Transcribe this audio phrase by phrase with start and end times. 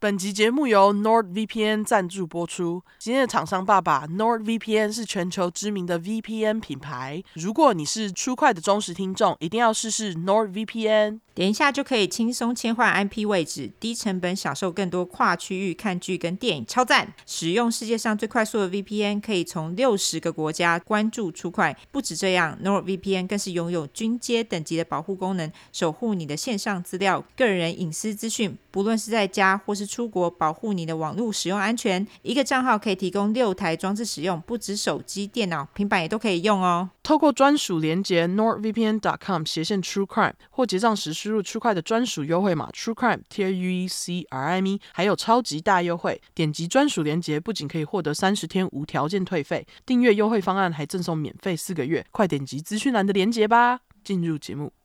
[0.00, 2.80] 本集节目由 NordVPN 赞助播出。
[3.00, 7.20] 今天的厂商爸爸 NordVPN 是全球知名的 VPN 品牌。
[7.32, 11.18] 如果你是出快的忠实听众，一定要试试 NordVPN。
[11.34, 17.12] 点一下就可以轻松切换 IP 位置，低成本享受更多跨区域看剧跟电影，超赞！
[17.26, 21.76] 使用世界上最快速的 VPN，可以从六十个国家关注出快。
[21.92, 28.56] 不止这样，NordVPN 更是拥有军阶等级的保护功能，守护你的线上资料、个人隐私资讯。
[28.72, 32.06] 不论是在家或是出国，保护你的网络使用安全。
[32.22, 36.90] 一个账号可以提供六台装置使用，不止手机、电脑、平板也都可以用哦。
[37.02, 44.26] 透过专属连接 nordvpn.com 斜线 True Crime 或结账时输入 True Crime 的专属优惠码 True Crime T R U E C
[44.28, 46.20] R I M 还有超级大优惠。
[46.34, 52.04] 点击专属连接，不仅可以获得三十天无条件退费，订阅优惠方案还赠送免费四个月。
[52.10, 53.80] 快点击资讯栏的连接吧！
[54.04, 54.77] 进入节目。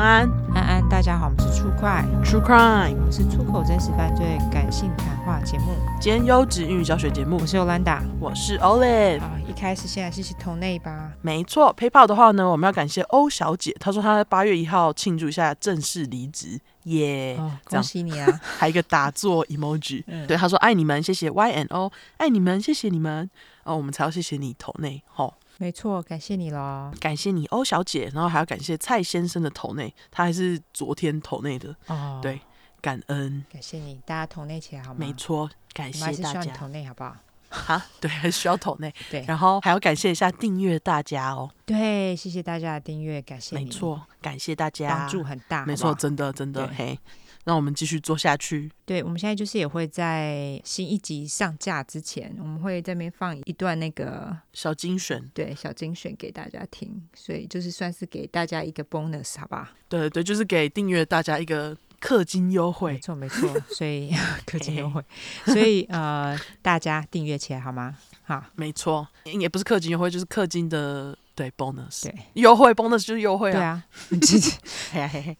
[0.00, 0.30] 安。
[0.54, 7.38] 安安安，大家好，我们是 True Crime，True Crime，我们是出口真实犯罪感性谈话节目，兼优质英语教学节目。
[7.40, 9.20] 我是 Yolanda，我是 Olive。
[9.20, 11.12] 好，一开始先来谢谢抖内吧。
[11.22, 18.40] 没错，PayPal 的话呢，我们要感谢欧小姐，她说她在八月一号庆祝一下正式离职，耶、yeah, 哦，恭喜你啊！
[18.58, 23.28] 还有一个打坐 emoji，、嗯、对，她说爱你们，谢谢 Y N O，爱你们，谢谢你们，
[23.64, 25.34] 哦，我们才要谢谢你抖内，吼。
[25.60, 32.40] 没错，感谢你喽，感谢你欧小姐，然后还要感谢蔡先生的投内，他还是昨天投内的哦，对，
[32.80, 34.96] 感恩，感谢你，大家投内起来好吗？
[34.98, 37.14] 没错，感谢大家，投内好不好？
[37.50, 46.98] 哈，对，还需要投内， 对，然后还要感谢一下订阅大家哦，对，谢谢大家的订阅，感谢，没错，感谢大家，帮助很大，没错，真的真的嘿。
[47.44, 48.70] 让我们继续做下去。
[48.84, 59.72] 对，我们现在就是也会在新一集上架之前，我们会在那边放一段那个小精选，对，小精选给大家听，所以就是算是给大家一个 bonus，好吧？
[59.88, 64.10] 对对，就是给订阅大家一个氪金优惠，没错没错，所以
[64.46, 65.02] 氪金优惠，
[65.46, 67.96] 所以呃，大家订阅起来好吗？
[68.22, 71.16] 好，没错，也不是氪金优惠，就是氪金的。
[71.40, 73.54] 对，bonus，对，优惠，bonus 就是优惠啊。
[73.54, 73.82] 对啊，
[74.92, 75.36] 嘿嘿嘿，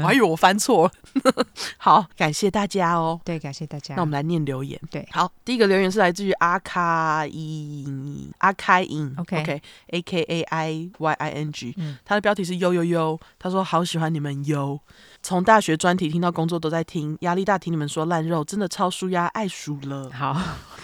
[0.00, 1.46] 我还以为我翻错了。
[1.76, 3.20] 好，感谢大家哦。
[3.22, 3.94] 对，感谢大家。
[3.94, 4.80] 那我们来念留言。
[4.90, 14.80] 对，好，第一个留言是来自于阿卡伊，阿开因，OK，A K A I Y I N G，他的标题是悠悠悠，他说好喜欢你们悠。
[15.22, 20.10] 从大学专题听到工作都在听，压力大听你们说烂肉真的超舒压，爱数了。
[20.10, 20.36] 好，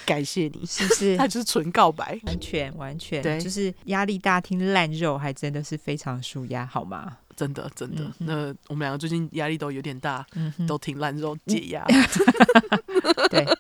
[0.07, 1.17] 感谢你，是不是？
[1.19, 3.23] 他就是纯告白，完全完全。
[3.23, 7.17] 对，就是压力大听烂肉，还真的是非常舒压，好吗？
[7.37, 8.35] 真的真的，嗯、那
[8.69, 11.85] 我们两个最近压力都有点大，嗯、都听烂肉解压。
[13.31, 13.47] 对。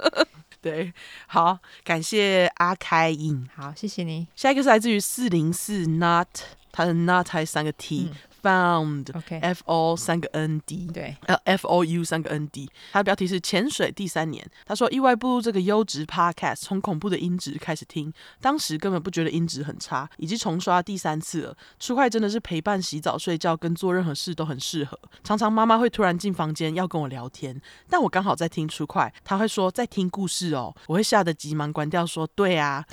[0.61, 0.93] 对，
[1.29, 4.27] 好，感谢阿开印，好，谢谢你。
[4.35, 6.27] 下一个是来自于四零四 not，
[6.73, 8.11] 他的 not 还三个 t。
[8.11, 14.49] 嗯 Found，F O 三个 N D，对，呃，F O U 三个 N D，它的标题是潜水第三年。
[14.65, 21.57] 他说意外步入这个优质 Podcast，从恐怖的音质开始听，当时根本不觉得音质很差，已经重刷第三次了。
[21.79, 24.99] 出快真的是陪伴洗澡、睡觉跟做任何事都很适合。
[25.25, 32.85] 常常妈妈会突然进房间要跟我聊天，但我刚好在听出快，她会说在听故事哦，我会吓得急忙关掉说对啊，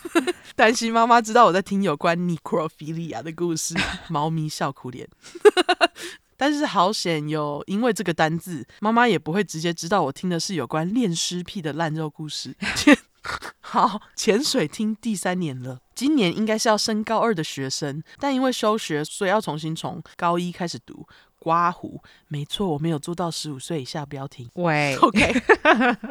[0.56, 3.74] 担心妈妈知道我在听有关 necrophilia 的故事，
[4.08, 5.08] 猫咪笑哭脸。
[6.36, 12.56] 但是好险哟，因为这个单字，妈妈也不会直接知道我听的是有关恋尸癖的烂肉故事。
[13.60, 21.06] 好，潜水听第三年了，今年应该是要升高二的学生，但因为休学，所以要重新从高一开始读。
[21.40, 24.48] 刮胡，没错，我没有做到十五岁以下不要停。
[24.54, 25.32] 喂，OK，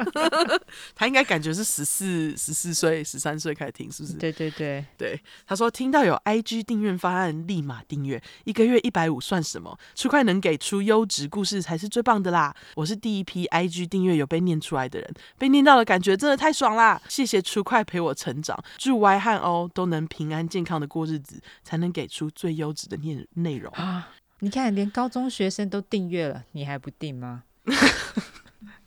[0.94, 4.14] 他应该感觉是十四、十四岁、十三岁开始听，是不是？
[4.14, 5.18] 对对对对。
[5.46, 9.78] 他说听到有 IG 订阅方案，立马订阅，一个月一百五算什么？
[9.94, 12.54] 出快能给出优质故事才是最棒的啦！
[12.74, 17.00] 我是第一批 IG 订阅有被念出来的人，被念到的感觉真的太爽啦！
[17.08, 24.08] 谢谢出快陪我成长，祝 Y 和 O 都能平安健康的过日子，才能给出最优质的念内容啊！
[24.42, 27.44] 你看，连高中学生都订阅了，你还不订吗？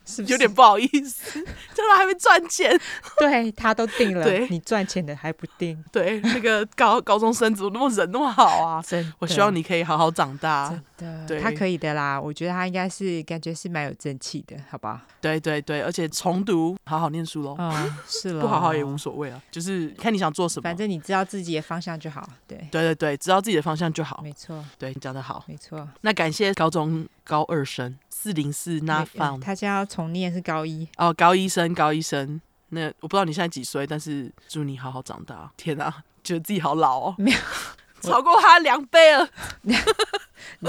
[0.04, 1.42] 是不是有点不好意思？
[1.74, 2.78] 真的还没赚钱，
[3.18, 5.82] 对他都定了，对你赚钱的还不定？
[5.90, 8.82] 对，那个高高中生怎么那么人那么好啊？
[8.82, 10.68] 真的，我希望你可以好好长大。
[10.68, 12.20] 真的，对，他可以的啦。
[12.20, 15.04] 我觉得他应该是感觉是蛮有正气的，好吧？
[15.20, 17.56] 对对对，而且重读，好好念书喽。
[17.58, 22.28] 嗯，是了，不好好也无所谓啊，就是看你想做什么，反正你知道自己的方向就好。
[22.46, 24.20] 对，对对对，知道自己的方向就好。
[24.22, 25.88] 没错，对你讲的好，没错。
[26.02, 32.40] 那感谢高中高二生四零四 not found，他现在要重念是高一哦，高一生高一生。
[32.70, 35.52] 那我不知道你现在几岁，但是祝你好好长大。
[35.58, 36.02] 天啊！
[36.22, 37.36] 觉得自己好老哦，没有，
[38.00, 39.28] 超过他两倍了。
[39.64, 39.76] 你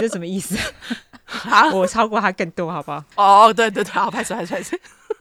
[0.01, 0.57] 这什么意思？
[1.49, 3.01] 啊，我超过他更多，好不好？
[3.15, 4.77] 哦，对对对，好，拍手拍手拍手。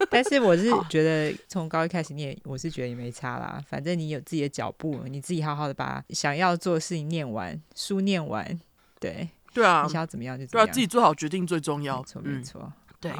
[0.09, 3.63] 但是我是觉得从高一开始念，我是觉得也没差啦。
[3.69, 8.59] 反正你有自己的脚步，你自己好好的把想要做的事情念完，书念完，
[8.99, 11.99] 对对啊，你想要怎么样就怎么样，对啊，自己做好决定最重要。
[11.99, 13.11] 没错没错，对，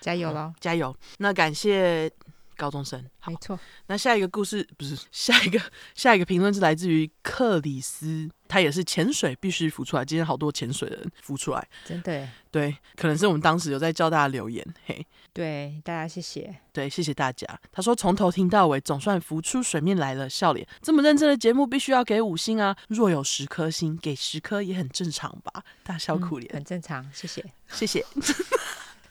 [0.00, 0.94] 加油喽，加油。
[1.18, 2.10] 那感谢。
[2.58, 3.58] 高中生，没错。
[3.86, 5.58] 那下一个故事不是 下一个，
[5.94, 10.04] 下一个评论是来自于克里斯，他也是潜水必须浮出来。
[10.04, 12.28] 今天好多潜水的人浮出来，真的。
[12.50, 17.46] 对，可能是我们当时有在教大家留言，嘿，对，大家谢谢，对，谢谢大家。
[17.70, 20.66] 他说从头听到尾，总算浮出水面来了，笑脸。
[20.82, 22.74] 这么认真的节目，必须要给五星啊！
[22.88, 25.62] 若有十颗星，给十颗也很正常吧？
[25.84, 28.04] 大笑苦脸，嗯，很正常，谢谢，谢谢。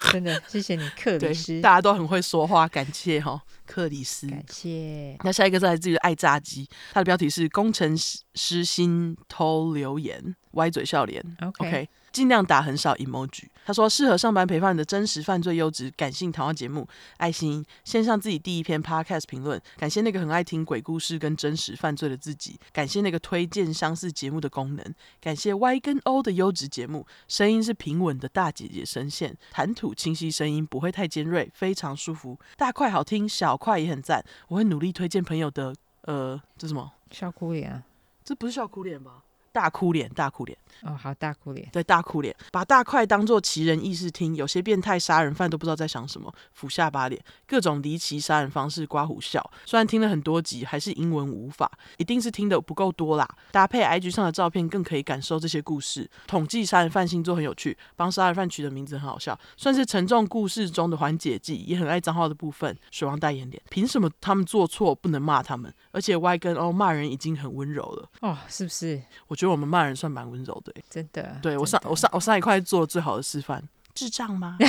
[0.14, 1.62] 真的，谢谢你，克里斯。
[1.62, 4.28] 大家都很会说话，感谢哈，克里斯。
[4.28, 5.18] 感谢。
[5.24, 7.96] 那下一个是来自于爱炸鸡，他的标题是“工程
[8.36, 11.24] 师心偷留言，歪嘴笑脸”。
[11.42, 11.88] OK。
[12.18, 13.44] 尽量打很少 emoji。
[13.64, 16.88] 他说适合上班陪伴的真实犯罪优质感性谈话节目，
[17.18, 35.76] 爱心献上自己第一篇 podcast 评论，感谢那个很爱听鬼故事跟真实犯罪的自己，感谢那个推荐相似节目的功能，感谢 Y 跟 O 的优质节目，声音是平稳的大姐姐声线，谈吐清晰，声音不会太尖锐，非常舒服，大块好听，小块也很赞，我会努力推荐朋友的。
[36.02, 36.94] 呃，这什么？
[37.12, 37.84] 笑哭脸啊？
[38.24, 39.24] 这不是笑哭脸吧？
[39.58, 40.56] 大哭脸，大哭脸。
[40.84, 49.44] 哦，好，大哭脸，对，大哭脸，把大块当做奇人异事听，有些变态杀人犯都不知道在想什么，俯下巴脸，各种离奇杀人方式，刮胡笑。
[49.66, 53.28] 虽然听了很多集，还是英文无法，一定是听的不够多啦。
[53.52, 56.08] 搭配 IG 上的照片，更可以感受这些故事。
[56.28, 61.56] 统计杀人犯星座很有趣，帮杀人犯取的名字很好笑，算是沉重故事中的缓解剂。
[61.66, 63.60] 也很爱脏话的部分，水王代言脸。
[63.72, 65.74] 凭什么他们做错不能骂他们？
[65.92, 69.02] 而且 Y 跟 O 骂人已经很温柔了哦，是不是？
[69.28, 71.38] 我觉得我们骂人算蛮温柔的，真的。
[71.42, 73.64] 对我上我上我上一块做最好的示范，
[73.94, 74.58] 智障吗？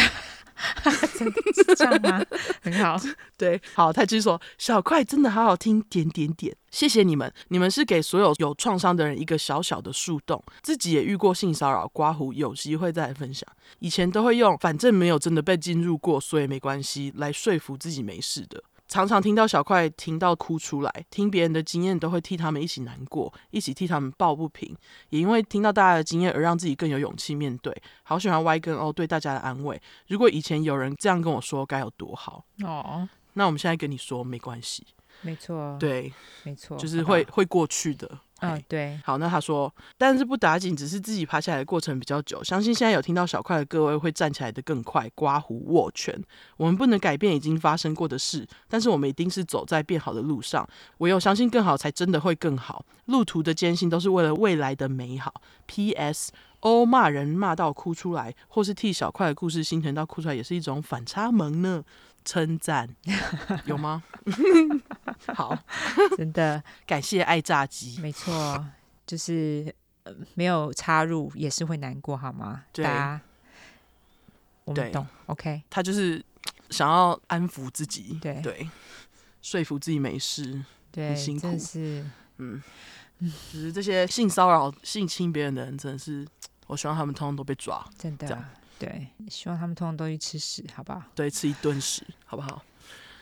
[1.17, 2.21] 真的智障吗？
[2.63, 3.01] 很好，
[3.39, 13.49] 对，好，他继续说，小块真的好好听，点点点，谢谢你们，你们是给所有有创伤的人一个小小的树洞，自己也遇过性骚扰，刮胡，有机会再来分享，
[13.79, 18.61] 以前都会用反正没有真的被进入过，所以没关系来说服自己没事的。
[18.89, 24.75] 常常听到小块听到哭出来，听别人的经验都会替他们一起难过，一起替他们抱不平。
[25.11, 27.77] 也因为听到大家的经验而让自己更有勇气面对。
[28.03, 29.81] 好喜欢 Y 跟 O 对大家的安慰。
[30.07, 33.07] 如果以前有人这样跟我说，该有多好哦。
[33.35, 34.87] 那我们现在跟你说，没关系，
[35.23, 36.13] 没错，对，
[36.45, 38.09] 没错，就是会会过去的。
[38.41, 42.43] 嗯、哦，对，好，那他说，但是不打紧，只是自己爬起来的过程比较久。
[42.45, 46.17] 相信现在有听到小块的各位会站起来的更快，刮胡握拳。
[46.57, 50.65] 我们不能改变已经发生过的事，但是我们一定是走在变好的路上。
[50.99, 52.85] 唯有相信更好，才真的会更好。
[53.07, 55.35] 路途的艰辛都是为了未来的美好。
[55.67, 56.31] P.S.
[56.61, 61.83] 哦，骂人骂到哭出来，或是替小块的故事心疼到哭出来，也是一种反差萌呢。
[62.29, 62.87] 称赞。
[63.65, 64.03] 有吗？
[65.35, 65.57] 好，
[66.15, 66.63] 真的。
[66.87, 67.99] 感谢爱炸鸡。
[68.01, 68.63] 没错，
[69.07, 72.65] 就是、呃、没有插入也是会难过，好吗？
[72.71, 72.85] 对，
[74.65, 75.07] 我们懂。
[75.25, 76.23] OK，他就是
[76.69, 78.43] 想要安抚自己，对。
[78.43, 78.69] 对，
[79.41, 82.05] 说服自己没事，对，很辛苦，是。
[82.37, 82.63] 嗯。
[83.21, 86.29] 嗯，就是这些性骚扰、性侵别人的人，真的是，
[86.67, 88.45] 我希望他们通通都被抓，真的。
[88.79, 91.03] 对，希望他们通通都去吃屎，好不好？
[91.15, 92.63] 对，吃一顿屎，好不好？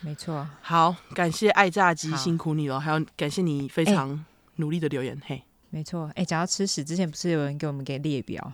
[0.00, 0.46] 没错。
[0.60, 2.78] 好，感谢爱炸鸡，辛苦你了。
[2.78, 4.24] 还有感谢你非常
[4.56, 5.42] 努力的留言，欸、嘿。
[5.70, 8.52] 没错，哎，讲到吃屎，之前不是有人给我们给列表？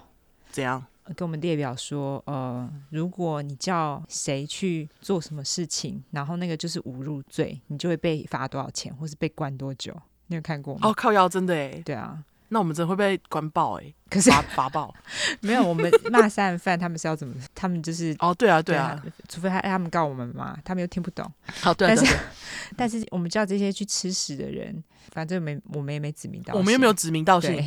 [0.50, 0.85] 怎样？
[1.16, 9.92] 给我们列表说，呃，如果你叫谁去做什么事情，然后那个就是侮辱罪，你就会被罚多少钱，或是被关多久？
[10.28, 10.88] 你有看过吗？
[10.88, 11.82] 哦，靠腰，真的哎。
[11.85, 12.23] 对啊。
[12.52, 13.94] 那我们真的会被关爆哎、欸！
[14.11, 14.94] 可是罚罚爆，
[15.40, 17.35] 没有我们 骂杀人犯，他们是要怎么？
[17.54, 21.26] 他们就是哦，对啊，对啊，除非他他们告我们嘛，他们又听不懂。
[21.62, 22.16] 好，对，但是
[22.76, 27.66] 但是我们叫这些去吃屎的人，反正没我们也没指名道姓，我们又没有指名道姓，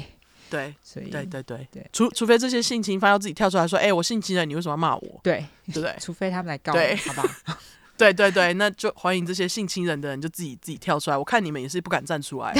[0.51, 5.19] 对，所以对对对对，除除非这些性侵犯要自己跳出来说，哎、欸，我性侵了，你为什么要骂我？
[5.23, 5.95] 对，对不对？
[5.99, 7.23] 除非他们来告对，好吧？
[7.97, 12.53] 对对对，那就欢迎这些性侵人的人就自己自己跳出来，我看你们也是不敢站出来。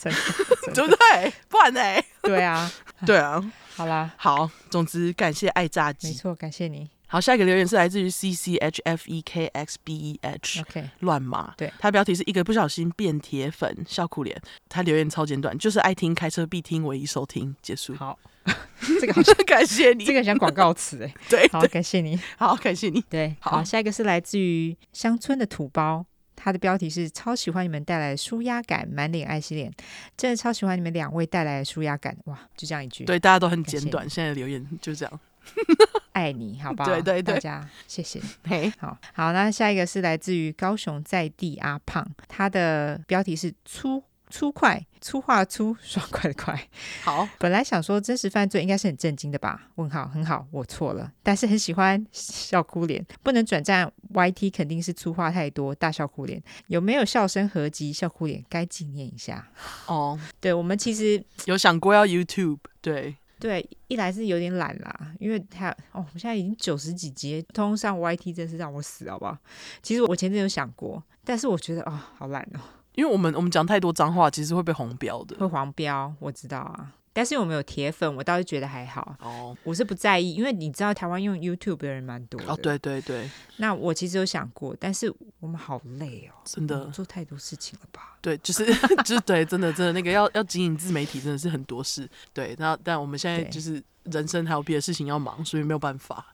[0.00, 0.18] 真的
[0.72, 1.32] 真的对不对？
[1.48, 2.02] 不然呢？
[2.22, 2.72] 对啊，
[3.04, 3.52] 对啊。
[3.74, 6.88] 好啦，好，总之感谢爱炸鸡，没错，感谢你。
[7.06, 11.54] 好，下一个留言是来自于 C C H F E K X B E H，OK，乱码。
[11.56, 14.38] 对，他标题是一个不小心变铁粉，笑哭脸。
[14.68, 17.54] 他留言超简短，就是爱听开车必听，唯一收听。
[17.62, 17.94] 结束。
[17.94, 18.18] 好，
[19.00, 21.14] 这个好像感谢你，这个像广告词哎。
[21.30, 23.00] 对，好，感谢你，好，感谢你。
[23.08, 26.04] 对，好，下一个是来自于乡村的土包。
[26.40, 29.72] 他的标题是“超喜欢你们带来的舒压感，满脸爱心脸”，
[30.16, 32.16] 真的超喜欢你们两位带来的舒压感。
[32.26, 34.08] 哇，就这样一句，对，大家都很简短。
[34.08, 35.20] 现在的留言就这样，
[36.12, 36.88] 爱你，好不好？
[36.88, 38.20] 对对对，大家谢谢。
[38.44, 44.02] 嘿，好好，那下一个是来自于高雄在地阿胖，他的标题是“粗”。
[44.30, 46.68] 粗快，粗话粗，爽快的快。
[47.02, 49.68] 好，本来想说真实犯罪应该是很震惊的吧？
[49.76, 51.10] 问号，很好，我错了。
[51.22, 56.42] 但是很喜欢 笑哭脸，不能转战 YT，肯定是粗话太多，大笑哭脸。
[56.66, 58.44] 有没有笑声合集笑哭脸？
[58.48, 59.48] 该纪念一下。
[59.86, 69.38] 哦， 对，我们其实 有想过要 YouTube，对对，一来是有点懒啦，因为他哦，我现在已经九十几集，通上 YT 真是让我死，好不好？
[69.82, 72.60] 其实我前阵有想过，但是我觉得哦，好懒哦。
[72.98, 75.36] 因为我们我们讲太多脏话，其实会被红标的。
[75.36, 76.92] 会黄标，我知道啊。
[77.12, 79.14] 但是我们有铁粉，我倒是觉得还好。
[79.20, 82.52] 哦，我是不在意，因为你知道台湾用 YouTube 的人蛮多的。
[82.52, 83.30] 哦，对对对。
[83.58, 88.16] 那我其实有想过，但是我们好累哦，真的做太多事情了吧？
[88.20, 88.66] 对，就是
[89.06, 92.08] 就是对，真的真的那个要要经营自媒体，真的是很多事。
[92.32, 96.26] 对，那但我们现在就是人生还有别的事情要忙，所以没有办法。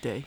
[0.00, 0.24] 对。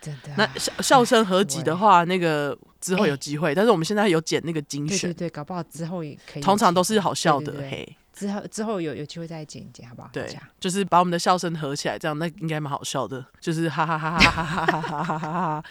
[0.00, 6.42] 真的、啊，那笑笑声合集的话，那个之后有机会，欸，但是我们现在有剪那个精选，对对对，搞不好之后也可以。
[6.42, 7.96] 通常都是好笑的，嘿。
[8.12, 10.10] 之后之后有有机会再剪一剪，好不好？
[10.12, 10.28] 对，
[10.58, 15.64] 就是把我们的笑声合起来，这样那应该蛮好笑的，就是哈哈哈哈哈哈哈哈哈哈哈。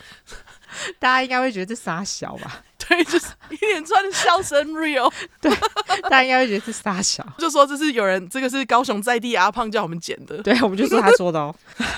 [0.99, 2.63] 大家应该会觉得这傻小吧？
[2.87, 5.11] 对，就是一连串的笑声 real。
[5.41, 5.53] 对，
[6.03, 10.41] 大家应该会觉得这傻小，就说这是有人，这个是高雄在地阿胖叫我们剪的。
[10.41, 11.53] 对，我们就是他说的哦。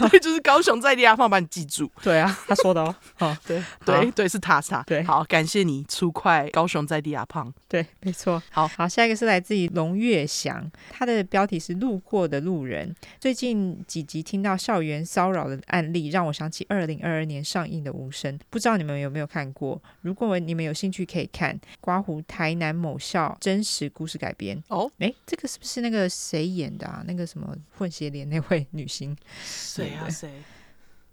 [0.10, 1.90] 对，就是高雄在地阿胖把你记住。
[2.02, 2.94] 对啊，他说的哦。
[3.20, 4.82] 哦，对对对，是他是他。
[4.84, 7.54] 对，好，感谢你出快高雄在地阿胖。
[7.70, 8.42] 对，没错。
[8.50, 12.94] 好好，下一个是来自于龙月祥，他的标题是路过的路人。
[13.20, 18.38] 最近几集听到校园骚扰的案例，让我想起二零二二年上映的无声。
[18.50, 19.82] 不知道你们有没有看过？
[20.02, 24.90] 如果你们有兴趣，可以看刮胡台南某校真实故事改编哦。
[25.00, 27.04] 哎，这个是不是那个谁演的啊？
[27.06, 29.18] 那个什么混血脸那位女星？
[29.44, 30.08] 谁啊？
[30.10, 30.32] 谁？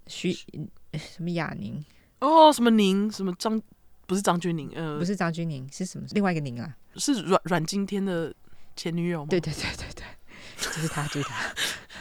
[0.06, 1.84] 徐什么雅宁？
[2.20, 3.10] 哦，什么宁？
[3.10, 3.60] 什么张？
[4.06, 4.70] 不是张钧甯？
[4.74, 6.06] 呃，不是张钧甯，是什么？
[6.12, 6.74] 另外一个宁啊？
[6.96, 8.34] 是阮阮经天的
[8.74, 9.26] 前女友吗？
[9.28, 10.04] 对对对对对，
[10.56, 11.54] 就是他，就是他。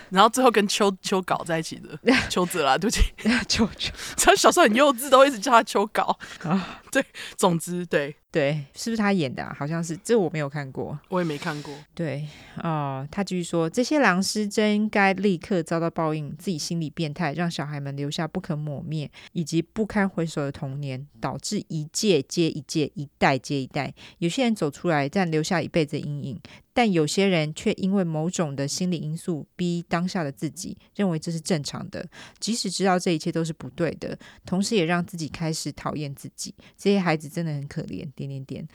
[0.09, 1.97] 然后最后跟秋秋搞在一起的
[2.29, 3.01] 秋泽啦，对不起，
[3.47, 6.81] 秋秋，他小时候很幼稚，都一直叫他秋搞啊。
[6.91, 7.03] 对，
[7.35, 8.15] 总之对。
[8.29, 9.55] 对，是不是他演的啊？
[9.57, 11.73] 好像是，这我没有看过，我也没看过。
[11.95, 12.27] 对，
[12.57, 23.91] 哦、呃，他继续说，这些狼师真应该立刻遭到报应，自己心理变态，让小孩们留下不可磨灭以及不堪回首的童年，导致一届接一届，一代接一代。
[24.19, 26.35] 有些人走出来，但留下一辈子阴影；
[26.73, 32.05] 但有些人却因为某种的心理因素，逼当下的自己认为这是正常的，
[32.39, 36.53] 即使知道这一切都是不对的，同时也让自己开始讨厌自己。
[36.77, 38.07] 这些孩子真的很可怜。
[38.15, 38.67] 点点点，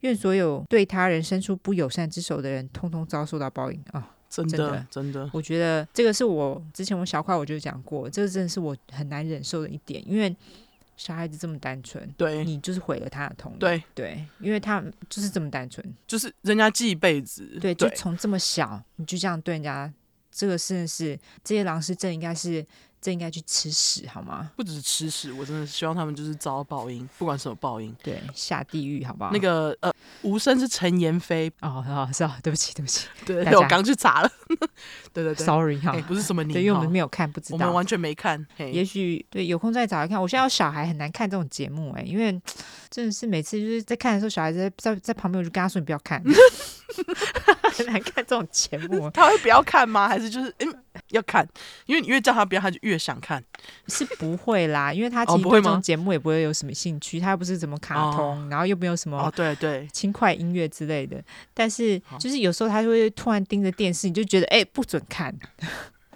[0.00, 3.82] 愿所有对他人伸出不友善之手的人，通通遭受到报应。
[3.92, 4.12] 啊！
[4.28, 10.34] 真的，真的，真的，我觉得这个是我之前我小块我就讲过，这个真的是我很难忍受的一点，因为
[10.96, 13.82] 小孩子这么单纯，对，你就是毁了他的童年，对。
[13.94, 19.90] 对，因为他就是这么单纯，就是人家记一辈子，对，对，就从这么小你就这样对人家，
[20.36, 22.64] 这个真的是这些狼师正应该是。
[22.98, 24.50] 正应该去吃屎好吗？
[24.56, 29.30] 不只是吃屎，我真的希望他们就是遭报应，不管什么报应，对，下地狱好不好？
[29.30, 34.32] 那个呃，无声是陈妍霏哦，哦，是啊，对不起，对不起， 对，我刚去查了，
[35.12, 40.20] 对对对，sorry 哈，不是什么你，对，因为我们没有看，不知道，我们完全没看，也许对，有空再找来看。
[40.20, 42.32] 我现在有小孩很难看这种节目哎，因为
[42.90, 46.20] 真的是每次就是在看的时候，小孩子在在在旁边，我就跟他说你不要看，
[47.76, 49.10] 很 难看这种节目。
[49.10, 50.08] 他会不要看吗？
[50.08, 50.74] 还是就是嗯？
[51.10, 51.46] 要看，
[51.84, 53.42] 因为你越叫他不要，他就越想看。
[53.86, 57.18] 是不会啦，因为他其实对这种节目也不会有什么兴趣。
[57.18, 61.22] 哦、他又不是什么卡通，哦、然后又没有什么哦，对对，轻快音乐之类的。
[61.52, 65.34] 但是就是有时候他就会突然盯着电视，你就觉得哎、欸，不准看。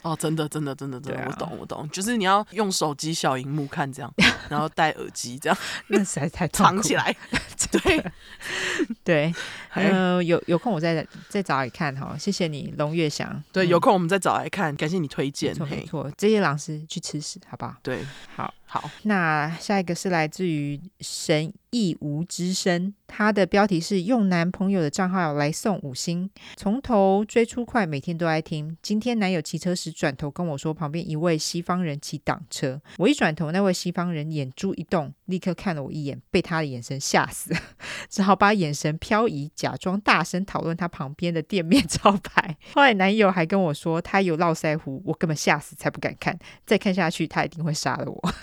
[0.03, 4.13] 哦，真的，真的，真的，真的，啊、我懂，我懂，就是你要用手机小荧幕看这样，
[4.49, 7.15] 然后戴耳机这样， 那实在太藏起来。
[7.71, 8.05] 对，
[9.05, 9.35] 对，
[9.75, 13.43] 嗯、呃，有有空我再再找来看哈，谢谢你，龙月祥。
[13.53, 15.57] 对，有空我们再找来看，感谢你推荐。
[15.69, 17.77] 没错，这些老师去吃屎，好不好？
[17.83, 18.05] 对，
[18.35, 18.53] 好。
[18.73, 28.77] 好，那下一个是来自于神意无之声，他的标题是用男朋友的账号来送五星，从头追出快，每天都爱听。
[28.81, 37.53] 今天男友骑车时转头跟我说，旁边一位西方人骑挡车，我一转头，那位西方人眼珠一动，立刻看了我一眼，被他的眼神吓死，
[38.09, 42.57] 只好把眼神漂移，假装大声讨论他旁边的店面招牌。
[42.73, 48.35] 后来男友还跟我说，他有络腮胡，我根本吓死才不敢看，再看下去他一定会杀了我。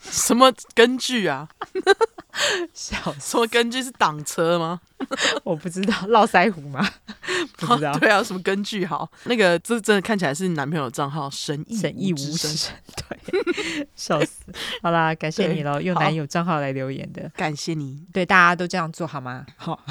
[0.00, 1.48] 什么根据啊？
[2.72, 4.80] 笑死什么根据是挡车吗？
[5.42, 6.88] 我不知道，络腮胡吗？
[7.58, 7.92] 不知道。
[7.98, 8.86] 对啊，什么根据？
[8.86, 12.72] 好，那个这真的看起来是你男朋友账号，神意神意无神。
[13.08, 14.44] 对，笑死。
[14.80, 18.06] 好啦，感谢你喽，用男友账号来留言的，感谢你。
[18.12, 19.44] 对，大家都这样做好吗？
[19.56, 19.84] 好，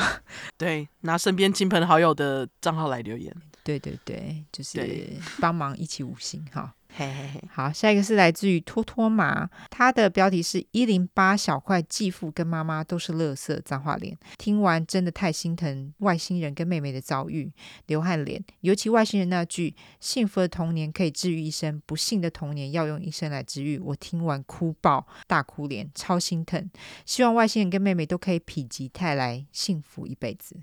[0.58, 3.36] 对，拿身边亲朋好友的账号来留言。
[3.64, 6.74] 对对对，就是帮忙一起五星哈。
[6.92, 14.18] 嘿嘿嘿，好，下一个是来自于托托马，他的标题是一零八小块，继父跟妈妈都是垃圾，脏话脸。
[14.38, 17.50] 听完真的太心疼外星人跟妹妹的遭遇，
[17.86, 18.44] 流汗脸。
[18.62, 26.70] 尤其外星人那句“幸福的童年可以治愈一生，不幸的童年要用一生来治愈”，我听完哭爆，大哭脸，超心疼。
[27.06, 30.58] 希望外星人跟妹妹都可以否极泰来，幸福一辈子。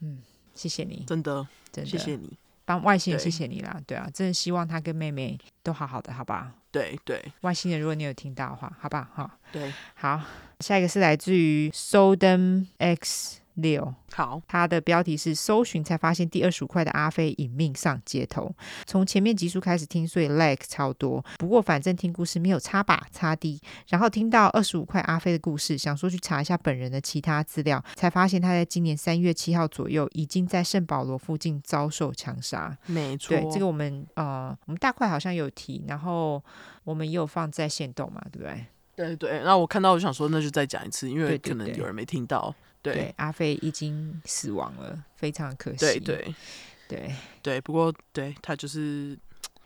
[0.00, 0.18] 嗯，
[0.54, 2.36] 谢谢你，真的，真的，谢谢你。
[2.66, 6.52] 帮外星人，谢谢你啦，对，对啊，真的希望他跟妹妹都好好的，好吧？
[6.70, 10.20] 对对，外星人，如果你有听到的话，好吧，哈，对，好，
[10.60, 13.40] 下一个是来自于 Sodom X。
[13.56, 18.50] 六好，他的标题是搜寻才发现第二十五块的阿飞隐命上街头。
[18.86, 21.24] 从前面集数开始听，所以 lag 超多。
[21.38, 23.60] 不过反正听故事没有差吧，差低。
[23.88, 32.76] 然后听到二十五块阿飞的故事，想说去查一下本人的其他资料，才发现他在今年三月七号左右已经在圣保罗附近遭受枪杀。
[32.86, 36.42] 没错，对这个我们呃我们大块好像有提，然后
[36.84, 38.66] 我们也有放在线动嘛，对不对？
[38.96, 39.42] 对对。
[39.44, 42.42] 那我看到我想说，那就再讲一次，因为可能有人没听到。
[42.48, 42.65] 对，对，
[43.16, 45.78] 阿飞已经死亡了，非常可惜。
[45.78, 46.34] 对对
[46.88, 49.18] 对对，不过对他就是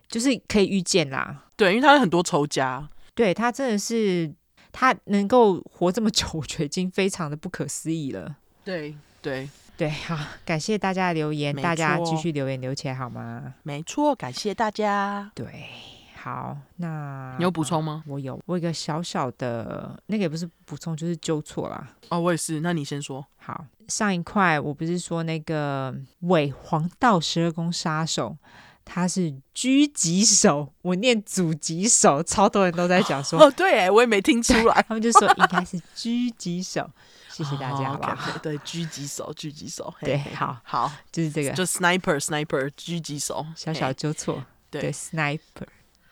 [0.09, 1.45] 就是可以预见啦。
[1.57, 2.89] 对，因为他有很多仇家。
[3.15, 4.33] 对他真的是
[4.73, 8.37] 他能够活这么久，我觉得已经非常的不可思议了。
[8.65, 13.55] 对对对，好，感谢大家的留言，大家继续留言留起来好吗？
[13.63, 15.31] 没错，感谢大家。
[15.35, 16.00] 对。
[16.23, 18.03] 好，那你有补充吗？
[18.05, 21.97] 啊，我有，我有一个小小的那个也不是补充，就是纠错啦。
[22.11, 22.61] 哦，我也是。
[22.61, 23.25] 那你先说。
[23.39, 28.37] 好，上一块我不是说那个伪黄道十二宫杀手，
[28.85, 33.43] 他是狙击手，我念狙击手，超多人都在讲说。
[33.43, 36.91] 哦，对，哎，我也没听出来，他们就说应该是狙击手。
[37.31, 37.97] 谢谢大家，
[38.43, 39.95] 对，狙击手，狙击手。
[40.03, 44.45] 对，好，好，就是这个，就 sniper，sniper，狙击手，小小纠错。
[44.71, 45.67] 对，对，sniper。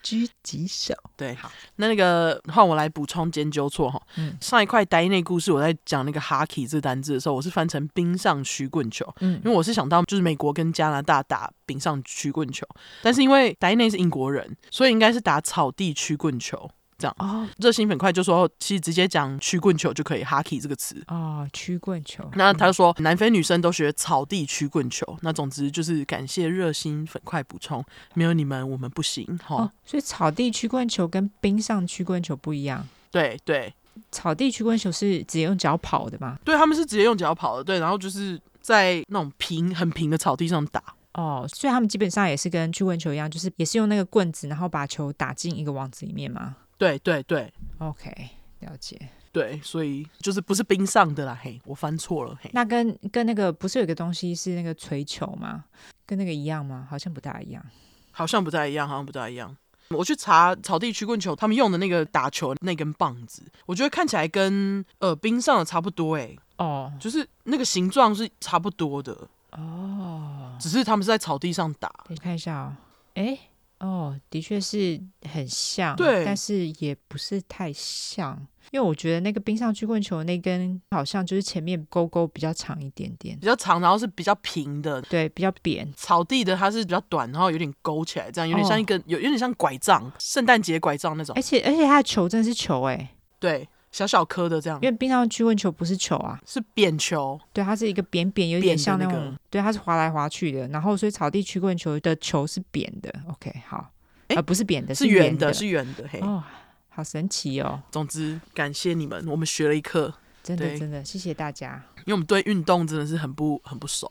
[0.08, 4.00] 狙击手，对，好，那那个换我来补充兼纠错哈。
[4.16, 12.66] 嗯，上一块呆内故事，我在讲那个 hockey 这单字的时候，我是翻成冰上曲棍球，嗯，因为我是想到就是美国跟加拿大打冰上曲棍球，
[13.02, 16.70] 但是因为呆内是英国人，所以应该是打草地曲棍球。
[16.98, 22.28] 这样哦，热心粉块就说，其实直接讲曲棍球就可以，hockey 这个词哦，曲棍球。
[22.34, 25.16] 那他就说，南非女生都学草地曲棍球。
[25.22, 27.84] 那总之就是感谢热心粉块补充，
[28.14, 29.72] 没有你们我们不行哈、哦。
[29.84, 32.84] 所以草地曲棍球跟冰上曲棍球不一样。
[33.12, 33.72] 对对，
[34.10, 36.36] 草地曲棍球是直接用脚跑的吗？
[36.44, 37.62] 对，他们是直接用脚跑的。
[37.62, 40.82] 对，然后就是在那种平很平的草地上打。
[41.14, 46.56] 哦，所以他们基本上也是跟曲棍球一样，就是也是用那个棍子，然后把球打进一个网子里面吗？
[46.78, 49.10] 对对对，OK，了解。
[49.30, 52.50] 对，所以就是不是冰上的啦，嘿，我翻错了，嘿。
[52.54, 55.64] 那跟跟那个不是有一个东西是那个锤球吗？
[56.06, 56.86] 跟那个一样吗？
[56.88, 57.62] 好像不大一样，
[58.10, 59.54] 好像不大一样，好像不大一样。
[59.90, 71.92] 我去查草地曲棍球，他们用的那个打球那根棒子，我觉得看起来跟呃冰上的差不多，哎，哦，就是那个形状是差不多的，哦，只是他们是在草地上打。
[72.08, 72.76] 你看一下哦，
[73.14, 73.38] 哎。
[73.80, 78.36] 哦，的确是很像，对，但是也不是太像，
[78.72, 85.88] 因为我觉得那个冰上曲棍球那根好像就是前面勾勾比较长一点点，比较长，然后是比较平的，对，比较扁。
[85.96, 91.34] 草地的它是比较短，然后有点勾起来，这样有点像一根、哦、有有点像拐杖，圣诞节拐杖那种。
[91.36, 93.68] 而且而且它的球真的是球哎，对。
[93.90, 97.40] 小小颗的这样，因为冰上曲棍球不是球啊，是扁球。
[97.52, 100.68] 对，它是一个扁扁，有点像那种，那个、对，它是滑来滑去的。
[100.68, 103.12] 然后，所以草地曲棍球的球是扁的。
[103.28, 103.90] OK，好，
[104.28, 106.06] 呃、欸，不是扁的，是圆的，是圆的。
[106.08, 106.44] 嘿，哦，
[106.90, 107.82] 好神奇哦。
[107.90, 110.12] 总之，感谢你们，我们学了一课。
[110.42, 111.82] 真的，真的，谢谢大家。
[112.00, 114.06] 因为我们对运动真的是很不很不熟。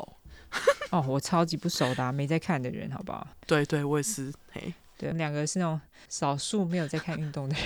[0.92, 3.26] 哦，我超级不熟的、啊，没在看的人，好不好？
[3.46, 4.34] 对对，我也是。
[4.52, 4.74] 嘿。
[4.98, 5.80] 对，两个是那种
[6.10, 7.66] 少数没有在看运动的人。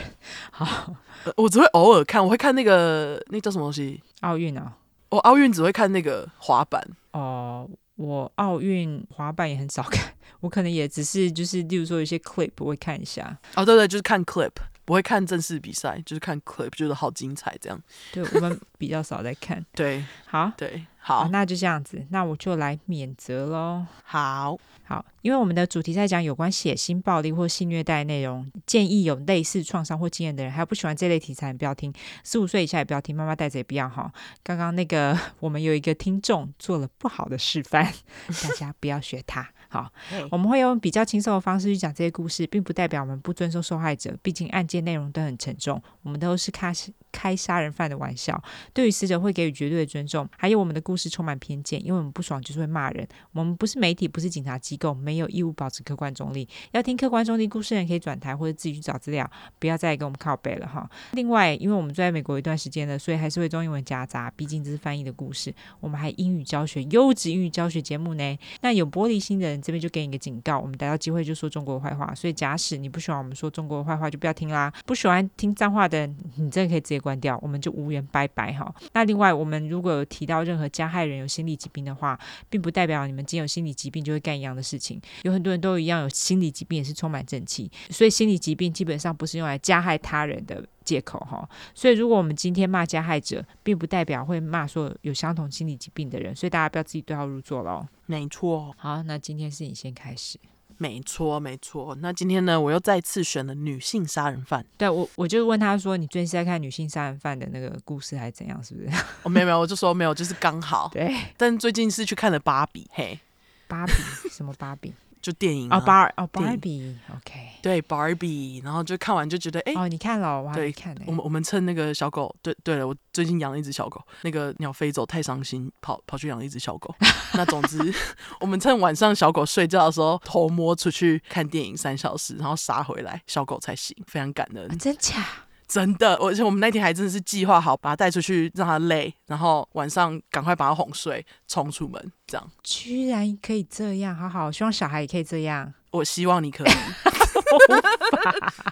[0.51, 0.93] 好，
[1.37, 4.03] 我只会偶尔看，我会看那个那叫什么东西？
[4.19, 4.77] 奥运啊！
[5.09, 6.85] 我奥运只会看那个滑板。
[7.11, 13.37] 哦，我奥运滑板也很少看，我可能也只是就是，例如说一些 clip 我会看一下。
[13.55, 14.51] 哦，对对，就是看 clip，
[14.85, 17.81] 不不会看正式比赛，就是看 clip，觉得好精彩这样。
[18.11, 19.65] 对，我们比较少在看。
[19.73, 23.85] 对，好，对，好，好，那就这样子，那我就来免责喽。
[24.03, 24.57] 好。
[24.83, 31.93] 好，因为我们的主题在讲有关血腥暴力或性虐待内容，建议有类似创伤或经验的人，还有不喜欢这类题材，不要听。
[32.25, 34.11] 十五岁以下也不要听，妈妈带着也不要哈。
[34.43, 37.85] 刚刚那个 我们有一个听众做了不好的示范，
[38.43, 39.47] 大家不要学他。
[39.69, 39.89] 好，
[40.29, 45.81] 我们会用比较轻松的方式去讲这些故事，并不代表我们不尊重受害者，毕竟案件内容都很沉重。
[46.01, 46.73] 我们都是开
[47.11, 48.41] 开杀人犯的玩笑，
[48.73, 50.27] 对于死者会给予绝对的尊重。
[50.37, 53.07] 还有我们的故事充满偏见，因为我们不爽就是会骂人。
[53.33, 56.47] 我们不是媒体，不是警察机构，没有义务保持客观中立。
[56.71, 60.89] 要听客观中立故事的人可以转台或者自己去找资料，不要再给我们靠背了哈。
[61.13, 65.53] 另外，因为我们住在美国一段时间了，所以还是会中英文夹杂，毕竟这是翻译的故事。
[65.79, 68.37] 我们还英语教学，优质英语教学节目呢。
[68.61, 72.13] 那有玻璃心的人这边就给你个警告，我们逮到机会就说中国的坏话。
[72.15, 74.71] 所以假使你不喜欢我们说中国的坏话，就不要听啦。
[74.85, 78.73] 不喜欢听脏话的人，你真的可以直接关掉，我们就无缘拜拜哈。
[78.93, 82.17] 那另外，我们如果有提到任何加害人有心理疾病的话，
[82.49, 85.01] 并不代表你们既有心理疾病就会干一样的事情。
[85.23, 87.69] 有很多人都一样有心理疾病，也是充满正气。
[87.89, 91.47] 所以心理疾病基本上不是用来加害他人的借口哈。
[91.73, 96.35] 所以如果我们今天骂加害者，并不代表会骂说有相同心理疾病的人。
[96.35, 97.87] 所以大家不要自己对号入座喽。
[98.05, 98.73] 没错。
[98.77, 100.37] 好，那今天是你先开始。
[100.81, 101.95] 没错，没错。
[102.01, 104.65] 那今天呢，我又再次选了女性杀人犯。
[104.79, 108.63] 对我，我就问他说：“你最近是在看女性杀人犯的那个故事，还是怎样？
[108.63, 108.87] 是不是？”
[109.21, 110.89] 我、哦、没有没有，我就说没有，就是刚好。
[110.93, 111.15] 对。
[111.37, 113.19] 但最近是去看了芭比，嘿，
[113.67, 113.93] 芭比
[114.31, 114.91] 什么芭比？
[115.21, 121.01] 就电影啊，哦，芭哦，芭比，OK，对，芭比，然后就看完就觉得，哎，哦，你看了，我还没看呢。
[121.05, 126.93] 我们我们趁那个小狗，对对了，我最近养了一只小狗，那个鸟飞走太伤心，跑跑去养了一只小狗。
[127.35, 127.93] 那总之，
[128.41, 134.71] 我们趁晚上小狗睡觉的时候偷摸出去看电影三小时，然后杀回来，小狗才醒，非常感恩。
[134.71, 135.23] 啊，真假？
[135.71, 142.51] 真的，而且我们那天还真的是计划好，把他带出去让他累，然后晚上赶快把他哄睡，冲出门，这样。
[142.61, 145.73] 居然可以这样，好好，希望小孩也可以这样。
[145.91, 146.71] 我希望你可以。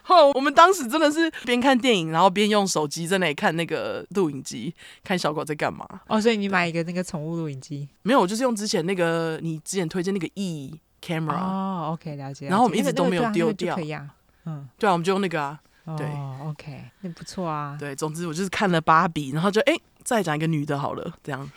[0.08, 5.88] 哦，我们当时真的是边看电影，然后边用手机在那里看那个录影机，看小狗在干嘛。
[6.08, 7.88] 哦，所以你买一个那个宠物录影机？
[8.02, 11.38] 没有，我就是用之前那个你之前推荐那个 E camera。
[11.38, 12.48] 哦，OK，了解。
[12.48, 13.78] 然后我们一直都没有丢掉。
[14.46, 15.58] 嗯，对啊，我们就用那个啊。
[15.98, 16.08] 对
[16.46, 17.76] ，OK，那不错啊。
[17.80, 19.74] 对，总之我就是看了芭比，然后就哎，
[20.04, 21.50] 再讲一个女的好了，这样，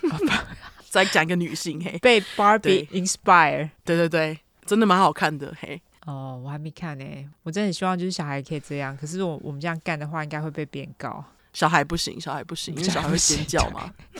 [0.88, 5.80] 再讲一个女性，嘿，被芭比 inspire，对对对，真的蛮好看的，嘿。
[6.06, 7.04] 哦，我还没看呢，
[7.42, 11.22] 我真的很希望就是小孩可以这样，可是我我们这样干的话，应该会被别人告。
[11.52, 13.92] 小孩不行，小孩不行，因为小孩会尖叫嘛。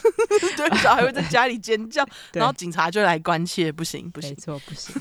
[0.57, 4.93] 对，小孩会在家里尖叫，然后警察就来关切，不行不行，没错，不行。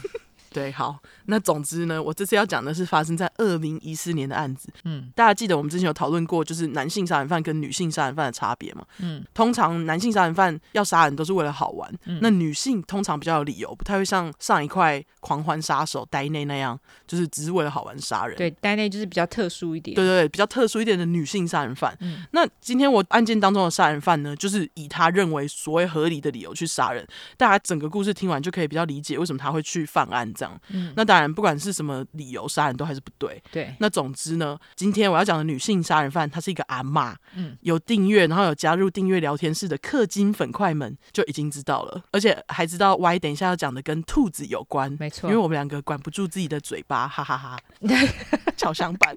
[0.53, 4.69] 对，好，那总之呢，我这次要讲的是发生在二零一四年的案子。
[4.85, 8.85] 嗯，大家记得我们之前有讨论过，就是男性杀人犯跟女性杀人犯的差别嘛？
[8.99, 18.37] 嗯，通常男性杀人犯要杀人都是为了好玩，嗯，那女性通常比较有理由，不太会像上一块狂欢杀手呆内那样，就是只是为了好玩杀人。
[18.37, 19.95] 对，呆内就是比较特殊一点。
[19.95, 21.97] 对对对，比较特殊一点的女性杀人犯。
[22.01, 27.07] 嗯，那今天我案件当中的杀人犯呢，就是以他认为所谓合理的理由去杀人，
[27.37, 30.61] 大家整个故事听完就可以比较理解为什么他会去犯案这样。
[30.71, 31.29] 嗯，那当然。
[31.39, 33.41] 不管是什么理由杀人都还是不对。
[33.53, 37.17] 对，那总之呢，今天我要讲的女性杀人犯，她是一个阿妈。
[37.37, 44.97] 嗯，有订阅，然后有加入订阅聊天室的氪金粉块们就已经知道了，而且还知道 Y 等一下要讲的跟兔子有关。
[44.99, 48.39] 没错，因为我们两个管不住自己的嘴巴，哈哈哈， 哈。
[48.57, 49.15] 巧相伴。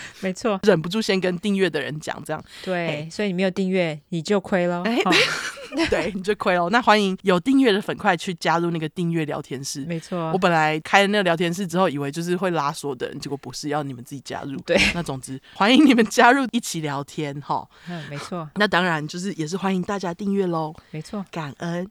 [0.20, 2.42] 没错，忍不住先跟订阅的人讲这样。
[2.62, 4.82] 对，所以你没有订阅你就亏了。
[4.84, 4.98] 哎，
[5.90, 6.68] 对，你就亏了。
[6.70, 9.84] 那欢迎有订阅的粉块去加入那个订阅聊天室。
[9.84, 14.56] 没错，我本来开了那个聊天室之后，以为就是会拉所有的人，结果不是，要你们自己加入。
[14.60, 17.68] 对，那总之欢迎你们加入一起聊天哈。
[17.88, 18.48] 嗯，没错。
[18.56, 20.74] 那当然就是也是欢迎大家订阅喽。
[20.90, 21.88] 没错，感恩。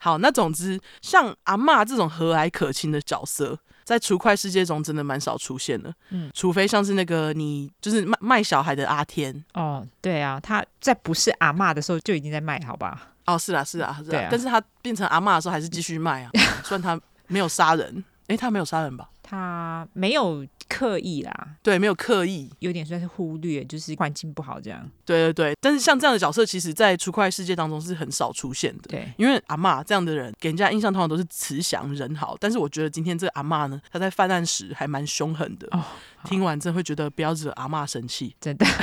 [0.00, 3.58] 好，那总之像阿嬷这种和蔼可亲的角色。
[3.84, 9.44] 在除快世界中真的蛮少出现的，嗯，除非像是那个你就是卖卖小孩的阿天。
[9.54, 13.08] 哦，对啊，他在不是阿妈的时候就已经在卖，好吧？
[13.26, 16.30] 哦，是啊，是啊，是啊，对啊，但是他变成阿妈的时候还是继续卖啊，
[16.64, 19.08] 虽然他没有杀人，诶，他没有杀人吧？
[19.32, 24.86] 他没有刻意啦，对，没有刻意，有点算是忽略，就是环境不好这样。
[25.06, 28.90] 对对对，但是像这样的角色，其实在出快世界当中是很少出现的。
[28.90, 35.66] 对，因为阿嬷这样的人给人家印象通常都是慈祥人好，但是我觉得今天这个阿嬷呢，她在犯案时还蛮凶狠的。
[35.70, 35.82] 哦，
[36.24, 38.66] 听完真的会觉得不要惹阿嬷生气，真的。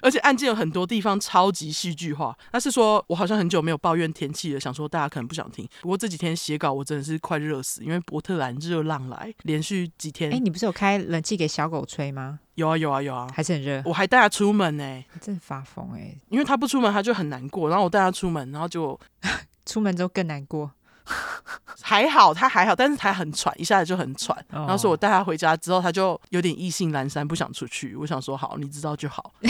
[0.00, 5.68] 而且案件有很多地方超级戏剧化，那是说我好像很久没有抱怨天气了，想说大家可能不想听。
[5.80, 10.32] 不过这几天写稿我真的是快热死，因为波特兰热浪来，连续几天。
[10.32, 12.38] 哎，你不是有开冷气给小狗吹吗？
[12.54, 13.82] 有啊有啊有啊，还是很热。
[13.84, 16.20] 我还带它出门呢、欸，真发疯哎、欸！
[16.28, 17.68] 因为它不出门，它就很难过。
[17.68, 18.98] 然后我带它出门，然后就
[19.66, 20.70] 出门之后更难过。
[21.82, 24.38] 还好，它还好，但是它很喘，一下子就很喘。
[24.50, 27.96] 哦、然后说我带它回家之后，它就有点意兴阑珊，不想出去。
[27.96, 29.32] 我想说好，你知道就好。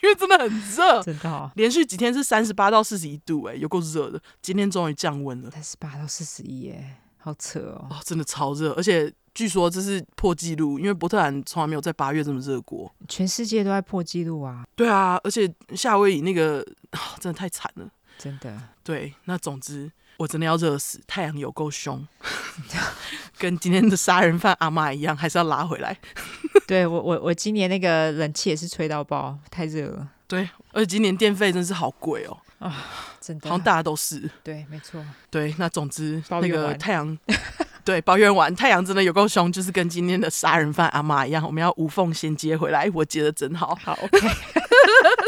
[0.00, 4.18] 因为真的很热，真的、哦，连续几天是三十八到四十一度、欸，哎，有够热的。
[4.40, 7.86] 今天终于降温了，三十八到四十一，哎，好扯哦。
[7.90, 12.90] 哦，真的超热，而且据说这是破纪录，因为波特兰从来没有在八月这么热过。
[13.06, 14.64] 全世界都在破纪录啊。
[14.74, 16.60] 对啊，而且夏威夷那个、
[16.92, 17.86] 哦、真的太惨了，
[18.16, 18.58] 真的。
[18.82, 22.08] 对，那总之我真的要热死，太阳有够凶，
[23.36, 25.98] 跟今天的杀人犯阿妈一样，还是要拉回来。
[26.66, 30.08] 对我我我今年那个冷气也是吹到爆，太热了。
[30.26, 32.36] 对，而且今年电费真是好贵哦。
[32.58, 32.74] 啊，
[33.20, 34.28] 真的，好像大家都是。
[34.42, 35.04] 对，没错。
[35.30, 37.16] 对，那总之那个太阳，
[37.84, 42.90] 对，抱怨完太阳真的有够凶，就是跟今天的杀人犯阿妈一样，我们要无缝衔接回来。
[42.92, 44.18] 我接的真好，好，OK。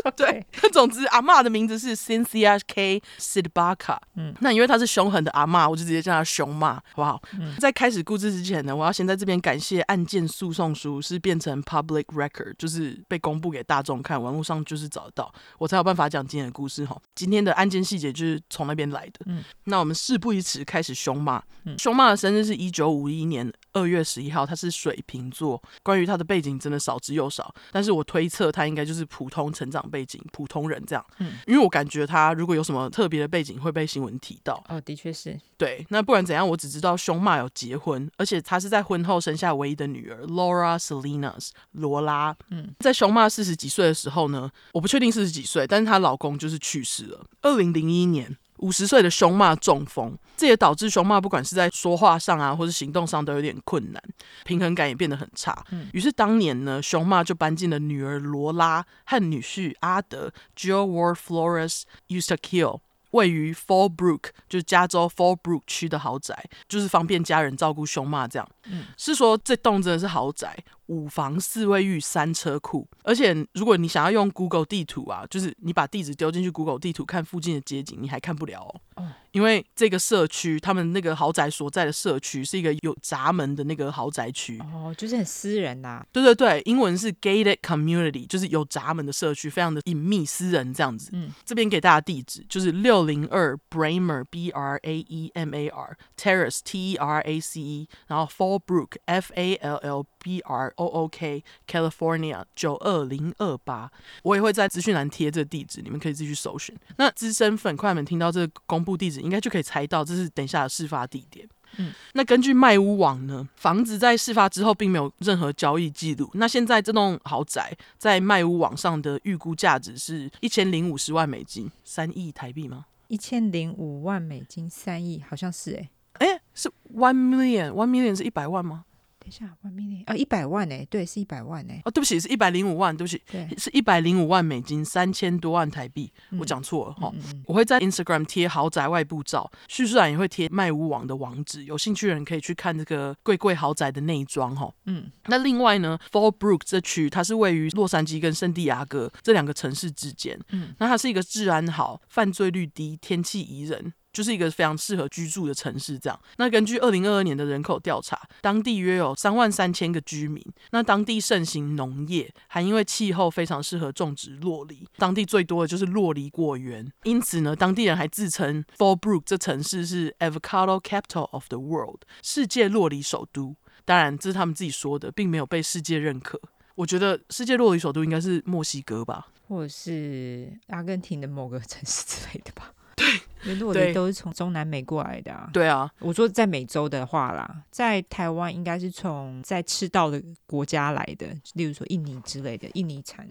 [0.17, 3.03] 对，总之阿嬷的名字是 Cynthia K.
[3.19, 3.99] Sidbaka。
[4.17, 7.21] 嗯，那因为她是凶狠的阿嬷，我就直接叫她凶骂，好不好？
[7.39, 17.01] 嗯，在开始故事之前呢，我要先在这边感谢案件诉讼书是变成 public record，就是被公布给大众看，网络上就是找得到，我才有办法讲今天的故事哈。
[17.15, 19.21] 今天的案件细节就是从那边来的。
[19.27, 21.43] 嗯，那我们事不宜迟，开始凶骂。
[21.65, 25.63] 嗯，凶骂的生日是一九五一年二月十一号，他是水瓶座。
[25.83, 31.05] 关于他的背景真的少之又少，但是我推测他应该就是普通成长背景，普通人这样。
[31.19, 34.63] 嗯，因为我感觉他如果有什么特别的背景会被新闻提到。
[34.69, 35.39] 哦，的确是。
[35.57, 42.37] 对，那不管怎样，我只知道凶骂有结婚，而且他是在婚后生下唯一的女儿 Laura Salinas 罗拉。
[42.51, 47.27] 嗯，在凶骂四十几岁的时候呢，我不确定四十几岁，但是她老公就是去世了。
[47.43, 48.37] 二零零一年。
[48.61, 54.03] 五十岁的熊妈中风，这也导致熊妈不管是在说话上啊，或是行动上都有点困难，
[54.45, 55.65] 平衡感也变得很差。
[55.71, 68.49] 嗯，于是当年呢，熊妈就搬进了女儿罗拉和女婿阿德 Joe Ward Flores Eustaquio 位于 Fallbrook，就是加州 Fallbrook 区的豪宅，就是方便家人照顾熊妈这样。
[68.67, 70.57] 嗯，是说这栋真的是豪宅。
[70.91, 78.81] 五房四卫浴三车库，而且如果你想要用 Google 地图啊，就是你把地址丢进去 Google 地图看附近的街景，你还看不了哦。
[78.97, 84.59] 哦，因为这个社区，他们那个豪宅所在的社区是一个有闸门的那个豪宅区。
[84.59, 86.07] 哦，就是很私人呐、啊。
[86.11, 91.11] 对对对，英文是 Gated Community，就是有闸门的社区，非常的隐秘私人这样子。
[91.13, 98.27] 嗯，这边给大家地址就是六零二 Braemer B R A E M A R Terrace T E R A C E，然后
[98.27, 103.91] Fallbrook F A L L B R O O K California 九二零二八，
[104.23, 106.77] 我也会在资讯栏贴这个地址，你们可以自己去搜寻。
[106.97, 111.49] 那资深粉块们听到这个公布地址，应该就可以猜到这是等一下的事发地点。
[111.77, 116.29] 嗯，那根据卖屋网呢，房子在事发之后并没有任何交易记录。
[116.35, 122.87] 那现在这栋豪宅在卖屋网上的预估价值是一千零五十万美金，三亿台币吗？
[123.07, 128.85] 一千零五万美金，三亿，好像是哎、欸，哎、欸，是 one million，one million 是一百万吗？
[129.21, 131.81] 等一下，one million 啊，一百万哎，对，是一百万哎。
[131.85, 137.13] 哦，对不起，是一百零五万，对不起，对，是一百零五万美金，三千多万台币，嗯、我讲错了哈。
[137.15, 144.73] 嗯嗯、我会在 Instagram 贴豪宅外部照，叙述栏也会贴卖屋网的网址，有兴趣的人可以去看这个贵贵豪宅的内装哈。
[144.87, 153.93] 嗯，那另外呢，Fallbrook 这区它是位于洛杉矶跟圣地亚哥这两个城市之间，嗯，那它是一个治安好、犯罪率低、天气宜人。
[154.13, 156.21] 就是一个非常适合居住的城市，这样。
[156.37, 160.45] 那根据二零二二年的人口调查，当地约有三万三千个居民。
[160.73, 166.91] 那当地盛行农业，还因为气候非常适合种植洛梨，当地最多的就是洛梨果园。
[167.05, 173.57] 因此呢，当地人还自称 Fallbrook 这城市是 Avocado Capital of the World，世界洛梨首都。
[173.85, 176.41] 当然，这是他们自己说的，并没有被世界认可。
[176.77, 182.73] 我觉得世界洛梨首都应该是墨西哥吧，或者是阿根廷的某个城市之类的吧。
[183.43, 185.49] 对，酪梨都是从中南美过来的啊。
[185.53, 193.27] 对啊，我说在美洲的话啦，在台湾应该是从在赤道的国家来的，例如说印尼之类的，印尼产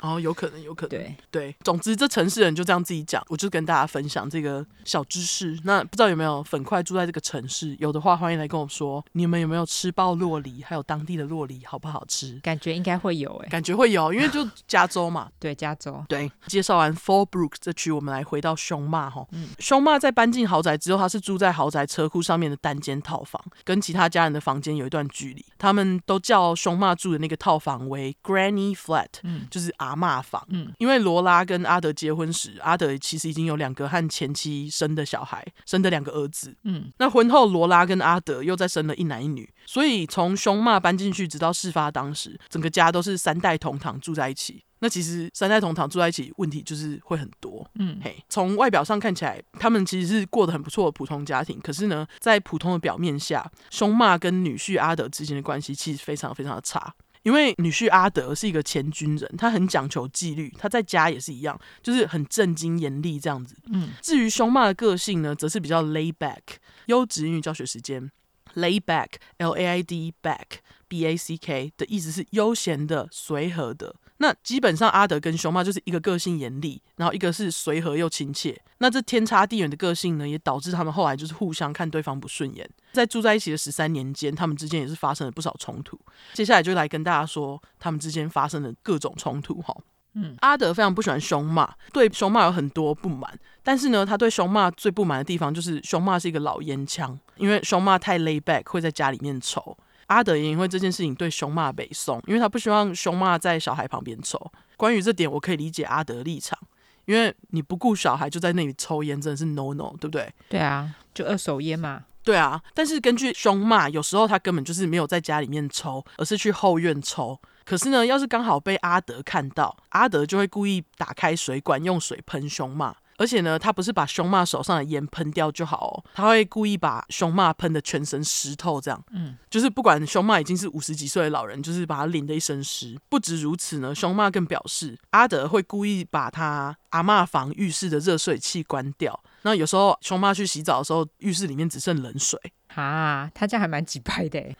[0.00, 0.90] 哦，有可能，有可能。
[0.90, 5.58] 对对，总之这城市人就这样自己讲，我就跟大家分享这个小知识。
[5.64, 7.74] 那不知道有没有粉块住在这个城市？
[7.78, 10.62] 有的话，欢迎来跟我说，你们有没有吃爆洛梨？
[10.62, 12.38] 还有当地的洛梨好不好吃？
[12.40, 15.30] 感觉应该会有哎、欸，感觉会有，因为就加州嘛。
[15.40, 16.04] 对，加州。
[16.08, 19.26] 对，介绍完 Fallbrook 这区，我们来回到凶骂哈。
[19.32, 25.44] 嗯，凶骂在搬进豪宅之后，他是住在豪宅车库上面的单间套房，跟其他家人的房间有一段距离。
[25.56, 30.44] 他们都叫凶骂住的那个套房为 Granny Flat，嗯，就是阿嬷房。
[30.48, 36.56] 嗯，因为罗拉跟阿德结婚时，阿德其实已经有两个和前妻生的小孩，生的两个儿子。
[36.64, 44.64] 嗯，那婚后罗拉跟阿德又再生了一男一女，所以从凶骂搬进去直到事发当时，整个家都是三代同堂住在一起。
[44.80, 47.66] 那其实三代同堂住在一起，问题就是会很多。
[47.76, 51.58] 嗯，嘿，从外表上看起来，他们其实是过得很不错的普通家庭。
[51.60, 56.92] 可是呢，在普通的表面下，凶骂跟女婿阿德之间的关系其实非常非常的差。
[57.24, 63.56] 因为女婿阿德是一个前军人，他很讲求纪律，他在家也是一样，就是很正经严厉这样子。
[63.72, 66.40] 嗯，至于凶骂的个性呢，则是比较 lay back。
[66.86, 68.10] 优质英语教学时间
[68.54, 73.96] ，lay back，L A I D back，B A C K 的意思是悠闲的、随和的。
[74.18, 78.56] 那基本上阿德跟熊妈就是一个个性严厉，然后一个是随和又亲切。
[78.78, 82.68] 那这天差地远的个性呢，也导致他们后来就是互相看对方不顺眼。
[82.92, 85.98] 在住在一起的十三年间，他们之间也是发生了不少冲突。
[86.32, 89.74] 接下来就来跟大家说他们之间发生的各种冲突哈。
[90.16, 93.36] 嗯，阿德非常不喜欢熊骂，对熊骂有很多不满。
[93.64, 99.76] 但是呢，他对熊骂最不满的地方就是熊骂是一个老烟枪，因为熊骂太 lay back，会在家里面抽。
[100.06, 104.40] 阿德也因为这件事情对凶骂北宋，因为他不希望凶骂在小孩旁边抽。
[104.76, 106.58] 关于这点，我可以理解阿德的立场，
[107.04, 110.32] 因为你不顾小孩就在那里抽烟，真的是 no no，对不对？
[110.48, 112.04] 对啊，就二手烟嘛。
[112.22, 117.38] 对啊，但是根据凶骂，有时候他根本就是没有在家里面抽，而是去后院抽。
[117.64, 122.94] 可是呢，要是刚好被阿德看到，阿德就会故意打开水管，用水喷凶骂。
[123.16, 132.98] 而且呢，他不是把熊骂手上的烟喷掉就好哦，他会故意把熊骂喷的全身湿透，这样，嗯，就是不管熊骂已经是五十几岁的老人，就是把他淋得一身湿。
[133.08, 139.18] 不止如此呢，熊骂更表示阿德会故意把他阿嬷房浴室的热水器关掉。
[139.42, 142.40] 那有时候熊妈去洗澡的时候，浴室里面只剩冷水
[142.82, 144.42] 啊，他这样还蛮急拍的。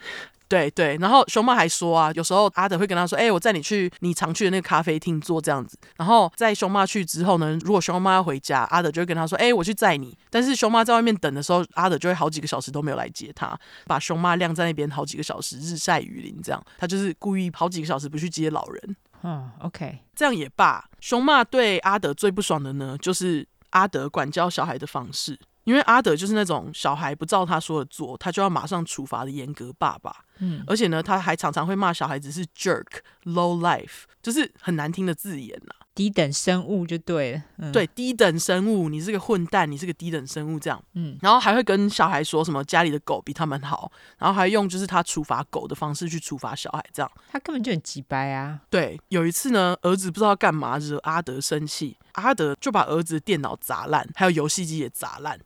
[0.47, 16.63] 对对，然后熊妈还说啊，有时候阿德会跟他说：“哎，我载你去你常去的那个咖啡厅坐这样子。”然后在熊妈去之后呢，如果熊妈要回家，阿德就会跟他说：“哎，我去载你。”但是熊妈在外面等的时候，阿德就会好几个小时都没有来接他，把熊妈晾在那边好几个小时，日晒雨淋这样。
[16.77, 18.97] 他就是故意好几个小时不去接老人。
[19.23, 20.85] 嗯，OK，这样也罢。
[21.01, 25.37] 熊妈对阿德最不爽的呢，就是阿德管教小孩的方式。
[25.65, 30.25] 因为阿德就是那种小孩不照他说的做，他就要马上处罚的严格爸爸。
[30.39, 32.87] 嗯，而且呢，他还常常会骂小孩子是 jerk、
[33.25, 35.83] low life，就是很难听的字眼呐、啊。
[35.95, 37.43] 低等生物就对了。
[37.59, 40.83] 嗯、对，低等生物，你是个混蛋，你是个低等生物这样。
[40.95, 47.09] 嗯，然后还会跟小孩说什么家里的狗比他们好，然后还用就是他处罚狗的方式去处罚小孩这样。
[47.31, 48.61] 他根本就很急掰啊。
[48.69, 55.39] 对，有一次呢，儿子不知道干嘛惹阿德生气，阿德就把儿子的电脑砸烂，还有游戏机也砸烂。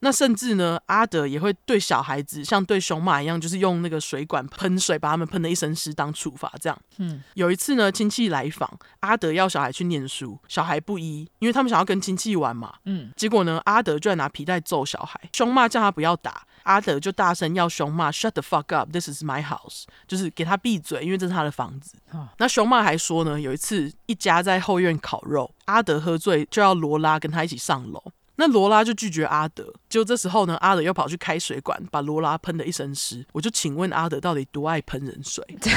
[0.00, 6.52] 那甚至呢，阿德也会对小孩子像对熊马一样，就是用那个水管喷水，把他们喷的一身湿当处罚。
[6.60, 21.96] 这样，嗯，有一次呢，亲戚来访，阿德要小孩去念书，小孩不依，因为他们想要跟亲戚玩嘛，嗯，结果呢，阿德就在拿皮带揍小孩，熊骂叫他不要打，阿德就大声要熊骂，Shut the fuck up，This is my house，就是给他闭嘴，因为这是他的房子。
[22.12, 28.02] 哦，那熊骂还说呢，有一次一家在后院烤肉，阿德喝醉就要罗拉跟他一起上楼。
[28.40, 33.22] 那罗拉就拒绝阿德，就这时候呢，阿德又跑去开水管，把罗拉喷得一身湿。
[33.32, 35.44] 我就请问阿德到底多爱喷人水？
[35.60, 35.70] 真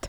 [0.00, 0.08] 的，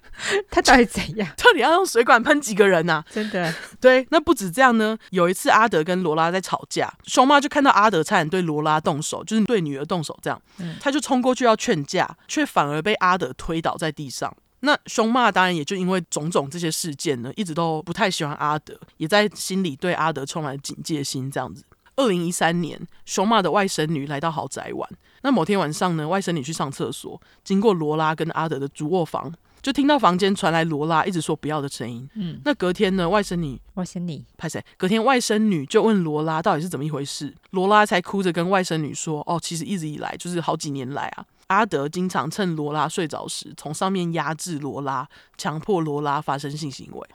[0.50, 1.28] 他到底怎样？
[1.36, 3.04] 到底要用水管喷几个人啊？
[3.10, 4.06] 真的，对。
[4.10, 14.34] 那不止这样呢，有一次阿德跟罗拉在吵架，熊妈就看到阿德差点对罗拉动手，就是对女儿动手这样，嗯，他就冲过去要劝架，却反而被阿德推倒在地上。
[14.64, 21.30] 那凶骂当然也就因为种种这些事件呢，一直都不太喜欢阿德，也在心里对阿德充满警戒心。
[21.30, 21.62] 这样子，
[21.96, 24.88] 二零一三年，凶骂的外甥女来到豪宅玩。
[25.20, 32.08] 那某天晚上呢，外甥女去上厕所，经过罗拉跟阿德的主卧房，就听到房间传来罗拉一直说不要的声音。
[32.14, 34.64] 嗯，那隔天呢，外甥女外甥女拍谁？
[34.76, 47.08] 隔天外甥女就问罗拉到底是怎么一回事，罗拉才哭着跟外甥女说：“哦，其实一直以来就是好几年来啊。”阿德经常趁罗拉睡着时，从上面压制罗拉，强迫罗拉发生性行为。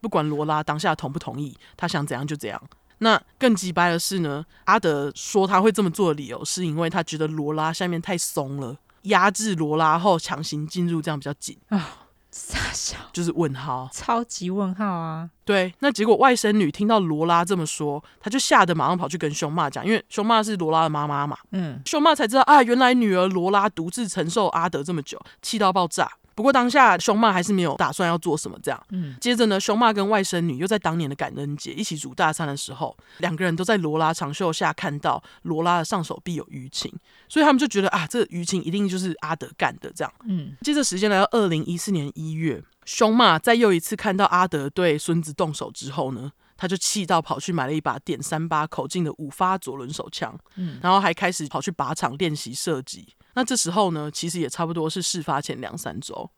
[0.00, 2.60] 不管罗拉当下同不同意，他想怎样就怎样。
[2.98, 12.05] 那更鸡掰的是呢，阿德说他会这么做的理由，是因为他觉得罗拉下面太松了，压制罗拉后强行进入，这样比较紧啊。
[12.38, 15.30] 傻笑，就是问号，超级问号啊！
[15.42, 21.38] 对，那结果外甥女听到罗拉这么说，她就吓得马上跑去跟熊妈讲，因为熊妈是罗拉的妈妈嘛。
[21.52, 26.10] 嗯，熊妈才知道啊，原来女儿罗拉独自承受阿德这么久，气到爆炸。
[26.36, 28.80] 不过当下凶妈还是没有打算要做什么，这样。
[28.90, 36.92] 嗯，接着呢，凶妈跟外甥女又在当年的感恩节一起煮大餐的时候，两个人都在罗拉长袖下看到罗拉的上手臂有淤青，
[37.26, 40.12] 所以他们就觉得啊，这个淤青一定就是阿德干的这样。
[40.24, 53.08] 嗯，接着时间来到二零一四年一月，凶妈在又一次看到阿德对孙子动手之后呢，他就气到跑去买了一把点三八口径的五发左轮手枪，嗯，然后还开始跑去靶场练习射击。
[53.36, 56.28] 那这时候呢，其实也差不多是事发前两三周。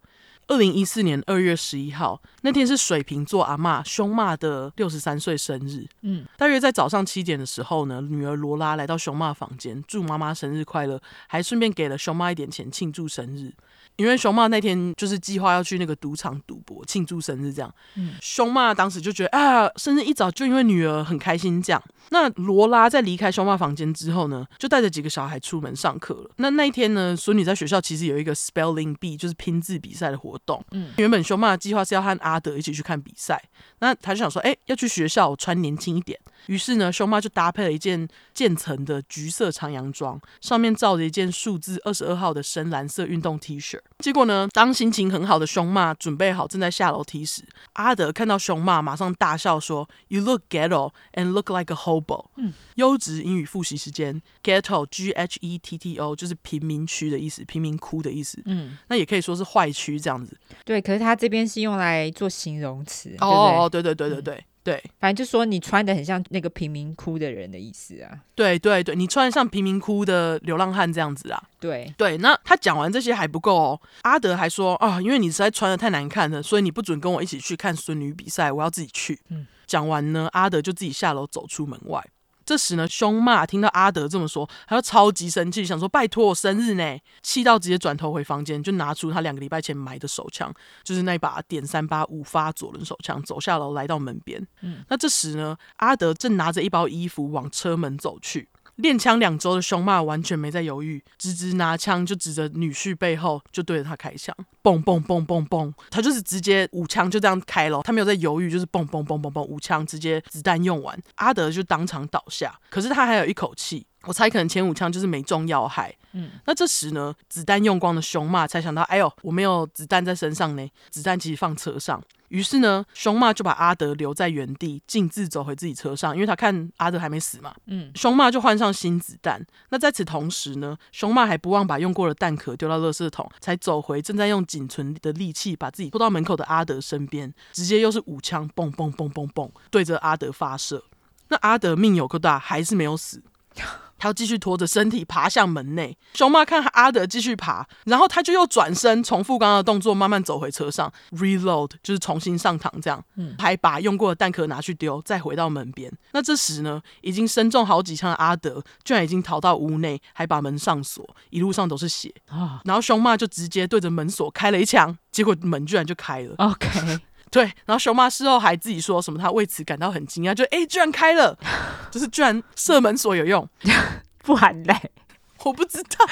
[0.48, 13.52] 二零一四年二月十一号那天是水瓶座阿妈凶骂的六十三岁生日，嗯，大约在早上七点的时候呢，女儿罗拉来到熊妈房间，祝妈妈生日快乐，还顺便给了熊妈一点钱庆祝生日。
[13.96, 17.72] 因为熊妈那天就是计划要去那个赌场赌博庆祝生日，这样。
[17.96, 21.80] 嗯，凶妈当时就觉得啊，生日一早就因为女儿很开心这样。
[22.10, 26.30] 那罗拉在离开凶妈房间之后呢，就带着几个小孩出门上课了。
[26.36, 30.64] 那那一天呢，孙女在学校其实有一个 spelling bee，就是拼字比赛的活动。
[30.70, 33.38] 嗯，原本凶妈的计划是要和阿德一起去看比赛，
[33.80, 36.18] 那他就想说，哎，要去学校穿年轻一点。
[36.46, 43.78] 于是呢，凶妈就搭配了一件渐层的橘色长洋装，上面罩着一件数字二十二号的深蓝色运动 T 恤。
[43.98, 58.40] 结果呢，当心情很好的凶妈准备好正在下楼梯时，阿德看到熊妈，马上大笑说：“You look ghetto and look like a hobo。”嗯，优质英语复习时间，ghetto G H E T T O 就是贫民区的意思，贫民窟的意思。
[58.44, 60.38] 嗯，那也可以说是坏区这样子。
[60.64, 63.16] 对，可是他这边是用来做形容词。
[63.18, 64.34] 哦，对对对对对。
[64.36, 68.20] 嗯对，反正就说你穿的很像那个贫民窟的人的意思啊。
[68.34, 71.42] 对对对，你穿的像贫民窟的流浪汉这样子啊。
[71.58, 73.80] 对对，那他讲完这些还不够哦。
[74.02, 79.18] 阿德还说啊，因为你实在穿的太难看了，所以你不准跟我一起去看孙女比赛，我要自己去。
[79.30, 82.04] 嗯，讲完呢，阿德就自己下楼走出门外。
[82.48, 90.50] 这时呢，凶骂听到阿德这么说，他就超级生气，想说拜托我生日呢，气到直接转头回房间，就拿出他两个礼拜前买的手枪，
[90.82, 94.42] 就是那把点三八五发左轮手枪，走下楼来到门边。
[94.62, 98.48] 嗯，那这时呢，阿德正拿着一包衣服往车门走去。
[98.78, 113.84] 练枪两周的凶骂完全没在犹豫，直直拿枪就指着女婿背后，就对着他开枪，嘣嘣嘣嘣嘣，他就是直接五枪就这样开了，他没有在犹豫，就是嘣嘣嘣嘣嘣，五枪直接子弹用完，阿德就当场倒下，可是他还有一口气。
[114.04, 115.94] 我猜可能前五枪就是没中要害。
[116.12, 122.02] 嗯，那这时呢，子弹用光的熊骂才想到，哎呦，我没有子弹在身上呢，子弹其实放车上。
[122.28, 127.54] 于是呢，熊骂就把阿德留在原地，径自走回自己车上，因为他看阿德还没死嘛。
[127.66, 129.44] 嗯，熊骂就换上新子弹。
[129.70, 140.84] 那在此同时呢，熊骂还不忘把用过的弹壳丢到垃圾桶，才走回正在用仅存的力气把自己拖到门口的阿德身边，直接又是五枪，嘣嘣嘣嘣嘣，对着阿德发射。
[141.28, 143.22] 那阿德命有够大，还是没有死。
[144.00, 155.92] 他要继续拖着身体爬向门内，熊妈看阿德继续爬，然后他就又转身重复刚刚的动作，慢慢走回车上，reload 就是重新上膛这样，嗯，还把用过的弹壳拿去丢，再回到门边。
[156.12, 162.60] 那这时呢，已经身中好几枪的阿德居然已经逃到屋内，还把门上锁，一路上都是血啊。
[162.64, 166.36] 然后熊妈就直接对着门锁开了一枪，结果门居然就开了。
[166.38, 167.00] OK。
[167.30, 171.36] 对，然后熊妈事后还自己说什么，她为此感到很惊讶，就哎，居然开了，
[171.90, 173.48] 就是居然射门锁有用，
[174.24, 174.90] 不然嘞，
[175.44, 176.06] 我不知道，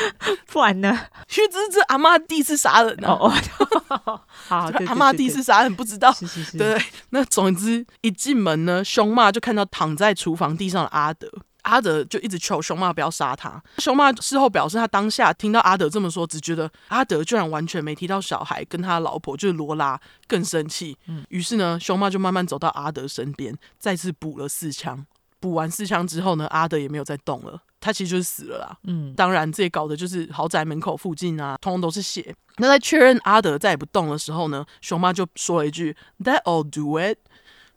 [0.47, 0.89] 不然呢？
[1.37, 3.33] 因为这是这阿妈第一次杀人哦，
[3.89, 11.31] 哦，好，阿妈第一次杀人不知道，是是是，对，那总之一进门呢，凶骂就看到躺在厨房地上的阿德。
[11.67, 13.62] 阿德就一直求熊妈不要杀他。
[13.79, 20.97] 熊妈事后表示，他当下听到阿德这么说，只觉得阿德居然完全没提到小孩跟他老婆，就是罗拉更生气。
[21.07, 25.05] 嗯，于是呢，熊妈就慢慢走到阿德身边，再次补了四枪。
[25.39, 28.79] 补完四枪之后呢，阿德也没有再动了，他其实就是死了啦。
[28.85, 32.35] 嗯，当然这也搞的就是豪宅门口附近啊，通通都是血。
[32.57, 35.95] 那在确认阿德再也不动的时候呢，熊妈就说了一句
[36.25, 37.19] ：“That'll do it。”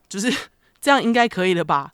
[0.08, 0.34] 就是
[0.80, 1.92] 这样应该可以了吧？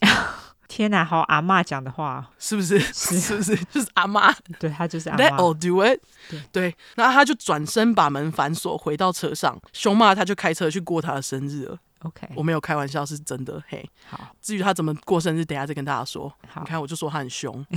[0.67, 2.79] 天哪，好阿嬷讲的话，是不是？
[2.93, 3.55] 是是不是？
[3.65, 5.29] 就是阿嬷， 对，他就是阿嬷。
[5.29, 5.99] That'll do it
[6.29, 6.41] 对。
[6.51, 9.59] 对，然后他就转身把门反锁，回到车上。
[9.73, 11.77] 凶骂他就开车去过他的生日了。
[11.99, 13.61] OK，我没有开玩笑，是真的。
[13.67, 14.19] 嘿，好。
[14.41, 16.31] 至于他怎么过生日，等下再跟大家说。
[16.47, 17.65] 好，你看，我就说他很凶。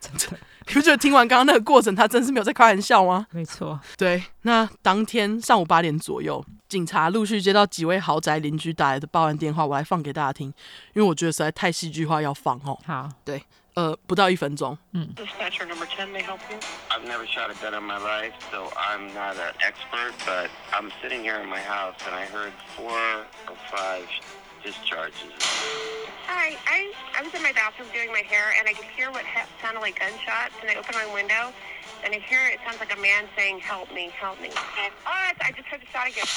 [0.00, 0.38] 真的。
[0.66, 3.26] 你不觉得听完刚刚那个过程，他真是没有在开玩笑吗？
[3.30, 4.22] 没错，对。
[4.42, 6.42] 那当天上午八点左右，
[6.73, 10.47] 警察陆续接到几位豪宅邻居打来的报案电话，我来放给大家听，
[10.93, 12.77] 因为我觉得实在太戏剧化，要放哦。
[12.85, 14.77] 好，对，呃，不到一分钟。
[14.93, 15.13] 嗯。
[26.27, 29.23] Hi, I, I was in my bathroom doing my hair, and I could hear what
[29.63, 31.51] sounded like gunshots, and I opened my window,
[32.04, 34.52] and I hear it sounds like a man saying, help me, help me.
[34.76, 36.28] And, oh, I just heard the shot again.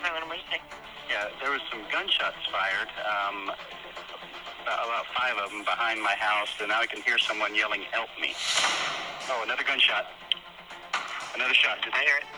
[0.00, 0.64] Hi, what am I saying?
[1.12, 3.52] Yeah, there was some gunshots fired, um,
[4.64, 8.08] about five of them behind my house, and now I can hear someone yelling, help
[8.20, 8.32] me.
[9.28, 10.08] Oh, another gunshot.
[11.36, 11.84] Another shot.
[11.84, 12.28] Did they hear it?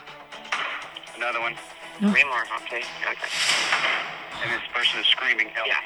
[1.16, 1.54] Another one.
[1.98, 2.46] Three more.
[2.66, 2.82] Okay.
[3.06, 3.30] Okay.
[4.42, 5.68] And this person is screaming help.
[5.70, 5.82] Yeah.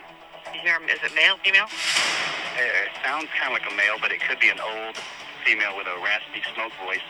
[0.52, 0.88] You hear him?
[0.88, 1.68] Is it male, female?
[2.56, 4.96] It sounds kind of like a male, but it could be an old
[5.45, 7.03] female with a raspy smoke voice.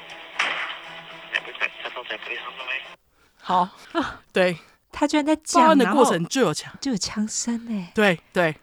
[1.32, 2.82] Yeah, we've got several deputies on the way.
[3.42, 3.70] 好，
[4.34, 4.58] 对，
[4.92, 7.88] 他居然在报讲案的过然后程就有枪，就有枪声呢。
[7.94, 8.56] 对对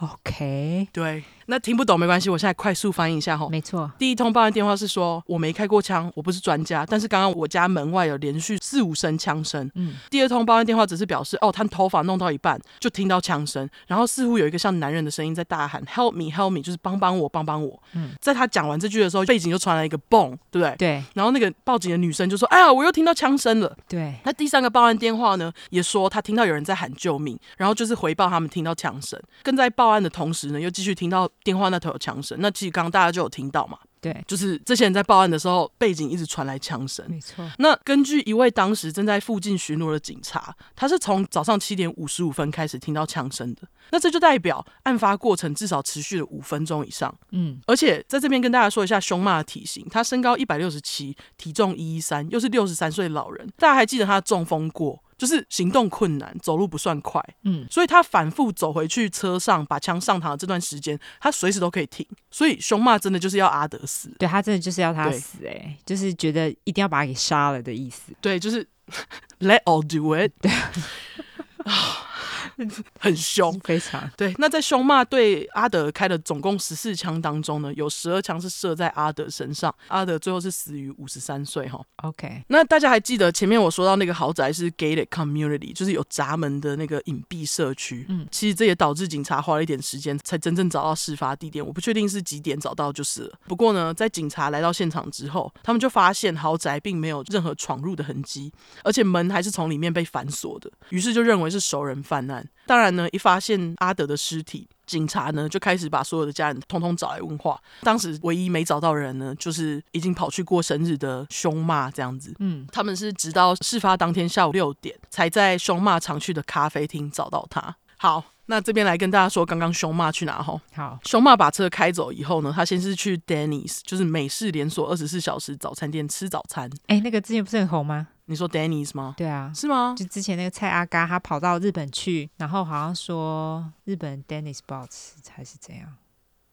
[0.00, 1.24] OK，对。
[1.47, 3.47] 那听不懂没关系，我现在快速翻译一下哈。
[3.49, 3.91] 没错。
[3.97, 9.69] 第一通报案电话是说，我没开过枪，我不是专家，但是刚刚我家门外有连续四五声枪声。
[9.75, 9.95] 嗯。
[10.09, 17.81] 第二通报案电话只是表示，哦，他头发弄到一半就听到枪声，然后似乎有一个像男人的声音在大喊 “Help me, help me”，就是帮帮我，帮帮我。
[17.93, 18.11] 嗯。
[18.19, 20.75] 在他讲完这句的时候，背景就传来一个嘣，对不对？
[20.77, 21.03] 对。
[21.13, 24.15] 然后那个报警的女生就说：“哎呀，我又听到枪声了。”对。
[24.23, 32.37] 那第三个报案电话呢，也说他听到有人在喊救命，然后就是回报他们听到枪声，跟在报案的同时呢，又继续听到电话那头有枪声。
[32.41, 37.49] 那其实刚刚大家就有听到嘛，对，就是这些人在报案的时候，背景一直传来枪声，没错。
[37.57, 43.61] 那根据一位当时正在附近巡逻的警察，他是从早上七点五十五分开始听到枪声的，
[43.91, 47.13] 那这就代表案发过程至少持续了五分钟以上。
[47.31, 55.03] 嗯，而且在这边跟大家说一下凶骂的体型，他身高一百六十七，体重一一三，又是六十三岁老人，大家还记得他中风过。
[55.23, 62.05] 就是行动困难，走路不算快，嗯，所以他反复走回去车上，把枪上膛的这段时间，他随时都可以停。
[62.29, 68.11] 所以凶骂真的就是要阿德死，对，他真的就是要他死，哎，就是觉得一定要把他给杀了的意思。
[68.19, 68.67] 对，就是
[69.39, 70.33] Let all do it。
[70.41, 70.51] 对。
[72.99, 74.33] 很凶，非常对。
[74.37, 81.79] 那在凶骂对阿德开的总共十四枪当中呢，有十二枪是射在阿德身上，阿德最后是死于五十三岁哈。
[81.97, 88.05] OK，那大家还记得前面我说到那个豪宅是 gated community，就是有闸门的那个隐蔽社区。
[88.09, 91.65] 嗯，其实这也导致警察花了一点时间才真正找到事发地点。
[91.65, 93.39] 我不确定是几点找到就是了。
[93.47, 98.51] 不过呢，在警察来到现场之后，他们就发现豪宅并没有任何闯入的痕迹，
[98.83, 102.42] 而且门还是从里面被反锁的，于是就认为是熟人犯案。
[102.65, 107.59] 当然呢，一发现阿德的尸体，警察呢就开始把所有的家人通通找来问话。
[107.81, 112.33] 当时唯一没找到人呢，就是已经跑去过生日的凶骂这样子。
[112.39, 117.75] 嗯，他们是直到事发当天下午六点，才在凶骂常去的咖啡厅找到他。
[117.97, 120.59] 好，那这边来跟大家说，刚刚凶骂去哪吼？
[120.73, 126.69] 好，凶骂把车开走以后呢，他先是去 Denny's，就是美式连锁二十四小时早餐店吃早餐。
[126.87, 128.07] 哎，那个之前不是很红吗？
[128.25, 129.15] 你说 Denny's 吗？
[129.17, 129.93] 对啊，是吗？
[129.97, 135.93] 就之前那个蔡阿嘎，他跑到日本去，然后好像说日本 Denny's 不好吃，还是怎样？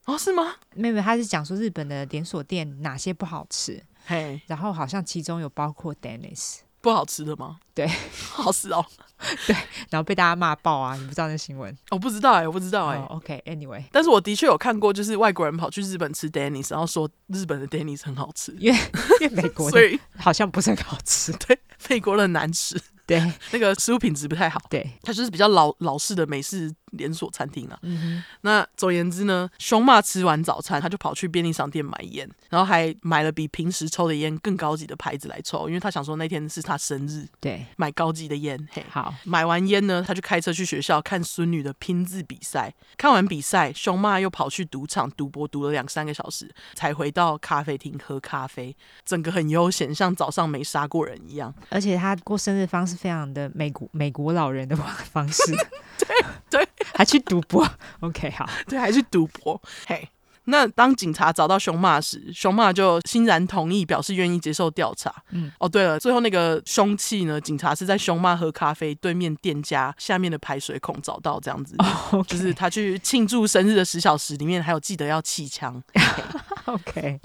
[0.07, 0.55] 哦，是吗？
[0.75, 7.59] 没有，他是讲说日本的连锁店哪些不好吃，嘿，然后好像其中有包括 Denny's 不好吃的吗？
[7.75, 7.87] 对，
[8.33, 8.85] 好吃哦，
[9.47, 9.55] 对，
[9.91, 10.95] 然后被大家骂爆啊！
[10.97, 11.77] 你不知道那新闻？
[11.91, 13.03] 我不知道哎、欸，我不知道哎、欸。
[13.03, 18.79] Oh, OK，Anyway，、okay, 但是我的确有看过，就是外国人跑去日本吃 Denny's，然后说日本的 Denny's 很好吃，因为
[19.21, 21.59] 因为美国 所以 好像不是很好吃，对，
[21.89, 23.21] 美国人难吃，对，
[23.53, 27.79] 那个食物品质不太好，对，它就是比较老老式的美式连锁餐厅啊。
[27.83, 38.69] 嗯，那总而言之呢，凶骂吃完早餐，他就跑去便利商店买烟，然后还买了比平时抽的烟更高级的牌子来抽，因为他想说那天是他生日，对，买高级的烟。
[38.73, 42.75] 嘿，好，买完烟呢，他就开车去学校看孙女的拼字比赛。
[42.97, 51.55] 看完比赛，凶骂又跑去赌场赌博，赌了两三个小时，才回到咖啡厅喝咖啡，整个很悠闲，像早上没杀过人一样。
[51.69, 55.53] 而且他过生日方式非常的美国美国老人的方式，
[55.99, 56.09] 对
[56.51, 57.69] 对， 还去赌博。
[58.01, 59.61] OK，好，对，还去赌博。
[59.87, 60.09] 嘿。
[60.45, 65.15] 那当警察找到熊骂时，熊骂就欣然同意，表示愿意接受调查。
[65.31, 67.41] 嗯，哦，对了，最后那个凶器呢？
[67.41, 71.77] 警察是在熊骂喝咖啡对面店家下面的排水孔找到，这样子，
[72.11, 72.27] oh.
[72.27, 75.81] 就是他去庆祝生日的十小时里面，还有记得要气枪。
[76.65, 77.21] OK，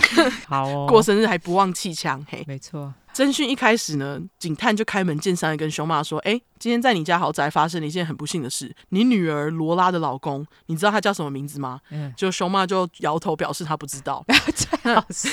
[0.48, 2.94] 好哦，过生日还不忘气枪，嘿，没错。
[3.16, 8.76] 侦讯一开始呢，警探就开门见山的跟熊妈说：“哎，今天在你家豪宅发生了一件很不幸的事。
[8.90, 14.22] 你女儿罗拉的老公，你知道他叫什么名字吗？”嗯，就熊妈就摇头表示他不知道。
[14.54, 15.30] 最好是，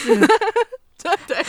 [1.02, 1.44] 对对。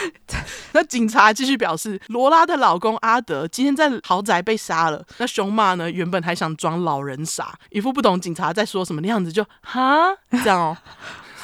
[0.72, 5.06] 那警察继续表示，罗拉的老公阿德今天在豪宅被杀了。
[5.20, 10.12] 那熊妈呢，原本还想装老人傻，一副不懂警察在说什么的样子，就哈
[10.44, 10.78] 这样哦。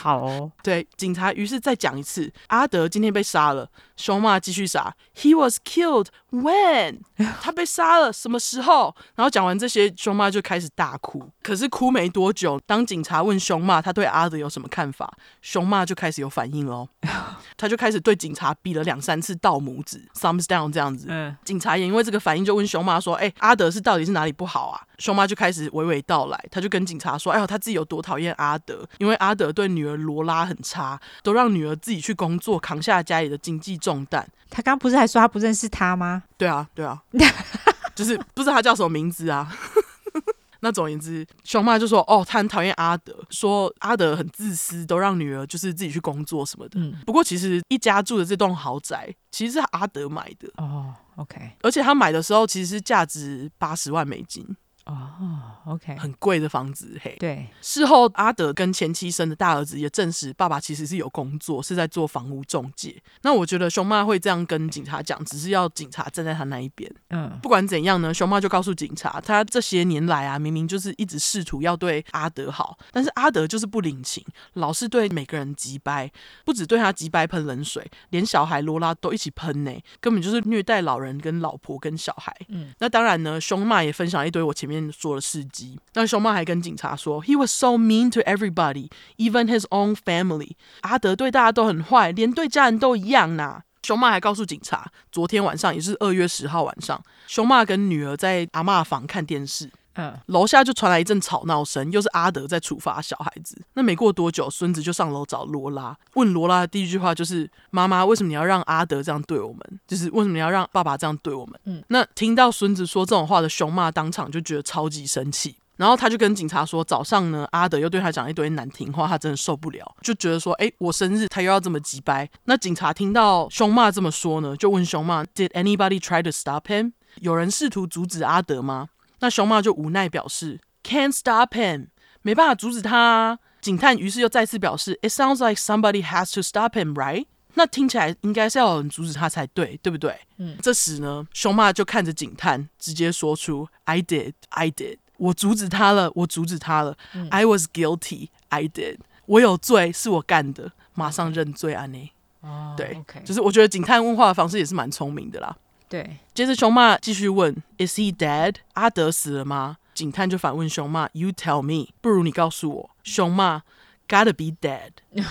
[0.02, 3.70] 好哦， 对，警察于是再讲一次，阿德今天被杀了。
[3.98, 7.00] 凶骂继续杀，He was killed when？
[7.42, 8.96] 他被杀了，什么时候？
[9.16, 11.30] 然后讲完这些，熊妈就开始大哭。
[11.44, 16.88] 可是哭没多久，当警察问熊妈他对阿德有什么看法，熊妈就开始有反应喽。
[17.58, 21.08] 他就开始对警察比了两三次倒拇指，thumbs down 这样子。
[21.10, 36.24] 嗯，警察也因为这个反应就问熊妈说：“哎、欸，阿德是到底是哪里不好啊？”凶妈就开始娓娓道来，他就跟警察说：“哎呦，他自己有多讨厌阿德，因为阿德对女儿罗拉很差，都让女儿自己去工作，扛下家里的经济重担。”他刚不是还说他不认识他吗？
[36.38, 37.02] 对啊，对啊，
[37.96, 39.52] 就是不知道他叫什么名字啊。
[40.62, 46.78] 那总而言之，熊妈就说：“哦，他很讨厌阿德，说阿德很自私，都让女儿就是自己去工作什么的。
[46.78, 54.46] 嗯，不过其实一家住的这栋豪宅其实是阿德买的哦，OK，而且他买的时候其实是价值八十万美金。”
[54.90, 57.16] 哦、oh，OK，很贵的房子，嘿。
[57.20, 63.02] 对，事后阿德跟前妻生的大儿子也证实，爸爸其实是有工作，是在做房屋中介。
[63.22, 66.92] 那我觉得熊妈会这样跟警察讲，只是要警察站在他那一边。
[67.10, 76.12] 嗯，不管怎样呢，熊妈就告诉警察，他这些年来啊，明明就是一直试图要对阿德好，但是阿德就是不领情，老是对每个人急掰，
[76.46, 82.36] 不止对他急掰喷冷水，连小孩罗拉都一起喷呢，根本就是虐待老人跟老婆跟小孩。
[82.48, 85.80] 嗯，那当然呢，熊妈也分享一堆我前面说了事迹。
[85.94, 90.52] 那熊妈还跟警察说，He was so mean to everybody, even his own family。
[90.82, 93.64] 阿德对大家都很坏，连对家人都一样呐。
[93.82, 99.72] 熊妈还告诉警察，昨天晚上也是二月十号晚上，熊妈跟女儿在阿妈房看电视。
[100.00, 103.62] 嗯，楼下就传来一阵吵闹声，又是阿德在处罚小孩子。
[103.74, 109.80] 那没过多久，孙子就上楼找罗拉，问罗拉的第一句话就是：“妈妈，为什么你要让阿德这样对我们？
[109.88, 126.94] 就是为什么你要让爸爸这样对我们？”嗯，那听到孙子说这种话的熊妈当场就觉得超级生气，然后他就跟警察说：“早上呢，阿德又对他讲一堆难听话，他真的受不了，就觉得说：‘哎，我生日他又要这么急掰。’那警察听到熊妈这么说呢，就问熊妈：‘Did anybody try to stop him？
[127.22, 128.90] 有人试图阻止阿德吗？’
[129.20, 131.88] 那熊妈就无奈表示，Can't stop him，
[132.22, 133.40] 没办法阻止他啊。
[133.62, 137.26] 警探于是又再次表示，It sounds like somebody has to stop him, right？
[137.56, 140.18] 那听起来应该是要有人阻止他才对，对不对？
[140.38, 140.56] 嗯。
[140.62, 146.96] 这时呢，熊妈就看着警探，直接说出，I did, I did，我阻止他了，我阻止他了。
[147.14, 152.12] 嗯、I was guilty, I did，我有罪，是我干的，马上认罪啊你。
[152.42, 155.58] 哦，对.就是我觉得警探问话的方式也是蛮聪明的啦。
[155.90, 158.56] 对，接着熊妈继续问：“Is he dead？
[158.74, 163.64] 阿德死了吗？”警探就反问熊妈：“You tell me，不如你告诉我。”熊妈
[164.08, 164.92] ：“Gotta be dead。”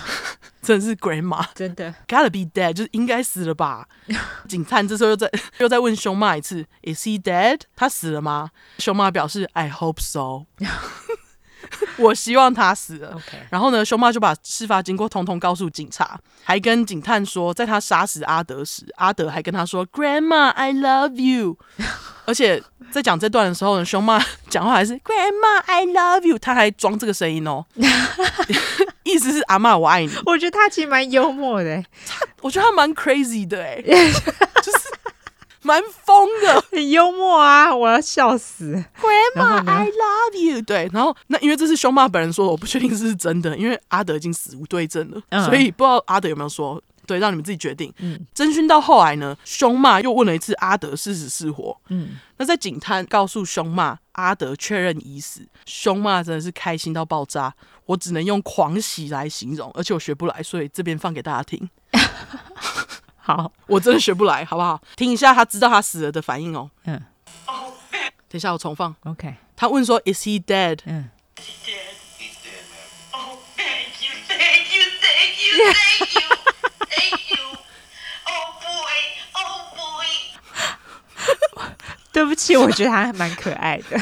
[0.61, 3.87] 真的是 grandma，真的 Gotta be dead，就是应该死了吧？
[4.49, 7.61] 警探这时候又在又在问熊妈一次：“Is he dead？
[7.75, 10.45] 他死了吗？”熊妈表示：“I hope so。”
[11.97, 13.13] 我希望他死了。
[13.15, 13.39] Okay.
[13.49, 21.57] 然后呢，凶妈就把事发经过通通告诉警察，还跟警探说，在他杀死阿德时，阿德还跟他说：“Grandma, I love you。
[22.25, 22.61] ”而且
[22.91, 27.65] 在讲这段的时候呢，凶妈讲话还是 “Grandma, I love you”，他还装这个声音哦，
[29.03, 30.11] 意思是阿妈我爱你。
[30.25, 33.81] 我觉得他其实蛮幽默的，他我觉得他蛮 crazy 的哎，
[34.61, 34.78] 就是。
[35.61, 37.75] 蛮疯的， 很幽默啊！
[37.75, 38.83] 我要笑死。
[38.99, 40.61] Grandma, I love you。
[40.61, 46.81] 对，然后那因为这是凶妈本人说的，我不确定是是真的，因为阿德已经死无对证了，嗯、所以不知道阿德有没有说。
[47.07, 47.91] 对，让你们自己决定。
[47.97, 51.75] 嗯，侦讯到后来呢，凶骂又问了一次阿德是死是活。
[51.87, 57.51] 嗯，那在警探告诉凶骂阿德确认已死，凶骂真的是开心到爆炸，
[57.87, 61.67] 我只能用狂喜来形容，而且我学不来，所以这边放给大家听。
[63.21, 64.81] 好，我真的学不来，好不好？
[64.95, 66.69] 听一下他知道他死了的反应哦。
[66.85, 67.01] 嗯。
[68.27, 68.95] 等一下，我重放。
[69.05, 69.35] OK。
[69.55, 71.09] 他问说：“Is he dead？” 嗯。
[71.35, 71.95] He's dead.
[72.17, 72.63] He's dead.
[73.11, 76.27] Oh, thank you, thank you, thank you, thank you,
[76.89, 77.43] thank you.
[78.25, 78.97] Oh boy,
[79.33, 80.07] oh boy.
[82.11, 83.99] 对不起，我觉得他还蛮可爱的。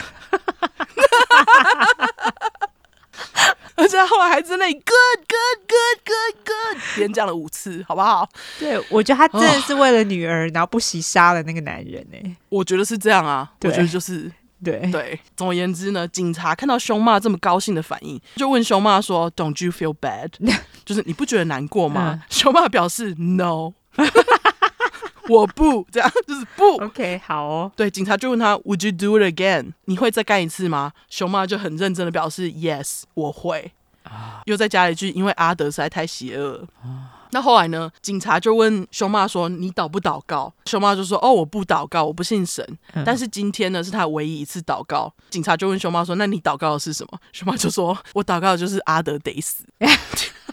[3.79, 4.83] 而且他后来还在那里 good
[5.27, 8.27] good good good good 连讲了五次，好不好？
[8.59, 12.35] 对，我觉得他真的是为了女儿，然后不惜杀了那个男人呢。
[12.49, 14.31] 我觉得是这样啊，我觉得就是
[14.63, 15.19] 对对。
[15.35, 20.31] 总而言之呢，警察看到凶妈这么高兴的反应，就问凶妈说：“Don't you feel bad？”
[20.83, 22.23] 就是你不觉得难过吗？
[22.29, 23.73] 凶妈表示：“No。”
[25.29, 26.77] 我不这样，就是不。
[26.83, 27.71] OK，好哦。
[27.75, 29.73] 对，警察就问他，Would you do it again？
[29.85, 30.93] 你会再干一次吗？
[31.09, 33.73] 熊妈就很认真的表示，Yes，我会。
[34.03, 36.65] 啊，又再加了一句，因为阿德实在太邪恶。
[36.81, 37.91] 啊，那后来呢？
[38.01, 40.53] 警察就问熊妈说，你祷不祷告？
[40.65, 42.65] 熊妈就说，哦，我不祷告，我不信神。
[42.93, 43.03] 嗯。
[43.05, 45.13] 但是今天呢，是他唯一一次祷告。
[45.29, 47.19] 警察就问熊妈说，那你祷告的是什么？
[47.33, 49.65] 熊妈就说，我祷告的就是阿德得死。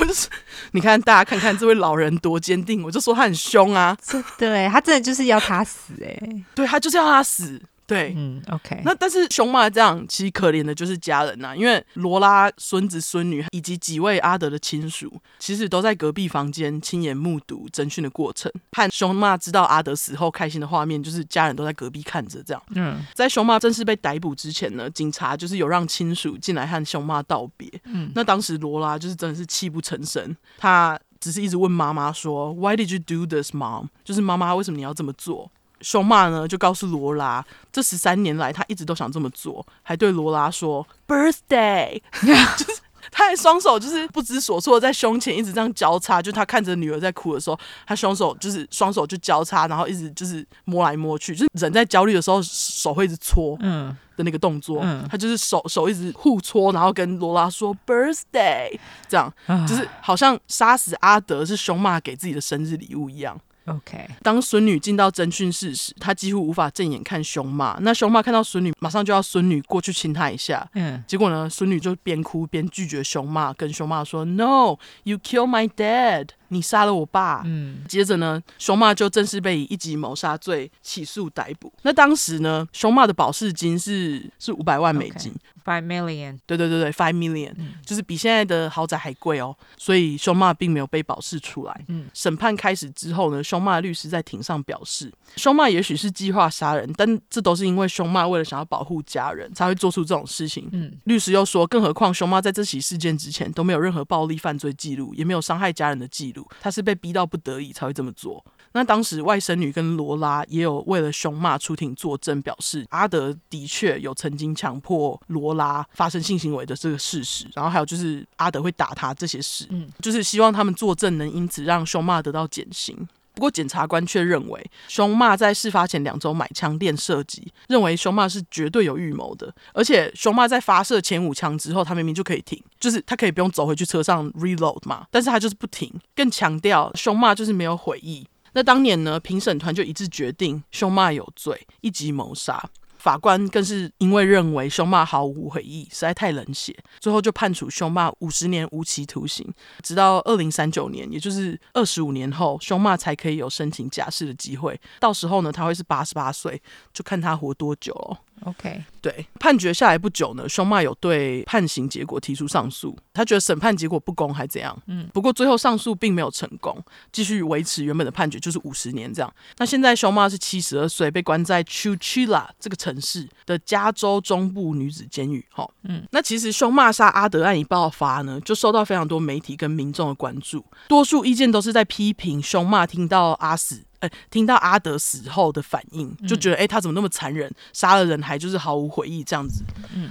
[0.02, 0.28] 我就是，
[0.72, 3.96] 你看大家看看这位老人多坚定，我就说他很凶啊，
[4.38, 6.18] 对，他真的就是要他死哎，
[6.54, 8.80] 对他就是要他死，对，嗯，OK。
[8.84, 18.50] 那但是熊妈这样，其实可怜的就是家人呐、啊，因为罗拉孙子孙女以及几位阿德的亲属，其实都在隔壁房间亲眼目睹侦讯的过程。
[18.70, 22.62] 和熊妈知道阿德死后开心的画面，就是家人都在隔壁看着这样。
[22.76, 27.68] 嗯，在熊妈正式被逮捕之前呢，警察就是有让亲属进来和熊妈道别。
[27.86, 35.50] 嗯，那当时罗拉就是真的是泣不成声，她只是一直问妈妈说：“Why did you do this, mom？” 就是妈妈，为什么你要这么做？
[35.80, 53.96] 凶骂呢，就告诉罗拉，这十三年来他一直都想这么做，还对罗拉说 “birthday”， 就是他还双手就是不知所措，在胸前一直这样交叉，就他看着女儿在哭的时候，他双手就是双手就交叉，然后一直就是摸来摸去，就是人在焦虑的时候手会一直搓，嗯。
[54.16, 58.78] 的那个动作，嗯，他就是手手一直互搓，然后跟罗拉说 “birthday”，
[59.08, 59.32] 这样
[59.66, 63.40] 就是好像杀死阿德是凶骂给自己的生日礼物一样。
[63.66, 67.78] OK，当孙女进到侦讯室时，她几乎无法正眼看熊妈。
[67.82, 70.68] 那熊妈看到孙女，马上就要孙女过去亲她一下。
[70.74, 77.42] 嗯，结果呢，孙女就边哭边拒绝熊妈，跟熊妈说：“No, you kill my dad。”你杀了我爸。
[77.46, 81.72] 嗯，接着呢，熊骂就正式被以一级谋杀罪起诉逮捕。
[81.82, 85.32] 那当时呢，熊骂的保释金是是五百万美金
[85.64, 86.38] ，five million。
[86.46, 89.56] 对对对对，five million，嗯，就是比现在的豪宅还贵哦。
[89.76, 91.84] 所以熊妈并没有被保释出来。
[91.88, 100.68] 嗯，审判开始之后呢，熊妈的律师在庭上表示，熊妈也许是计划杀人，但这都是因为熊妈为了想要保护家人才会做出这种事情。
[100.72, 106.39] 嗯，律师又说，更何况熊妈在这起事件之前都没有任何暴力犯罪记录，也没有伤害家人的记录。
[106.60, 108.44] 他是被逼到不得已才会这么做。
[108.72, 117.48] 那当时外甥女跟罗拉也有为了凶骂出庭作证，表示阿德的确有曾经强迫罗拉发生性行为的这个事实。
[117.54, 123.08] 然后还有就是阿德会打他这些事，嗯，就是希望他们作证能因此让凶骂得到减刑。
[123.40, 129.50] 不过检察官却认为，熊骂在事发前两周买枪练射击，认为熊骂是绝对有预谋的。
[129.72, 138.26] 而且熊骂在发射前五枪之后，他明明就可以停，就是他可以不用走回去车上 reload 嘛，但是他就是不停，更强调熊骂就是没有悔意。
[138.52, 142.68] 那当年呢，评审团就一致决定熊骂有罪，一级谋杀。
[143.00, 149.50] 法官更是因为认为凶骂毫无悔意，实在太冷血，最后就判处凶骂五十年无期徒刑，
[149.82, 154.78] 直到二零三九年，也就是二十五年后，凶骂才可以有申请假释的机会。
[155.00, 156.60] 到时候呢，他会是八十八岁，
[156.92, 158.20] 就看他活多久了。
[158.42, 164.76] OK，对，判决下来不久呢，凶骂有对判刑结果提出上诉，他觉得审判结果不公还怎样？
[164.86, 166.76] 嗯，不过最后上诉并没有成功，
[167.10, 169.32] 继续维持原本的判决，就是五十年这样。
[169.58, 175.44] 那现在凶骂是七十二岁，被关在 Chowchilla 这个城市的加州中部女子监狱。
[175.50, 183.82] 哈，嗯，那其实凶骂杀阿德案一爆发呢，就受到非常多媒体跟民众的关注，多数意见都是在批评凶骂听到阿死。
[184.00, 189.62] 哎，听到阿德死后的反应，就觉得哎，他怎么那么残忍，杀了人还就是毫无悔意这样子。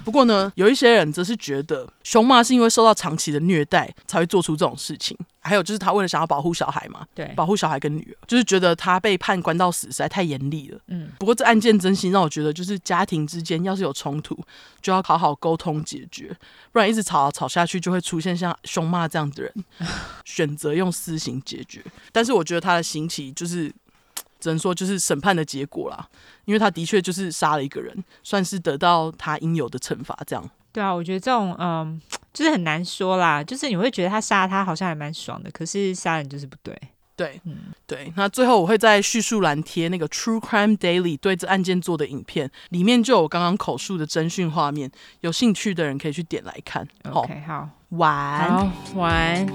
[0.04, 5.18] 不过呢，有一些人则是觉得凶骂是因为受到长期的虐待才会做出这种事情。
[5.42, 10.78] 还有就是他为了想要保护小孩嘛，对，保护小孩跟女儿，就是觉得他被判关到死实在太严厉了。
[10.88, 14.38] 嗯，不过这案件真心让我觉得，就是家庭之间要是有冲突，
[14.82, 16.36] 就要好好沟通解决，
[16.74, 19.54] 不然一直吵吵下去，就会出现像凶骂这样的人，
[20.26, 21.82] 选择用私刑解决。
[22.12, 23.74] 但是我觉得他的刑期就是。
[24.40, 26.08] 只能说就是审判的结果啦，
[26.46, 30.18] 因为他的确就是杀了一个人，算是得到他应有的惩罚。
[30.26, 30.50] 这样。
[30.72, 32.00] 对啊，我觉得这种嗯，
[32.32, 33.44] 就是很难说啦。
[33.44, 36.80] 就是你会觉得他杀他好像还蛮爽的，可是杀人就是不对。
[37.16, 38.14] 对，嗯，对。
[38.16, 46.88] 那最后我会在叙述栏贴那个 True Crime Daily 对这案件做的影片，里面就有刚刚口述的侦讯画面，有兴趣的人可以去点来看。
[47.12, 49.46] OK，好，晚安晚。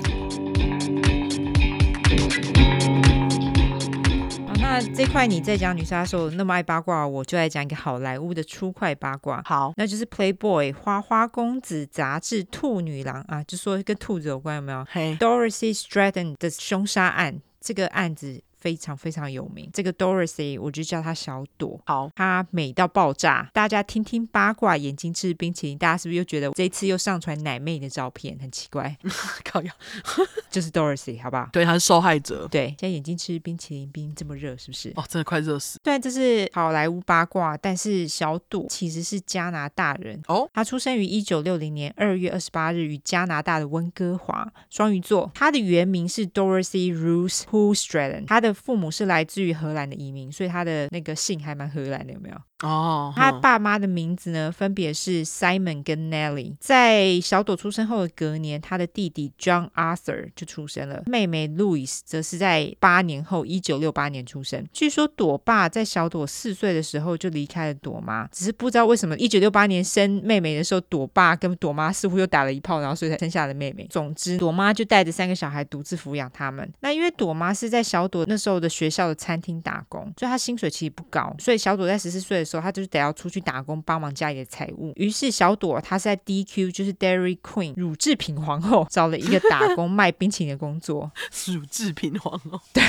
[4.75, 9.41] 那这块你在讲女杀手那么爱八卦，我就来讲一个好莱坞的粗快八卦。
[9.45, 14.85] 好，那就是 Playboy 花花公子杂志兔女郎啊，就说跟兔子有关，有没有？
[14.91, 18.43] 嘿，Dorothy Stratton 的凶杀案，这个案子。
[18.65, 21.79] 非常非常有名，这个 Dorothy 我就叫她小朵。
[21.85, 23.51] 好，她美到爆炸。
[23.53, 28.97] 大家听听八卦，眼睛吃冰淇淋，大家是不是又觉得这次又上传奶妹的照片，很奇怪？
[29.45, 29.75] 靠呀，
[30.51, 31.47] 就是 Dorothy，好不好？
[31.53, 32.49] 对，她是受害者。
[32.51, 34.91] 对，现在眼睛吃冰淇淋，冰这么热，是不是？
[34.97, 35.79] 哦，真的快热死。
[35.85, 40.49] 虽然这是好莱坞八卦，但是小朵其实是加拿大人哦。
[40.55, 45.31] 她出生于一九六零年二月二十八日于加拿大的温哥华，双鱼座。
[45.35, 52.37] 她的原名是 Dorothy Ruth Hoogstraten，她的父母是来自于荷兰的移民，所以他的那个姓还蛮荷兰的，有没有？
[52.63, 56.55] 哦，他爸妈的名字呢，分别是 Simon 跟 Nellie。
[56.61, 64.65] 在小朵出生后的隔年，他的弟弟 John Arthur 就出生了，妹妹 Louise 则是在八年后，一九六八年出生。
[64.73, 73.87] 据说朵爸在小朵四岁的时候就离开了朵妈，只是不知道为什么一九六八年生妹妹的时候，朵爸跟朵妈似乎又打了一炮，然后所以才生下了妹妹。
[73.91, 76.73] 总之，朵妈就带着三个小孩独自抚养他们。
[76.81, 84.93] 那因为朵妈是在小朵那时候的学校的餐厅打工，所以她薪水其实不高，所以小朵在十四岁的时候，他就是得要出去打工，帮忙家里的财务。
[84.97, 91.11] 于是小朵她是在 DQ，就是 Dairy Queen 乳制品皇后，找了一个打工卖冰淇淋的工作。
[91.49, 92.83] 乳制品皇后，对，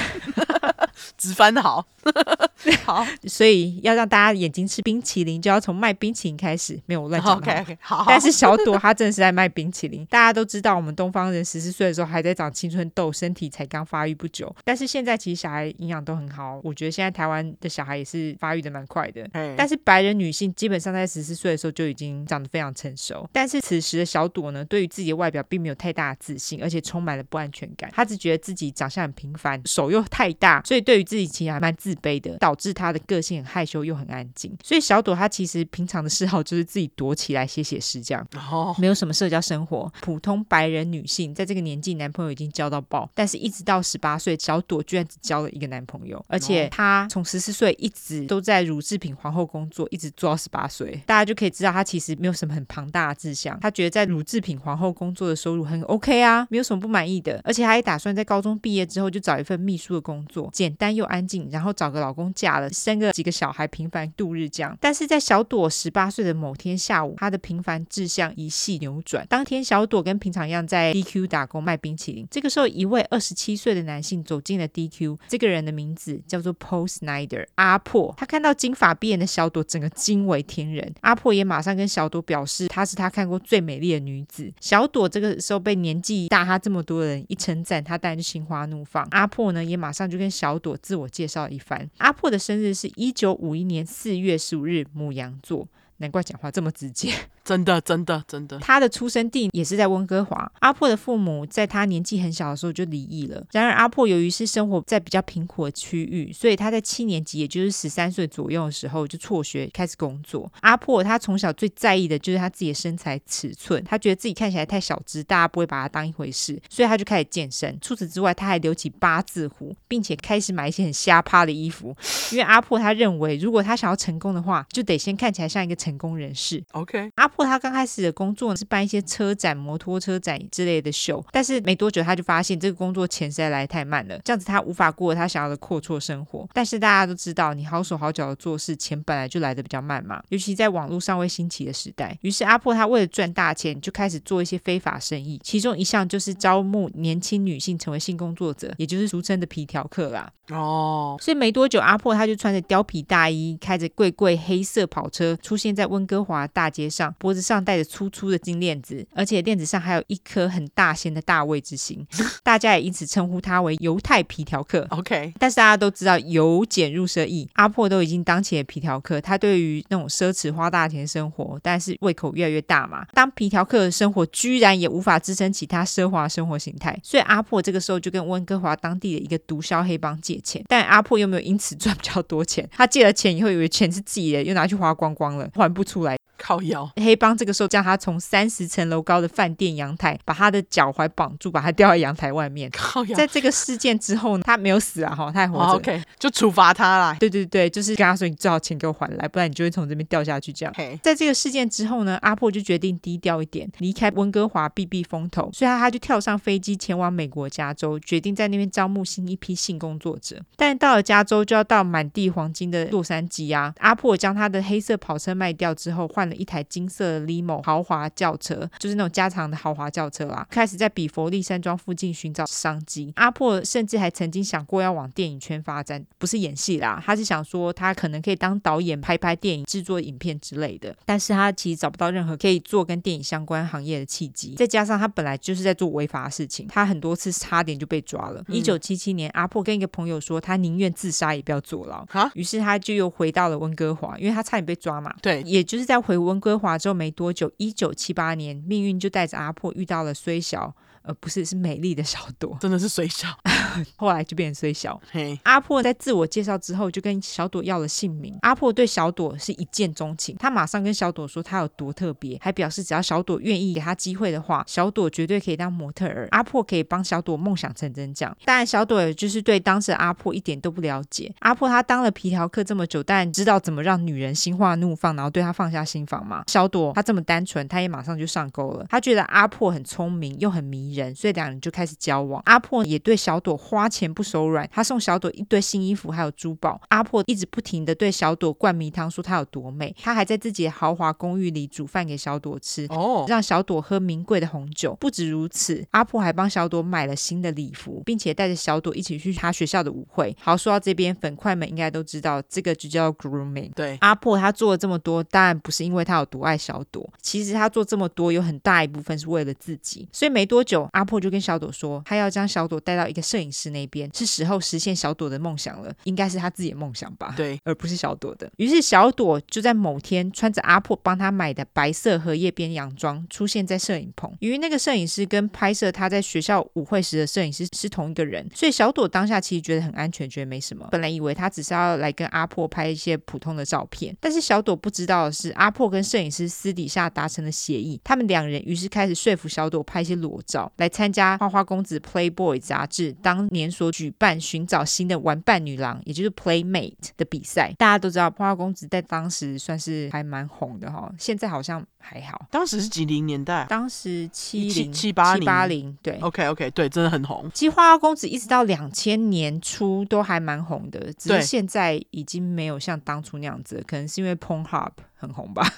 [1.18, 1.86] 直翻好，
[2.84, 6.80] 好，所以要让大家眼睛吃冰淇淋，就要从卖冰淇淋开始。
[6.86, 7.38] 没有我乱讲。
[7.38, 8.06] OK OK，好。
[8.08, 10.06] 但是小朵她真的是在卖冰淇淋。
[10.06, 14.54] 大家都知道，我们东方人十四岁的时候还在长青春痘，身体才刚发育不久。
[14.64, 19.28] 但是现在其实小孩营养都很好，我觉得现在台湾的小孩也是发育的蛮快的。
[19.52, 23.28] 嗯、但是白人女性基本上在十四岁的时候就已经长得非常成熟。
[23.32, 27.90] 但是此时的小朵呢，对于自己的外表并没有太大的自信，而且充满了不安全感。
[27.94, 34.56] 她只觉得自己长相很平凡，手又太大，所以对于自己其实还蛮自卑的，导致她的个性很害羞又很安静。
[34.64, 39.92] 所以小朵她其实平常的嗜好就是自己躲起来写写诗，这样，哦，没有什么社交生活。
[40.02, 51.02] 普通白人女性在这个年纪，男朋友已经交到爆，但是一直到十八岁，小朵居然只交了一个男朋友，而且她从十四岁一直都在乳制品皇后工作，一直做到十八岁。
[51.06, 64.78] 大家就可以知道她其实没有什么很庞大的志向，她觉得在乳制品皇后工作的收入很 OK 啊，没有什么不满意的，而且她也打算在高中毕业之后就找一份秘书的工作，简单又安静，然后找个老公嫁了，生个几个小孩，平凡度日这样。
[64.80, 69.26] 但是在小朵十八岁的某天下午，她的平凡志向一系扭转。
[69.28, 72.26] 当天，小朵跟平常一样在 DQ 打工卖冰淇淋。
[72.32, 78.14] 这个时候，一位二十七岁的男性走进了 DQ，这个人的名字叫做 Paul Snyder 阿破。
[78.18, 80.94] 他看到金发碧眼的小朵，整个惊为天人。
[81.02, 84.52] 阿婆也马上跟小朵表示，她是他看过最美丽的女子。
[84.60, 89.08] 小朵这个时候被年纪大他这么多人一称赞，她当然就心花怒放。
[89.12, 91.90] 阿婆呢，也马上就跟小朵自我介绍一番。
[91.98, 95.68] 阿婆的生日是一九五一年四月十五日，母羊座。
[95.98, 97.14] 难怪讲话这么直接，
[97.46, 98.58] 真的，真的，真的。
[98.58, 100.52] 他的出生地也是在温哥华。
[100.62, 103.46] 阿破的父母在他年纪很小的时候就离异了。
[103.52, 110.52] 然而，阿破由于是生活在比较贫苦的区域，所以他在七年级，也就是十三岁左右的时候就辍学开始工作。
[110.62, 117.78] 阿破他从小最在意的就是他自己的身材尺寸，他觉得自己看起来太小只，大家不会把他当一回事，所以他就开始健身。
[117.80, 121.96] 除此之外，他还留起八字胡，并且开始买一些很瞎趴的衣服，
[122.32, 125.76] 因为阿破他认为，如果他想要成功的话，就得先看起来像一个。
[125.76, 127.12] 成功人士，OK。
[127.16, 136.48] 阿破他刚开始的工作是办一些车展、摩托车展之类的秀，但是没多久他就发现这个工作钱实在来太慢了，这样子他无法过他想要的阔绰生活。
[136.54, 142.18] 但是大家都知道，你好手好脚的做事，钱本来就来的比较慢嘛，尤其在网络尚未兴起的时代。
[142.22, 150.32] 于是阿破他为了赚大钱，就开始做一些非法生意，其中一项就是招募年轻女性成为性工作者，也就是俗称的皮条客啦。
[150.50, 162.06] 哦，所以没多久，阿破他就穿着貂皮大衣，开着贵贵黑色跑车出现在温哥华大街上，脖子上戴着粗粗的金链子，而且链子上还有一颗很大仙的大卫之星，
[162.44, 164.86] 大家也因此称呼他为犹太皮条客。
[164.92, 173.04] OK，但是大家都知道由俭入奢易，阿破都已经当起了皮条客，他对于那种奢侈花大钱生活，但是胃口越来越大嘛。
[173.16, 186.16] 当皮条客的生活居然也无法支撑起他奢华生活形态，所以阿破这个时候就跟温哥华当地的一个毒枭黑帮借钱，但阿破又没有因此赚比较多钱，他借了钱以后以为钱是自己的，又拿去花光光了，还不出来。
[186.38, 192.70] 靠腰，黑帮这个时候将他从三十层楼高的饭店阳台，把他的脚踝绑住，把他吊在阳台外面。
[192.72, 195.66] 靠腰，在这个事件之后呢，他没有死啊，哈，他还活着。
[195.66, 197.18] Oh, OK，就处罚他啦。
[197.20, 200.52] 对对对，就是跟他说，你最好钱给我还来，不然你就会从这边掉下去。
[200.52, 200.74] 这样。
[201.02, 210.42] 在这个事件之后呢，阿破就决定低调一点，离开温哥华避避风头，所以他他就跳上飞机前往美国加州，决定在那边招募新一批性工作者。
[210.56, 213.74] 但到了加州，就要到满地黄金的洛杉矶啊。
[213.78, 220.46] 阿破将他的黑色跑车卖掉之后，换了一台金色的 Limo 豪华轿车，就是那种加长的豪华轿车啦。
[220.50, 223.12] 开始在比佛利山庄附近寻找商机。
[223.16, 230.96] 阿破甚至还曾经想过要往电影圈发展，不是演戏啦，他是想说他可能可以当导演，拍拍电影、制作影片之类的。
[231.06, 238.44] 但是他其实找不到任何可以做跟电影相关行业的契机，再加上他本来就是在做违法的事情，他很多次差点就被抓了。
[238.48, 242.06] 一九七七年，阿破跟一个朋友说，他宁愿自杀也不要坐牢。
[242.06, 245.14] 哈，于是他就又回到了温哥华，因为他差点被抓嘛。
[245.22, 250.74] 对，也就是在回回温哥华之后没多久，一九七八年，命运就带着阿破遇到了虽小，
[251.06, 253.28] 呃，不是，是美丽的小朵，真的是水小。
[253.96, 255.00] 后来就变成水小。
[255.12, 258.38] 嘿，阿破在自我介绍之后，就跟小朵要了姓名。
[258.42, 266.28] 阿破对小朵是一见钟情，他马上跟小朵说他有多特别，还表示只要小朵愿意给他机会的话，小朵绝对可以当模特儿。
[266.32, 268.14] 阿破可以帮小朵梦想成真。
[268.14, 271.34] 这样，当然小朵也就是对当时的阿破一点都不了解。
[271.40, 276.44] 阿破他当了皮条客这么久，但知道怎么让女人心花怒放，然后对他放下心防嘛？
[276.48, 278.86] 小朵她这么单纯，她也马上就上钩了。
[278.90, 282.42] 她觉得阿破很聪明又很迷人，所以两人就开始交往。
[282.46, 286.80] 阿破也对小朵花钱不手软，他送小朵一堆新衣服还有珠宝。
[286.90, 289.96] 阿破一直不停的对小朵灌迷汤，说她有多美。
[290.02, 294.96] 他还在自己的豪华公寓里煮饭给小朵吃，哦，让小朵喝名贵的红酒。
[295.00, 300.36] 不止如此，阿破还帮小朵买了新的礼服，并且带着小朵一起去他学校的舞会。
[300.40, 303.72] 好，说到这边，粉块们应该都知道，这个就叫 grooming。
[303.74, 310.08] 对，阿破他做了这么多，当然不是因为他有多爱小朵，其实他做这么多有很大一部分是为了自己。
[310.12, 317.34] 所以没多久，阿破就跟小朵说，他要将小朵带到一个摄影师那边，是时候实现小朵的梦想了，应该是他自己的梦想吧？
[317.38, 318.52] 对， 而不是小朵的。
[318.58, 324.32] 于是小朵就在某天穿着阿破帮他买的白色荷叶边洋装出现在摄影棚。
[324.40, 330.88] 由于那个摄影师跟拍摄他在学校舞会时的摄影师是同一个人，所以小朵当下其实觉得很安全，觉得没什么。
[330.92, 347.74] 本来以为他只是要来跟阿破拍一些普通的照片，但是小朵不知道的是，阿破跟摄影师私底下达成了协议，他们两人于是开始说服小朵拍一些裸照，来参加花花公子 Playboy 杂志当年所举办寻找新的玩伴女郎，也就是 Playmate 的比赛。
[347.78, 352.46] 大家都知道花花公子在当时算是还蛮红的哈，现在好像还好。
[352.52, 353.66] 当时是几零年代？
[353.68, 356.20] 当时七零七八零八零对。
[356.22, 357.50] OK OK 对，真的很红。
[357.54, 365.68] 其实花花公子一直到两千年初都还蛮红的，只是现在已经没有像当初那样子，可能是因为 Pornhub 很红吧。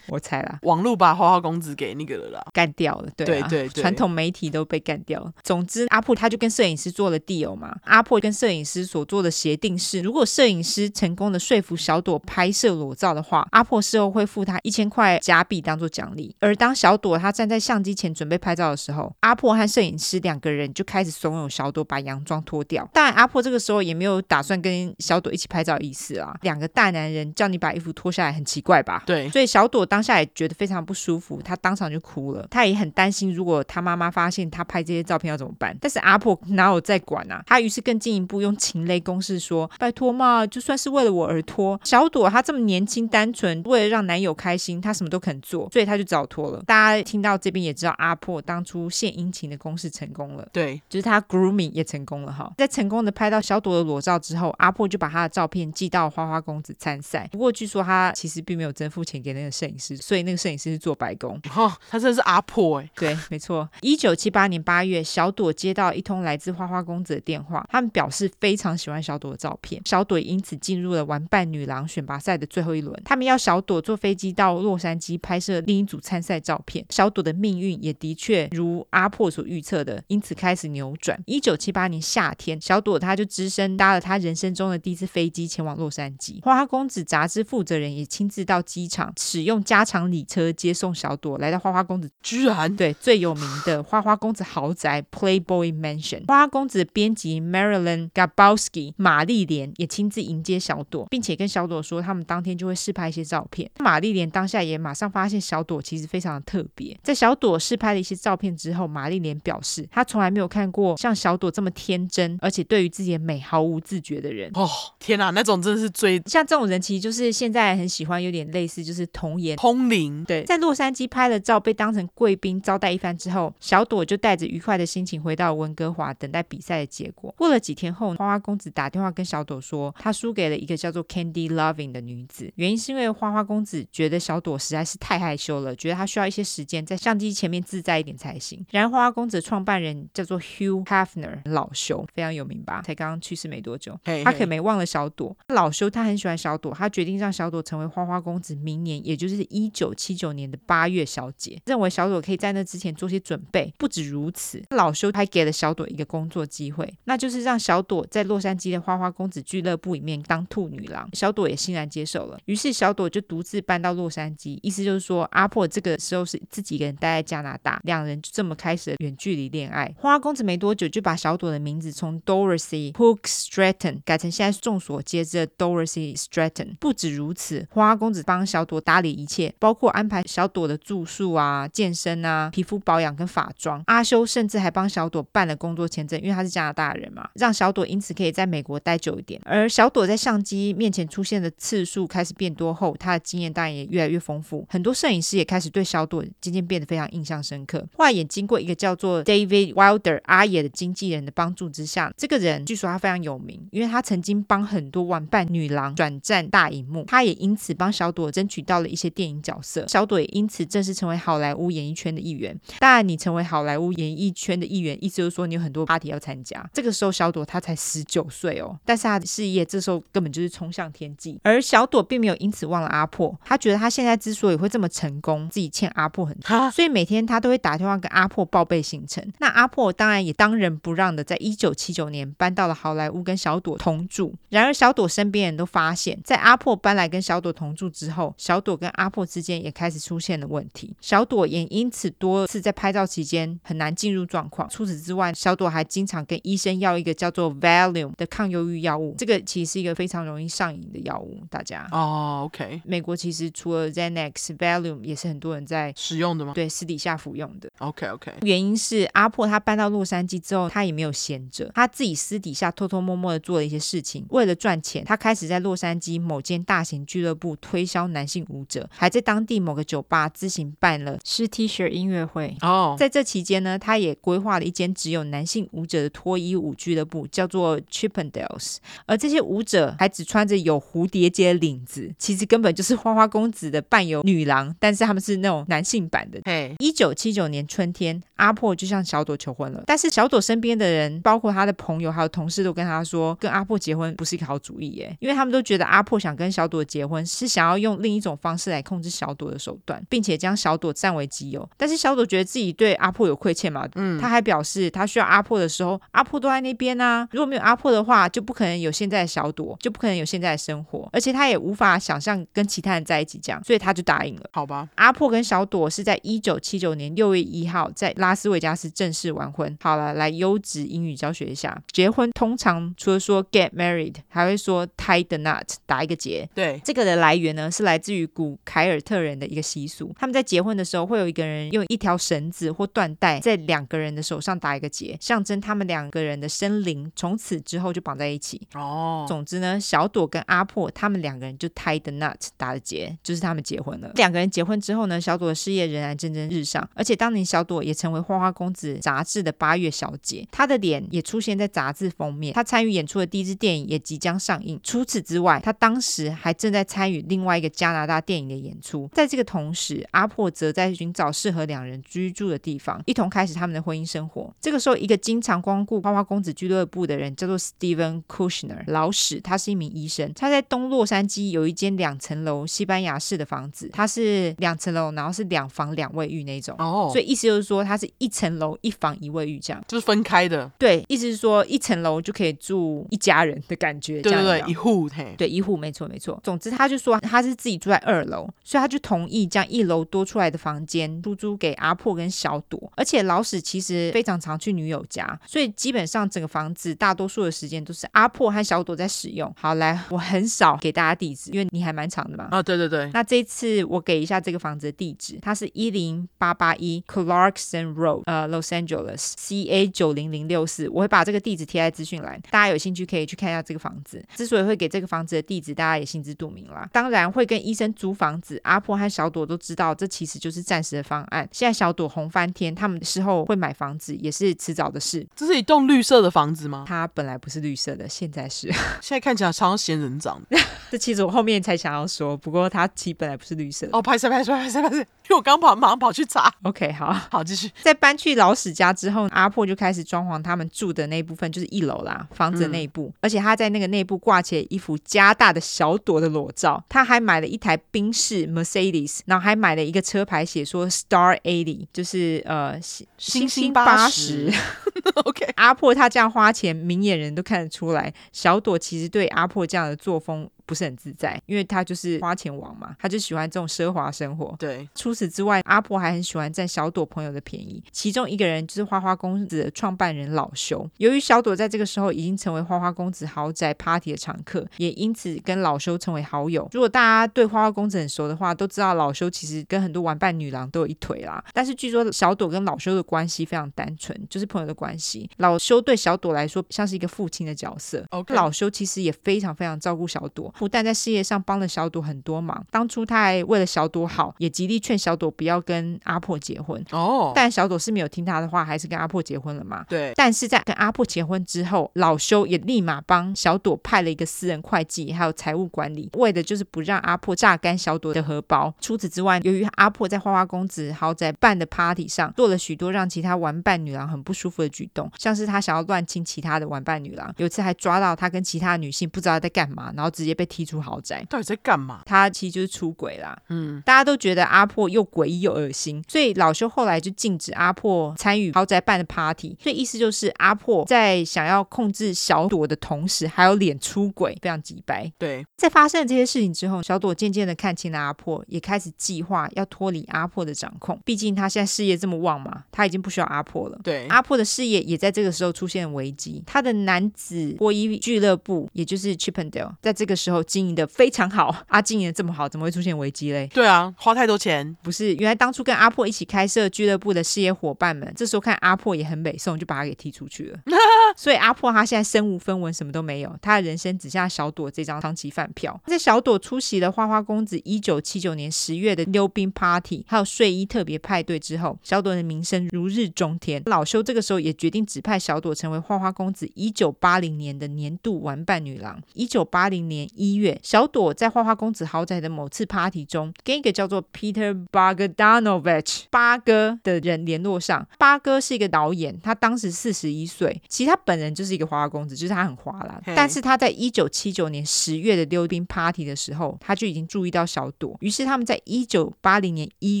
[0.08, 3.10] 我猜啦，网络把花花公子给那个了啦，干掉了。
[3.14, 5.30] 对对对，传统媒体都被干掉了。
[5.42, 7.76] 总之，阿破他就跟摄影师做了 deal 嘛。
[7.84, 16.34] 阿破跟摄影师所做的协定是，如果摄影师成功的说服小朵拍摄裸照的话，阿破事后会付他一千块加币当做奖励。
[16.40, 22.88] 而当小朵她站在相机前准备拍照的时候，阿破和摄影师两个人就开始怂恿小朵把洋装脱掉。
[22.92, 26.34] 当然，阿破这个时候也没有打算跟小朵一起拍照的意思啊。
[26.42, 29.02] 两个大男人叫你把衣服脱下来，很奇怪吧？
[29.06, 30.78] 对，所以小朵当下也觉得非常。
[30.88, 32.46] 不舒服，她当场就哭了。
[32.50, 35.76] 她也很担心，如果她妈妈发现她拍这些照片要怎么办？
[35.80, 37.42] 但是阿破哪有在管啊？
[37.46, 41.78] 他于是更进一步用情勒攻势说：“拜托嘛，就算是为了我而脱。
[41.84, 46.62] 小朵她这么年轻单纯，为了让男友开心，她什么都肯做，所以他就早脱了。
[46.66, 50.48] 大家听到这边也知道，阿破当初献殷勤的攻势成功了。
[50.52, 52.52] 对，就是他 grooming 也成功了哈。
[52.56, 57.28] 在成功的拍到小朵的裸照之后，阿破就把他的照片寄到花花公子参赛。
[57.32, 60.68] 不过据说他其实并没有真付钱给那个摄影师，所以那个摄影师。
[60.68, 63.66] 是做白工，哦，他真的是阿破哎，对，没错。
[63.80, 72.94] 一九七八年八月，小朵接到一通来自花花公子的电话，他们表示非常喜欢小朵的照片，小朵因此进入了玩伴女郎选拔赛的最后一轮。
[73.02, 76.84] 他们要小朵坐飞机到洛杉矶拍摄另一组参赛照片。
[76.90, 81.20] 小朵的命运也的确如阿破所预测的，因此开始扭转。
[81.26, 86.42] 一九七八年夏天，小朵他就只身搭了他人生中的第一次飞机前往洛杉矶。
[86.42, 90.48] 花花公子杂志负责人也亲自到机场，使用加长礼车。
[90.58, 96.24] 接送小朵来到花花公子，居然对最有名的 花花公子豪宅 Playboy Mansion。
[96.26, 103.70] 花花公子的编辑 Marilyn Gabowski 玛丽莲也亲自迎接小朵，并且跟小朵说，他们当天就会试拍一些照片。
[103.78, 106.98] 玛丽莲当下也马上发现小朵其实非常的特别。
[107.02, 114.50] 在小朵试拍了一些照片之后，玛丽莲表示，她从来没有看过像小朵这么天真，而且对于自己的美毫无自觉的人。
[114.54, 120.44] 哦，天哪，那种真的是最像这种人，其实就是现在很喜欢，有点类似就是童颜通灵，对。
[120.44, 127.34] 在洛杉矶拍了照，被当成贵宾招待一番之后，小朵就带着愉快的心情回到温哥华，等待比赛的结果。
[127.36, 138.64] 过了几天后，花花公子打电话跟小朵说，他输给了一个叫做 Candy Loving 的女子，原因是因为花花公子觉得小朵实在是太害羞了，觉得他需要一些时间在相机前面自在一点才行。
[138.70, 142.80] 然而，花花公子的创办人叫做 Hugh Hefner，老修非常有名吧？
[142.82, 145.36] 才刚刚去世没多久，他可没忘了小朵。
[145.48, 150.38] 老修他很喜欢小朵，他决定让小朵成为花花公子明年，也就是一九七九年。
[150.38, 153.74] 年的八月小姐认为小朵可以在那之前做些准备。
[153.76, 161.10] 不止如此，老修还给了小朵一个工作机会，那就是让小朵在洛杉矶的花花公子俱乐部里面当兔女郎。
[161.12, 162.38] 小朵也欣然接受了。
[162.44, 169.94] 于是小朵就独自搬到洛杉矶，意思就是说阿破这个时候是自己一个人待在加拿大，两人就这么开始了远距离恋爱。
[169.98, 176.76] 花花公子没多久就把小朵的名字从 Dorothy Hook Stratton 改成现在众所皆知的 Dorothy Stratton。
[176.80, 179.52] 不止如此，花花公子帮小朵打理一切。
[179.58, 183.82] 包括安排小朵的住宿啊、健身啊、皮肤保养跟发妆。
[183.86, 189.38] 阿修甚至还帮小朵办了工作签证，因为他是加拿大人嘛，让小朵因此可以在美国待久一点。
[189.44, 194.66] 而小朵在相机面前出现的次数开始变多后，他的经验当然也越来越丰富。
[194.78, 197.84] 很多摄影师也开始对小朵渐渐变得非常印象深刻。
[197.96, 209.84] 后来也经过一个叫做 David Wilder 阿野的经纪人的帮助之下，这个人据说他非常有名，因为他曾经帮很多玩伴女郎转战大荧幕，他也因此帮小朵争取到了一些电影角色。
[209.88, 212.56] 小朵也因此正式成为好莱坞演艺圈的一员。
[212.78, 216.64] 当然，你成为好莱坞演艺圈的一员，意思就是说你有很多 party 要参加。
[216.72, 221.40] 这个时候，小朵她才十九岁哦，但是她的事业这时候根本就是冲向天际。
[221.42, 229.26] 而小朵并没有因此忘了阿破，她觉得她现在之所以会这么成功，自己欠阿破很多，所以每天他都会打电话跟阿破报备行程。
[229.38, 234.34] 那阿破当然也当仁不让的，在一九七九年搬到了好莱坞跟小朵同住。
[234.50, 240.94] 然而，小朵身边人都发现，在阿破搬来跟小朵同住之后，小朵跟阿破之间也开始出现了问题。
[241.00, 244.68] 小朵也因此多次在拍照期间很难进入状况。
[244.68, 251.42] 除此之外，小朵还经常跟医生要一个叫做 Valium 的抗忧郁药物，这个其实是一个非常容易上瘾的药物。
[251.50, 256.52] 大家哦、oh,，OK，美国其实除了 Xanax、Valium 也是很多人在使用的吗？
[256.54, 257.70] 对，私底下服用的。
[257.78, 258.32] Okay, okay.
[258.42, 264.26] 原因是阿破他搬到洛杉矶之后，他也没有闲着，他自己私底下偷偷摸摸的做了一些事情。
[264.30, 272.56] 为了赚钱，他开始在洛杉矶某间大型俱乐部推销男性舞者，还在当地某个酒吧自行办了湿 T 恤音乐会。
[272.62, 278.76] 哦、oh.，在这期间呢，他也规划了一间只有男性舞者的脱衣舞俱乐部，叫做 Chippendales。
[279.06, 286.40] 而这些舞者还只穿着有蝴蝶结的领子，其实根本就是花花公子的伴有女郎，但是他们是那种男性版的。
[286.44, 301.68] 嘿，一九七九年春天，阿破就向小朵求婚了，但是小朵身边的人，包括他的朋友还有同事，都跟他说，跟阿破结婚不是一个好主意耶，因为他们都觉得阿破想跟小朵结婚，是想要用另一种方式来控制小朵的手段，并且将小朵占为己有。
[301.76, 314.48] 但是小朵觉得自己对阿破有亏欠嘛，嗯，他还表示他需要阿破的时候，阿破都在那边啊，如果没有阿破的话，就不可能有现在的小朵，就不可能有现在的生活，而且他也无法想象跟其他人在一起这样，所以他就答应了。
[314.52, 319.76] 好吧，阿破跟小朵是在一九七九年六月一号在拉斯维加斯正式完婚。
[319.80, 326.48] 好了，来优质英语教学一下，结婚通常除了说 get married，还会说 tie the knot，打一个结。
[326.54, 338.60] 对，这个的来源呢是来自于古凯尔特人的一个习俗，他们在结婚的时候会有一个人用一条绳子或缎带在两个人的手上打一个结，象征他们两个人的生灵从此之后就绑在一起。
[338.74, 344.10] 哦，总之呢，小朵跟阿破他们两个人就 tie the knot 打了结，就是他们结婚了。
[344.18, 352.52] 两个人结婚之后呢，小朵的事业仍然蒸蒸日上，而且当年小朵也成为《花花公子》杂志的八月小姐，她的脸也出现在杂志封面。
[352.52, 354.78] 她参与演出的第一支电影也即将上映。
[354.82, 359.08] 除此之外，她当时还正在参与另外一个加拿大电影的演出。
[359.14, 364.52] 在这个同时，阿破则在寻找适合两人居住的地方，一同开始他们的婚姻生活。
[364.60, 370.32] 这个时候，一个经常光顾花花公子俱乐部的人叫做 Steven Kushner 老史，他是一名医生。
[370.34, 376.74] 他在东洛杉矶有一间两层楼西班牙式的房子，他是两层楼，然后是两房两卫浴那种。
[376.78, 380.68] 哦，所以意思就是说，它是一层楼一房一卫浴这样，就是分开的。
[380.78, 384.22] 对，意思是说一层楼就可以住一家人的感觉。
[384.22, 385.34] 对对对，一户嘿。
[385.36, 386.40] 对，一户没错没错。
[386.42, 392.90] 总之，他就说他是自己住在二楼，所以他就同意将一楼多出来的房间出租给阿破跟小朵。
[392.96, 399.52] 而且老史其实非常常去女友家，所以基本上整个房子大多数的时间都是阿破和小朵在使用。
[399.58, 402.48] 好，来，我很少给大家地址，因为你还蛮长的嘛。
[402.50, 403.10] 啊，对对对。
[403.12, 410.88] 那这一次我给一下这个房子的地址，它是一零八八一 Clarkson Road，呃，Los Angeles CA 九零零六四。
[410.88, 414.24] 我会把这个地址贴在资讯栏，大家有兴趣可以去看一下这个房子。
[414.36, 416.88] 之所以会给这个房子的地址，大家也心知肚明啦。
[416.92, 421.48] 当然会跟医生租房子，阿婆和小朵都知道，这其实就是暂时的方案。
[421.52, 425.26] 现在小朵红翻天，他们事后会买房子也是迟早的事。
[425.34, 426.84] 这是一栋绿色的房子吗？
[426.86, 428.68] 它本来不是绿色的，现在是。
[429.00, 430.40] 现在看起来超仙人掌。
[430.90, 433.98] 这其实我后面才想要说，不过它其实本来不是绿色的。
[433.98, 434.96] 哦，拍摄拍摄拍摄拍摄，
[435.28, 436.52] 因为我刚跑，马上跑去查。
[436.62, 437.70] OK，好好继续。
[437.82, 443.06] 在搬去老史家之后，阿破就开始装潢他们住的那部分，就是一楼啦，房子的内部。
[443.06, 446.82] 嗯、而且他在那个内部挂起了一幅加大的小朵的裸照。
[446.88, 452.78] 他还买了一台宾士 Mercedes，然后还买了一个车牌，写说 Star Eighty，就是呃
[453.16, 454.52] 星星八十。
[455.24, 460.48] OK，阿破他这样花钱，明眼人都看得出来，小朵其实对阿破这样的作风。
[460.68, 464.54] 不是很自在，因为他就是花钱王嘛，他就喜欢这种奢华生活。
[464.58, 470.86] 对，除此之外，阿婆还很喜欢占小朵朋友的便宜，其中一个人就是花花公子的创办人老修。
[470.98, 476.68] 由于小朵在这个时候已经成为花花公子豪宅 party 的常客，也因此跟老修成为好友。
[476.72, 481.42] 如果大家对花花公子很熟的话，都知道老修其实跟很多玩伴女郎都有一腿啦。
[481.54, 485.30] 但是据说小朵跟老修的关系非常单纯，就是朋友的关系。
[485.38, 488.04] 老修对小朵来说像是一个父亲的角色。
[488.28, 496.84] 老修其实也非常非常照顾小朵，不但在事业上帮了小朵很多忙，当初他还为了小朵好，也极力劝小朵不要跟阿破结婚。
[496.90, 497.32] 哦，oh.
[497.34, 499.84] 但小朵是没有听他的话，还是跟阿破结婚了嘛？
[499.88, 500.12] 对。
[500.16, 508.74] 但是在跟阿破结婚之后，老修也立马帮小朵派了一个私人会计，还有财务管理，为的就是不让阿破榨干小朵的荷包。
[508.80, 521.24] 除此之外，由于阿破在花花公子豪宅办的 party 上做了许多让其他玩伴女郎很不舒服的举动，像是他想要乱亲其他的玩伴女郎，有一次还抓到他跟其他女性不知道在干嘛，然后直接被踢出豪宅。
[521.30, 522.02] 到底在干嘛？
[522.04, 523.38] 他其实就是出轨啦。
[523.48, 529.56] 嗯，大家都觉得阿破又诡异又恶心，所以老修后来就禁止阿破参与豪宅办的 party。
[529.60, 535.12] 所以意思就是阿破在想要控制小朵的同时，还有脸出轨，非常急白。
[535.18, 540.98] 对，在发生了这些事情之后，小朵渐渐的看清了阿破，也开始计划要脱离阿破的掌控。
[541.04, 543.78] 毕竟他现在事业这么旺嘛，他已经不需要阿破了。
[543.84, 546.42] 对，阿破的事业也在这个时候出现了危机。
[546.46, 551.64] 他的男子波衣俱乐部，也就是 Chippendale，在这个时候经营的非常好。
[551.68, 553.48] 啊，经营的这么好，怎么会出现危机嘞？
[553.52, 554.76] 对啊，花太多钱。
[554.82, 560.58] 不是，原来当初跟阿破一起开设俱乐部的事业伙伴们，这时候看阿破也很美送，就把他给踢出去了。
[561.18, 565.78] 所以阿破他现在身无分文，什么都没有，他的人生只剩下小朵这张长期饭票。
[565.86, 573.60] 在小朵出席了花花公子一九七九年十月的溜冰 party，还有睡衣特别派对之后，小朵的名声如日中天。
[573.66, 579.02] 老修这个时候也决定指派小朵成为花花公子一九八零年的年度玩伴女郎。
[579.14, 587.84] 一九八零年一月，小朵在花花公子豪宅的某次 party 中，跟一个叫做 Peter Bogdanovich 八哥的人联络上。
[587.98, 593.00] 八哥是一个导演，他当时四十一岁，其他本人就是一个花花公子，就是他很花啦。
[593.16, 600.00] 但是他在一九七九年十月的溜冰 party 的时候，他就已经注意到小朵，于是他们在一九八零年一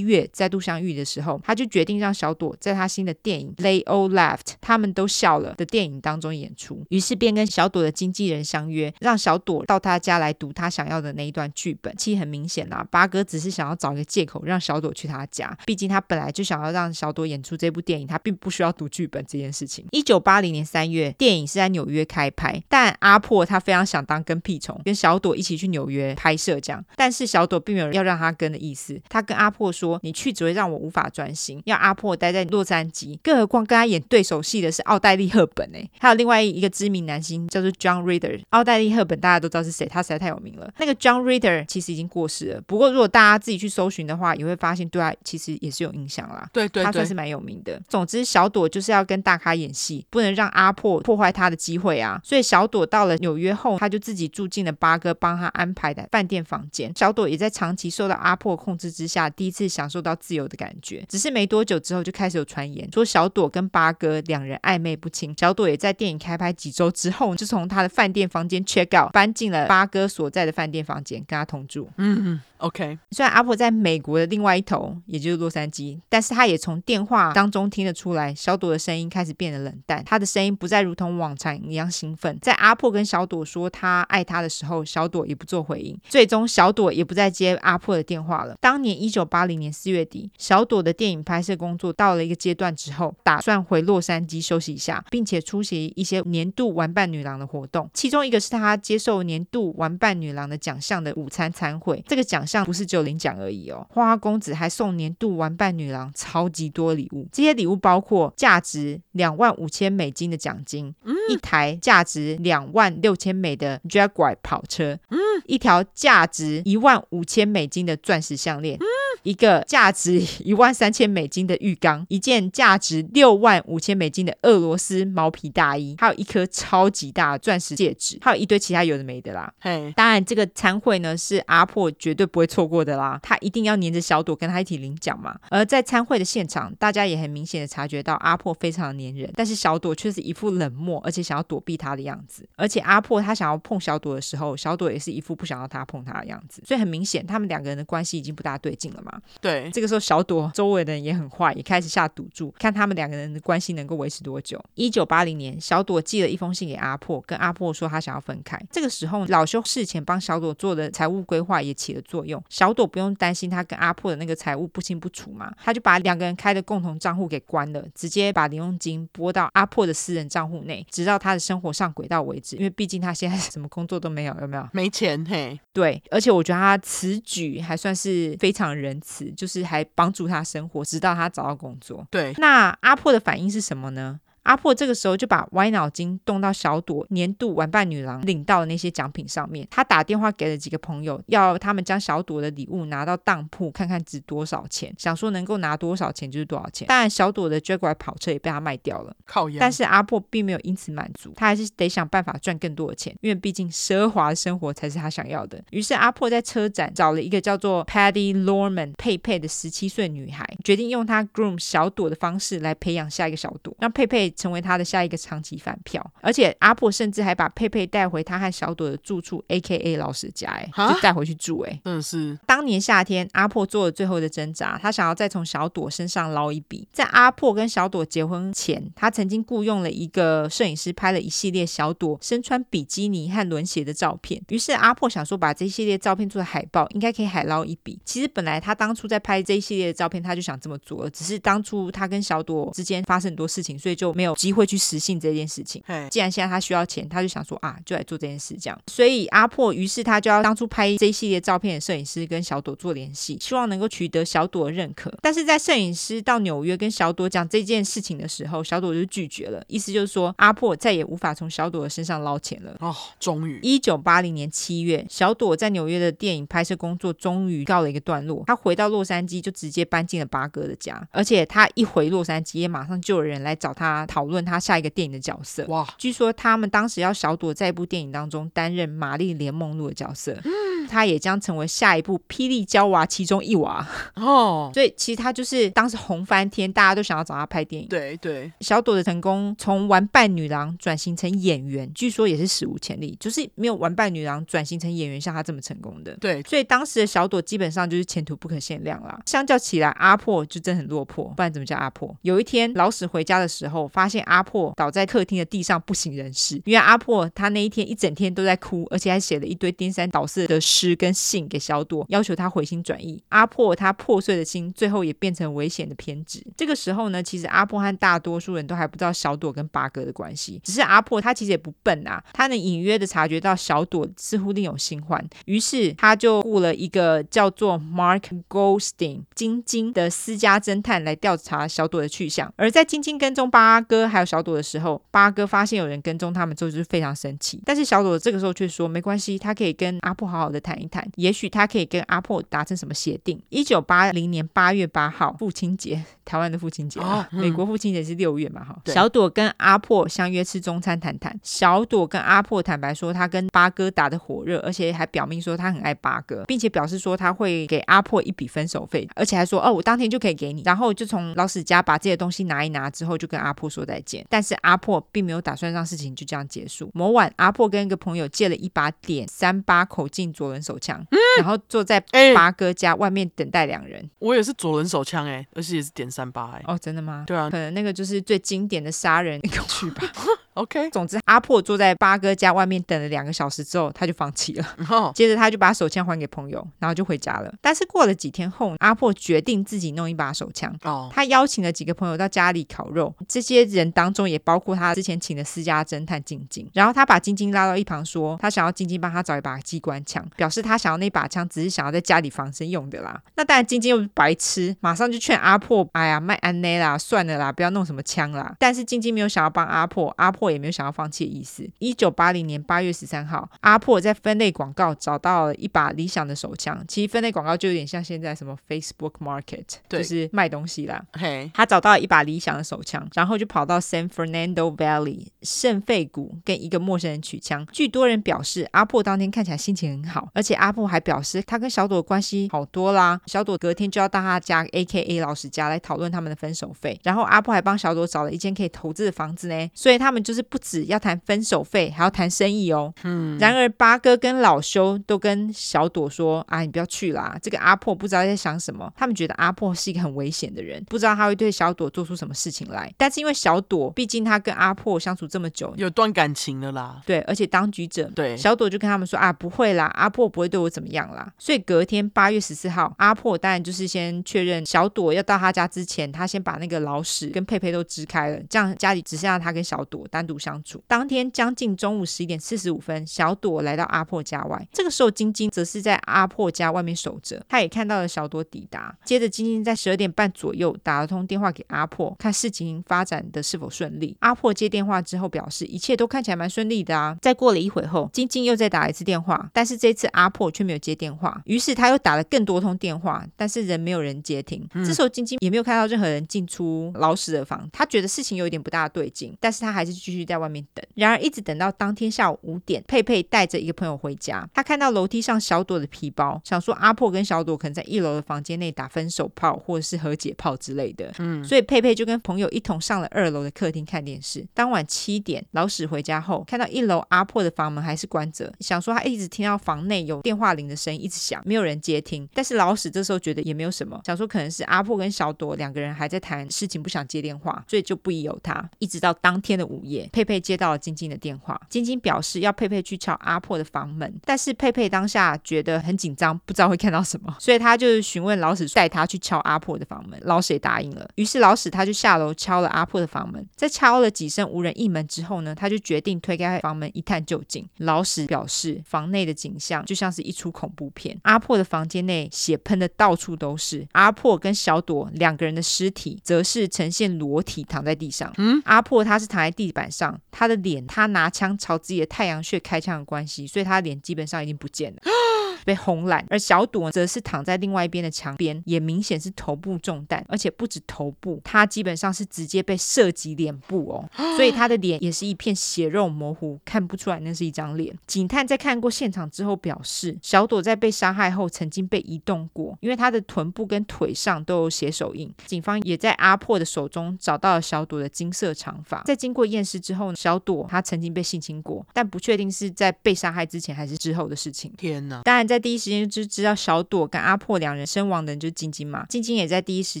[0.00, 6.84] 月再度相遇的时候，他就决定让小朵在他新的电影 They All Laughed，他们都笑了的电影当中演出。
[6.90, 11.94] 于是便跟小朵的经纪人相约，让小朵到他家来读他想要的那一段剧本。
[11.96, 19.86] 其实很明显啦，八哥只是想要找一个借口让小朵去他家，毕竟他本来就想要让小朵演出这部电影，他并不需要读剧本这件事情。
[19.92, 26.84] 一九八零年三月，电影是在纽约开拍，但阿破他非常想当跟屁虫，跟小朵一起去纽约拍摄这样。
[26.96, 38.40] 但是小朵并没有要让他跟的意思，他跟阿破说：“你去只会让我无法专心，要阿破待在洛杉矶。”更何况跟他演对手戏的是奥黛丽·赫本哎，还有另外一个知名男星叫做 John Ritter。
[38.50, 40.72] 奥黛丽·赫本大家都知道是谁，他实在太有名了。
[40.78, 46.48] 那个 John Ritter 其实已经过世了，不过如果大家自己去搜寻的话，也会发现对他其实也是有影响啦。
[46.52, 47.80] 对，对对，他算是蛮有名的。
[47.88, 52.20] 总之，小朵就是要跟大咖演戏，不能让阿破破坏他的机会啊。
[52.24, 56.92] 所以小朵到了纽约后，他就自己住进了八哥帮他安排的饭店房间。
[56.96, 61.04] 小朵也在长期受到阿破控制之下，第一次享受到自由的感觉。
[61.08, 65.34] 只是没多久之后，就开始有传言说小朵跟八哥两人暧昧不清。
[65.38, 71.88] 小朵也在电影开拍几周之后，就从他的饭店房间 check out，搬进了八哥所在的饭店房间，跟他同住。
[71.96, 72.40] 嗯。
[72.58, 82.36] OK，虽然阿破在美国的另外一头，也就是洛杉矶，但是他也从电话当中听得出来，小朵的声音开始变得冷淡，他的声音不再如同往常一样兴奋。
[82.42, 85.98] 在阿破跟小朵说他爱她的时候，小朵也不做回应。
[86.08, 88.56] 最终，小朵也不再接阿破的电话了。
[88.60, 102.02] 当年一九八零年四月底，小朵的电影拍摄工作到了一个阶段之后，打算回洛杉矶休息一下，并且出席一些年度玩伴女郎的活动，其中一个是他接受年度玩伴女郎的奖项的午餐餐会。
[102.06, 118.76] 这个奖像不是只有领奖而已哦，花花公子还送年度玩伴女郎超级多礼物，这些礼物包括价值两万五千美金的奖金，嗯、一台价值两万六千美的 Jaguar 跑车，嗯、一条价值一万五千美金的钻石项链。
[118.78, 118.86] 嗯
[119.22, 129.52] 一个价值一万三千美金的浴缸，一件价值六万五千美金的俄罗斯毛皮大衣，还有一颗超级大的钻石戒指，还有一堆其他有的没的啦。
[129.60, 135.38] 嘿，当然这个餐会呢是阿破绝对不会错过的啦，他一定要黏着小朵跟他一起领奖嘛。
[135.50, 142.48] 而在餐会的现场，大家也很明显的察觉到阿破非常的黏人，但是小朵却是一副冷漠而且想要躲避他的样子。
[142.56, 149.07] 而且阿破他想要碰小朵的时候，小朵也是一副不想要他碰他的样子，所以很明显他们两个人的关系已经不大对劲了嘛。
[149.10, 149.20] 嘛。
[149.40, 154.62] 对，这个时候小朵周围的人也很坏，也开始下赌注，看他们两个人的关系能够维持多久。
[154.74, 158.58] 一九八零年，小朵寄了一封信给阿破，跟阿破说他想要分开。
[158.70, 172.56] 这个时候，老修事前帮小朵做的财务规划也起了作用，小朵不用担心他跟阿破的那个财务不清不楚嘛，他就把两个人开的共同账户给关了，直接把零用金拨到阿破的私人账户内，直到他的生活上轨道为止。
[172.56, 174.68] 因为毕竟他现在什么工作都没有，有没有？
[174.72, 175.58] 没钱嘿。
[175.72, 182.04] 对，而且我觉得他此举还算是非常仁慈，就是还帮助他生活，直到他找到工作。
[182.10, 184.18] 对，那阿破的反应是什么呢？
[184.44, 189.66] 阿破这个时候就把歪脑筋动到小朵年度玩伴女郎领到的那些奖品上面。
[189.70, 196.88] 他打电话给了几个朋友，要他们将小朵的礼物拿到当铺看看值多少钱，想说能够拿多少钱就是多少钱。
[196.88, 199.14] 当然，小朵的 Jaguar 跑车也被他卖掉了。
[199.26, 199.48] 靠。
[199.58, 205.62] 但是阿破并没有因此满足，他还是得想办法赚更多的钱，因为毕竟奢华的生活才是他想要的。
[205.70, 214.27] 于是阿破在车展找了一个叫做 Patty Lorman 佩佩的十七岁女孩，决定用她 groom 小朵的方式来培养下一个小朵，让佩佩。
[214.30, 222.38] 成为他的下一个长期饭票，而且阿破甚至还把佩佩带回他和小朵的住处，A.K.A 老师家，哎，就带回去住，哎，真的是。
[222.46, 226.86] 当年夏天，阿破做了最后的挣扎，他想要再从小朵身上捞一笔。
[226.92, 234.42] 在阿破跟小朵结婚前，他曾经雇佣了一个摄影师，拍了一系列小朵身穿比基尼和轮鞋的照片。
[234.48, 237.98] 于是阿破想说，把这一系列照片做的海报，应该可以海捞一笔。
[238.04, 244.28] 其实本来他当初在拍这一系列的照片，他就想这么做，只是当初他跟小朵之间发生很多事情，所以就没有。
[244.28, 245.82] 有机会去实现这件事情。
[246.10, 248.78] 既然现在他需要钱，他就想说啊，就来做这件事这样。
[248.86, 255.10] 所以阿破于是他就要当初拍这一系列照片的摄影师跟小朵做联系，希望能够取得小朵的认可。
[255.22, 262.76] 但是在摄影师到纽约跟小朵讲这件事情的时候，小朵就拒绝了，意思就是说阿破再也无法从小朵的身上捞钱了。
[262.80, 268.44] 哦，终于，一九八零年七月，小朵在纽约的电影拍摄工作终于告了一个段落。
[268.46, 274.06] 他回到洛杉矶就直接搬进了八哥的家，而且他一回洛杉矶，也马上就有人来找他。
[274.08, 275.86] 讨论他下一个电影的角色哇！
[275.96, 284.70] 据说他们当时要小朵在一部电影当中担任玛丽莲梦露的角色，嗯，他也将成为下一部霹雳娇娃其中一娃哦。
[284.74, 287.88] 所以其实他就是当时红翻天，大家都想要找他拍电影。
[287.88, 296.16] 对对，小朵的成功从玩伴女郎转型成演员，据说也是史无前例，就是没有玩伴女郎转型成演员像他这么成功的。
[296.16, 299.20] 对，所以当时的小朵基本上就是前途不可限量啦。
[299.26, 302.16] 相较起来，阿破就真的很落魄，不然怎么叫阿破？
[302.22, 313.20] 有一天老史回家的时候，发现阿破倒在客厅的地上不省人事，因为阿破他那一天一整天都在哭，而且还写了一堆颠三倒四的诗跟信给小朵，要求他回心转意。
[313.30, 316.40] 阿破他破碎的心最后也变成危险的偏执。
[316.56, 334.06] 这个时候呢，其实阿破和大多数人都还不知道小朵跟八哥的关系，只是阿破他其实也不笨啊，他能隐约的察觉到小朵似乎另有新欢，于是他就雇了一个叫做 Mark Goldstein 晶晶的私家侦探来调查小朵的去向，而在晶晶跟踪八哥。
[334.06, 337.60] 还有小朵的时候，八哥发现有人跟踪他们之后，就是非常生气。
[337.64, 343.40] 但是小朵这个时候却说没关系，他可以跟阿破好好的谈一谈，也许他可以跟阿破达成什么协定。
[343.48, 348.62] 一九八零年八月八号，父亲节，台湾的父亲节，哦嗯、美国父亲节是六月嘛？
[348.62, 351.38] 哈，小朵跟阿破相约吃中餐谈谈。
[351.42, 360.62] 小朵跟阿破坦白说，他跟八哥打得火热，而且还表明说他很爱八哥，并且表示说他会给阿破一笔分手费，而且还说哦，我当天就可以给你。
[360.64, 364.24] 然后就从老史家把这些东西拿一拿之后，就跟阿破说再见。
[364.28, 366.90] 但是阿破并没有打算让事情就这样结束。
[366.94, 372.00] 某晚，阿破跟一个朋友借了一把点三八口径左轮手枪，嗯、然后坐在
[372.34, 374.08] 八哥家外面等待两人。
[374.18, 376.62] 我也是左轮手枪哎，而且也是点三八哎。
[376.66, 377.24] 哦，真的吗？
[377.26, 380.02] 对啊，可能那个就是最经典的杀人工具吧。
[380.54, 384.66] OK，总之阿破坐在八哥家外面等了两个小时之后，他就放弃了。
[384.90, 385.14] Oh.
[385.14, 387.54] 接着他就把手枪还给朋友，然后就回家了。
[387.60, 390.74] 但是过了几天后，阿破决定自己弄一把手枪。
[390.82, 391.12] 哦，oh.
[391.12, 396.68] 他邀请了几个朋友到家里烤肉，这些人当中也包括他之前请的私家侦探晶晶。
[396.72, 403.22] 然后他把晶晶拉到一旁说，他想要晶晶帮他找一把机关枪，表示他想要那把枪只是想要在家里防身用的啦。
[403.36, 408.56] 那当然晶晶又是白痴，马上就劝阿破，哎呀，卖安内啦，算了啦，不要弄什么枪啦。
[408.58, 410.48] 但是晶晶没有想要帮阿破，阿破。
[410.48, 411.68] 也没有想要放弃的意思。
[411.78, 416.82] 一九八零年八月十三号，阿破在分类广告找到了一把理想的手枪。
[416.88, 421.04] 其实分类广告就有点像现在什么 Facebook Market，就是卖东西啦。
[421.12, 427.66] 嘿，他找到了一把理想的手枪，然后就跑到 San Fernando Valley 圣费谷跟一个陌生人取枪。
[427.72, 433.20] 据多人表示，阿破当天看起来心情很好，而且阿破还表示他跟小朵关系好多啦。
[433.26, 439.70] 小朵隔天就要到他家 AKA 老师家来讨论他们的分手费，然后阿破还帮小朵找了一间可以投资的房子呢。
[439.74, 442.92] 所以他们就是不止要谈分手费，还要谈生意哦。
[443.04, 443.38] 嗯。
[443.38, 452.92] 然而八哥跟老修都跟小朵说：“啊，你不要去啦，这个阿破不知道在想什么。”他们觉得阿破是一个很危险的人，不知道他会对小朵做出什么事情来。
[452.96, 457.00] 但是因为小朵毕竟他跟阿破相处这么久，有段感情了啦。
[457.06, 470.82] 对，而且当局者，对小朵就跟他们说：“啊，不会啦，阿破不会对我怎么样啦。”所以隔天八月十四号，阿破当然就是先确认小朵要到他家之前，他先把那个老史跟佩佩都支开了，这样家里只剩下他跟小朵单独相处。
[470.86, 478.96] 当天将近中午十一点四十五分，小朵来到阿破家外，这个时候晶晶则是在阿破家外面守着，他也看到了小朵抵达。
[479.04, 484.16] 接着晶晶在十二点半左右打了通电话给阿破，看事情发展的是否顺利。
[484.20, 487.16] 阿破接电话之后表示一切都看起来蛮顺利的啊。
[487.20, 494.66] 再过了一会后，晶晶又再打一次电话，但是这次阿破却没有接电话，于是他又打了更多通电话，但是人没有人接听。
[494.74, 500.84] 这时候晶晶也没有看到任何人进出老史的房，他觉得事情有一点不大对劲，但是他还是继续在外面等。
[500.94, 511.12] 然而一直等到当天下午五点，佩佩带着一个朋友回家，他看到楼梯上小朵的皮包，想说阿破跟小朵可能在一楼的房间内打分手炮或者是和解炮之类的。
[511.18, 514.46] 嗯，所以佩佩就跟朋友一同上了二楼的客厅看电视。
[514.54, 522.28] 当晚七点，老史回家后看到一楼阿破的房门还是关着，想说他一直听到房内有电话铃的声音一直响，没有人接听。
[522.32, 528.68] 但是老史这时候觉得也没有什么，想说可能是阿破跟小朵两个人还在谈事情，不想接电话，所以就不疑有他。
[528.78, 541.08] 一直到当天的午夜，佩佩接到了晶晶的电话，晶晶表示要佩佩去敲阿破的房门，但是佩佩当下觉得很紧张，不知道会看到什么，所以他就询问老史带他去敲阿破的房门，老史也答应了。
[541.16, 547.68] 于是老史他就下楼敲了阿破的房门，在敲了几声无人应门之后呢，他就决定推开房门一探究竟。
[547.78, 558.32] 老史表示，房内的景象就像是一出恐怖片，阿破的房间内血喷的到处都是，阿破跟小朵两个人的尸体则是呈现裸体躺在地上。
[558.36, 564.98] 嗯，阿破他是躺在地板上，他的脸，他拿枪朝自己的太阳穴开枪的关系，所以他的脸基本上已经不见了。
[565.68, 577.94] 被轰烂，而小朵则是躺在另外一边的墙边，也明显是头部中弹，而且不止头部，他基本上是直接被射击脸部哦， 所以他的脸也是一片血肉模糊，看不出来那是一张脸。
[578.06, 585.30] 警探在看过现场之后表示，小朵在被杀害后曾经被移动过，因为他的臀部跟腿上都有血手印。
[585.44, 589.02] 警方也在阿破的手中找到了小朵的金色长发。
[589.02, 594.72] 在经过验尸之后，小朵她曾经被性侵过，但不确定是在被杀害之前还是之后的事情。
[594.78, 595.20] 天哪！
[595.24, 600.00] 当然在第一时间就知道小朵跟阿破两人身亡的人就是晶晶嘛，晶晶也在第一时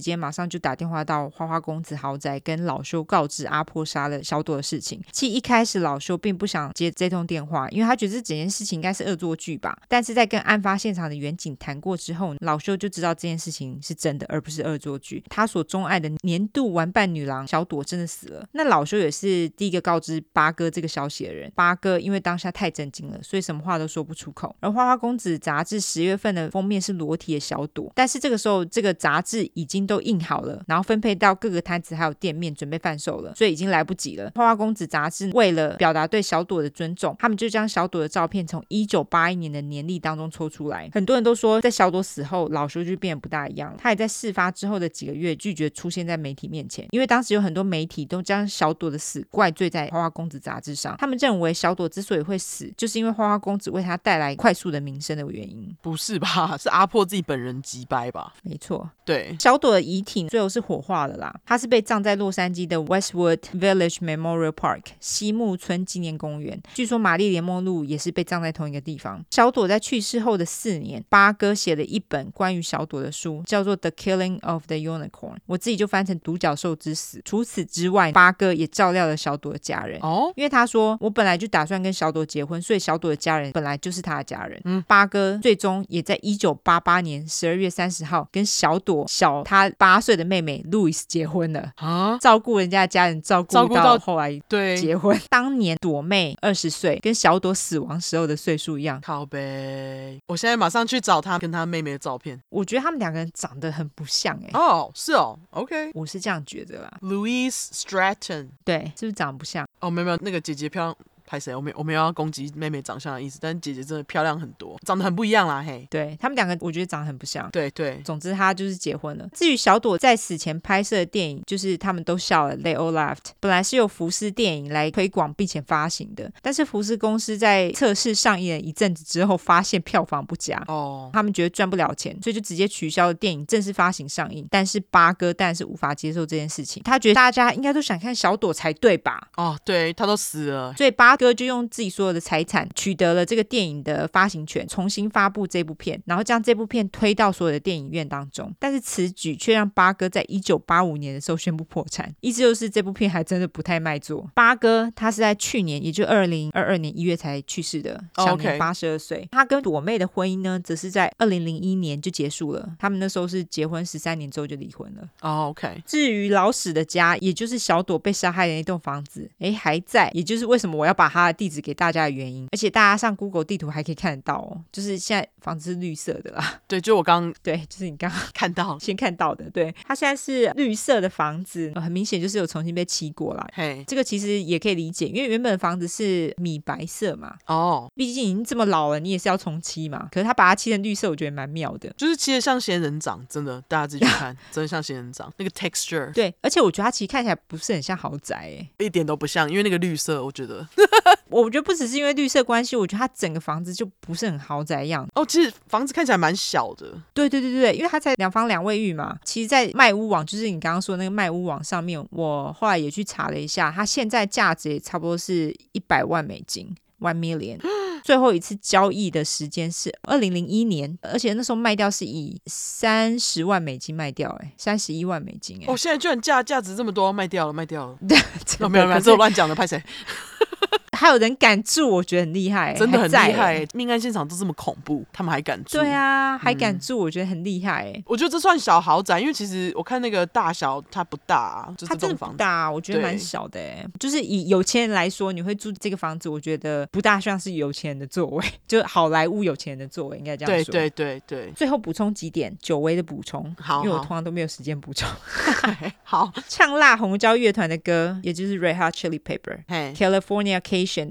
[0.00, 5.02] 间马上就打电话到花花公子豪宅，跟老修告知阿破杀了小朵的事情。
[5.12, 9.76] 其实一开始老修并不想接这通电话，因为他觉得这整件事情应该是恶作剧吧。
[9.88, 15.22] 但是在跟案发现场的员警谈过之后，老修就知道这件事情是真的，而不是恶作剧。
[15.28, 18.46] 他所钟爱的年度玩伴女郎小朵真的死了。
[18.52, 21.50] 那老修也是第一个告知八哥这个消息的人。
[21.54, 24.54] 八哥因为当下太震惊了，所以什么话都说不出口。
[24.60, 25.78] 而花花公子杂志。
[25.80, 34.30] 十月份的封面是裸体的小朵，但是这个时候这个杂志已经都印好了，然后分配到各个摊子还有店面准备贩售了，所以已经来不及了。
[34.34, 40.90] 花花公子杂志为了表达对小朵的尊重，他们就将小朵的照片从一九八一年的年历当中抽出来。
[40.92, 43.78] 很多人都说，在小朵死后，老修就变得不大一样了。
[43.80, 50.96] 他也在事发之后的几个月拒绝出现在媒体面前，因为当时有很多媒体都将小朵的死怪罪在花花公子杂志上。
[50.98, 55.74] 他们认为小朵之所以会死，就是因为花花公子为他带来快速的名声的原因。
[55.80, 56.56] 不是吧？
[56.58, 58.32] 是阿破自己本人急掰吧？
[58.42, 59.36] 没错，对。
[59.38, 66.60] 小朵的遗体最后是火化了啦，他是被葬在洛杉矶的 Westwood Village Memorial Park 西木村纪念公园。
[66.74, 69.24] 据说玛丽莲梦露也是被葬在同一个地方。
[69.30, 75.08] 小朵在去世后的四年，八哥写了一本关于小朵的书，叫做《The Killing of the Unicorn》，
[75.46, 77.18] 我自己就翻成《独角兽之死》。
[77.24, 84.60] 除此之外，八哥也照料了小朵的家人哦，因为他说我本来就打算跟小朵结婚，所以小朵的家人本来就是他的家人。
[84.64, 85.84] 嗯，八哥最终。
[85.88, 95.18] 也在一九八八年十二月三十号跟小朵小他八岁的妹妹路易斯结婚了啊，照顾人家的家人，照顾到后来对结婚。
[95.30, 99.00] 当年朵妹二十岁，跟小朵死亡时候的岁数一样。
[99.00, 102.38] 靠呗，我现在马上去找他跟他妹妹的照片。
[102.50, 104.58] 我觉得他们两个人长得很不像哎、欸。
[104.58, 106.98] 哦，是哦，OK，我是这样觉得啦。
[107.02, 109.66] Louise Stratton，对，是不是长得不像？
[109.80, 110.96] 哦，没有没有，那个姐姐漂亮。
[111.28, 111.54] 拍谁？
[111.54, 115.86] 我没我没有要攻击妹妹长相的意思，但是姐姐真的漂亮很多，长得很不一样啦，嘿。
[115.90, 117.48] 对他们两个，我觉得长得很不像。
[117.50, 119.28] 对对，总之他就是结婚了。
[119.34, 123.32] 至于小朵在死前拍摄的电影，就是他们都笑了，They all laughed。
[123.40, 134.46] 本来是由福斯电影来推广并且发行的，但是福斯公司在测试上映了一阵子之后，发现票房不佳，哦，他们觉得赚不了钱，所以就直接取消了电影正式发行上映。
[134.50, 139.28] 但是八哥当然是无法接受这件事情，他觉得大家应该都想看小朵才对吧？
[139.36, 148.54] 哦，对，他都死了，所以八哥就用自己所有的财产取得了这个电影的发行权，重新发布这部片，然后将这部片推到所有的电影院当中。
[148.58, 154.30] 但是此举却让八哥在一九八五年的时候宣布破产，意思就是这部片还真的不太卖座。
[154.34, 159.26] 八哥他是在去年，也就二零二二年一月才去世的，享年八十二岁。
[159.32, 162.76] 他跟朵妹的婚姻呢，则是在二零零一年就结束了。
[162.78, 165.08] 他们那时候是结婚十三年之后就离婚了。
[165.22, 165.82] 哦，OK。
[165.84, 172.46] 至于老史的家，也就是小朵被杀害的那栋房子，哎，还在，也就是为什么我要把他的地址给大家的原因。
[172.52, 176.60] 而且大家上 Google 地图还可以看得到哦，就是现在房子是绿色的啦。
[176.66, 179.48] 对，就我刚 对，就是你刚刚看到先看到的。
[179.50, 183.46] 对，它现在是绿色的房子，很明显就是有重新被漆过了。
[183.54, 187.36] 嘿，这个其实也可以理解，因为原本的房子是米白色嘛。
[187.46, 190.08] 哦，毕竟已经这么老了，你也是要重漆嘛。
[190.12, 196.12] 可是他把它漆成绿色，我觉得蛮妙的，就是漆的像仙人掌，真的，大家自己去看， 真的像仙人掌那个 texture。
[196.12, 200.66] 对，而且我觉得它其实看起来不是很像豪宅，哎，一点都不像，因为那个绿色，我觉得，
[201.30, 205.06] 我觉得不只是因为绿色关系，我觉得它整个房子就不是很豪宅样。
[205.14, 206.86] 哦，其实房子看起来蛮小的。
[207.12, 209.16] 对对对对对，因为它才两房两卫浴嘛。
[209.24, 217.58] 其实，在卖屋网，就是你刚刚说的那个卖屋网上面，我后来也去查了一下，它现在价值也差不多是一百万美金，one million。
[218.04, 227.98] 最后一次交易的时间是二零零一年，而且那时候卖掉是以三十万美金卖掉，哎，三十一万美金，哎，哦，现在居然价价值这么多，卖掉了，卖掉了。
[228.08, 228.16] 对，
[228.60, 229.82] 哦，没有没有，这我乱讲的，拍谁？
[230.96, 233.66] 还有人敢住，我觉得很厉害，真的很厉害。
[233.74, 235.78] 命案现场都这么恐怖，他们还敢住？
[235.78, 238.02] 对啊，还敢住，我觉得很厉害。
[238.06, 243.60] 我觉得这算小豪宅，因为其实我看那个大小它不大，它真的不大，我觉得蛮小的。
[243.98, 250.72] 就是以有钱人来说，你会住这个房子，我觉得不大像是有钱人的座位， 就好莱坞有钱人的座位，应该这样说。
[250.72, 251.52] 对对对对。
[251.54, 255.08] 最后补充几点久违的补充，好，因为我通常都没有时间补充。
[256.02, 259.92] 好， 唱辣红椒乐团的歌，也就是 Red Hot Chili Pepper，嘿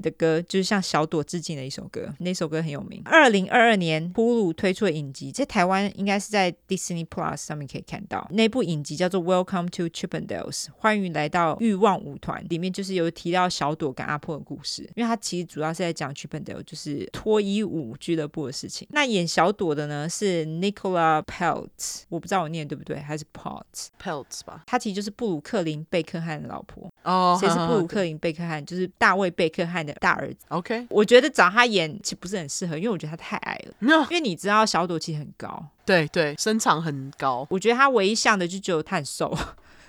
[0.02, 0.58] 的歌就。
[0.58, 3.00] 是向小朵致敬的一首歌，那首歌很有名。
[3.04, 8.28] 二零二二年，Hulu 推出的影集，在台湾应该是在 Disney Plus 上面可以看到。
[8.32, 12.44] 那部影集叫做《Welcome to Chippendales》，欢迎来到欲望舞团。
[12.48, 18.88] 里面就是有提到小朵跟阿破的故事，因为它其实主要是在讲 Chippendale，就是脱衣舞俱乐部的事情。
[18.90, 24.64] 那演小朵的呢是 Nicola Peltz，我不知道我念对不对，还是 Peltz？Peltz 吧。
[24.66, 26.92] 他其实就是布鲁克林贝克汉的老婆。
[27.04, 28.64] 哦，谁是布鲁克林贝克汉？
[28.66, 30.46] 就是大卫贝克汉的大儿子。
[30.48, 33.74] OK，我觉得找他演其实不是很适合，因为我觉得他太矮了。
[33.80, 34.02] No.
[34.10, 37.46] 因为你知道小朵其实很高，对对，身长很高。
[37.50, 39.36] 我觉得他唯一像的就只有他很瘦。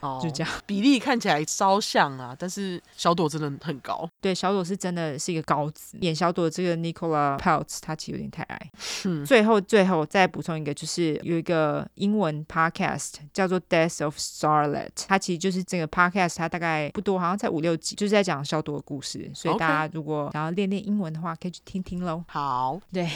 [0.01, 4.09] 哦，就这样，比例看起来稍像啊，但是小朵真的很高。
[4.21, 5.97] 对，小朵是真的是一个高子。
[6.01, 8.71] 演小朵这个 Nicola Peltz，他其实有点太矮。
[9.05, 19.29] 嗯，最后最后再补充一个，就是有一个英文 podcast 叫做 Death of Starlet，它其实就是这个 podcast，它大概不多，好像才五六集，就是在讲小朵的故事。
[19.33, 22.23] 所以大家如果想要练练英文的话，可以去听听喽。
[22.27, 23.09] 好，对。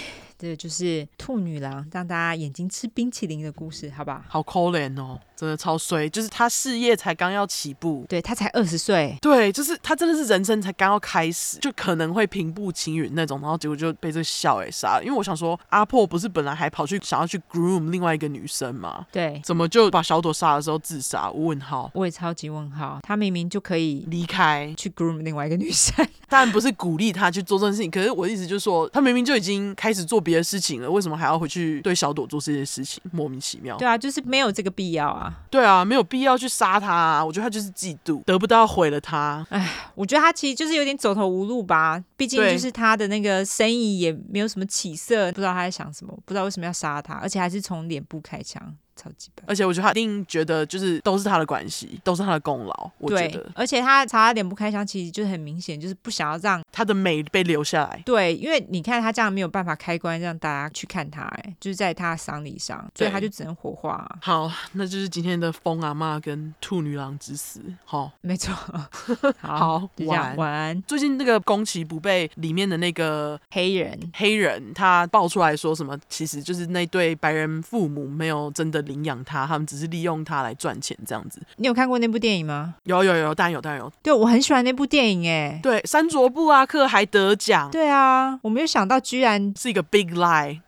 [0.43, 4.25] 这个就是兔女郎让大家眼睛吃冰淇淋的故事，好吧？
[4.27, 6.09] 好可怜哦，真的超衰。
[6.09, 15.01] 就是他事业才刚要起步，对，他才二十岁，对，就是他真的是人生才刚要开始，就可能会平步青云那种，然后结果就被这个笑给杀了。
[15.01, 19.07] 因为我想说，阿破不是本来还跑去想要去 groom 另外一个女生吗？
[19.13, 21.31] 对，怎么就把小朵杀的时候自杀？
[21.31, 22.99] 问号，我也超级问号。
[23.03, 33.01] 他明明就可以离开去 groom 另外一个女生， 当然不是鼓励他去做这件事情，可是我的意思就是说，他明明就已经开始做别的事情了，为什么还要回去对小朵做这些事情？
[33.11, 33.77] 莫名其妙。
[33.77, 35.33] 对啊，就是没有这个必要啊。
[35.49, 37.23] 对啊，没有必要去杀他啊。
[37.23, 39.45] 我觉得他就是嫉妒，得不到毁了他。
[39.49, 42.03] 哎，我觉得他其实就是有点走投无路吧。
[42.17, 48.75] 毕竟就是他的那个生意也没有什么起色，不知道他在想什么，不知道为什么要杀他，而且还是从脸部开枪。
[48.95, 52.91] 超级白，而且我觉得他一定觉得就是都是他的关系，都是他的功劳。
[52.99, 58.01] 我觉得，而且他查他脸不开箱，其实就是很明显，就是不想要让他的美被留下来。
[58.05, 64.07] 对，因为你看他这样没有办法开关让大家去看他，哎，就是在他的丧礼上，所以他就只能火化。
[64.21, 67.61] 好，那就是今天的疯阿嬷跟兔女郎之死。
[67.85, 68.53] 好，没错。
[69.41, 70.79] 好，好，晚晚安。
[70.83, 75.97] 最近那个宫崎不被里面的那个黑人，黑人他爆出来说什么？
[76.07, 78.82] 其实就是那对白人父母没有真的。
[78.83, 81.41] 的领养他，他们只是利用他来赚钱这样子。
[81.55, 82.75] 你有看过那部电影吗？
[82.83, 83.91] 有有有，当然有，当然有。
[84.01, 87.69] 对，我很喜欢那部电影，哎，对，山卓布拉克还得奖。
[87.71, 90.59] 对啊，我没有想到居然是一个 big lie。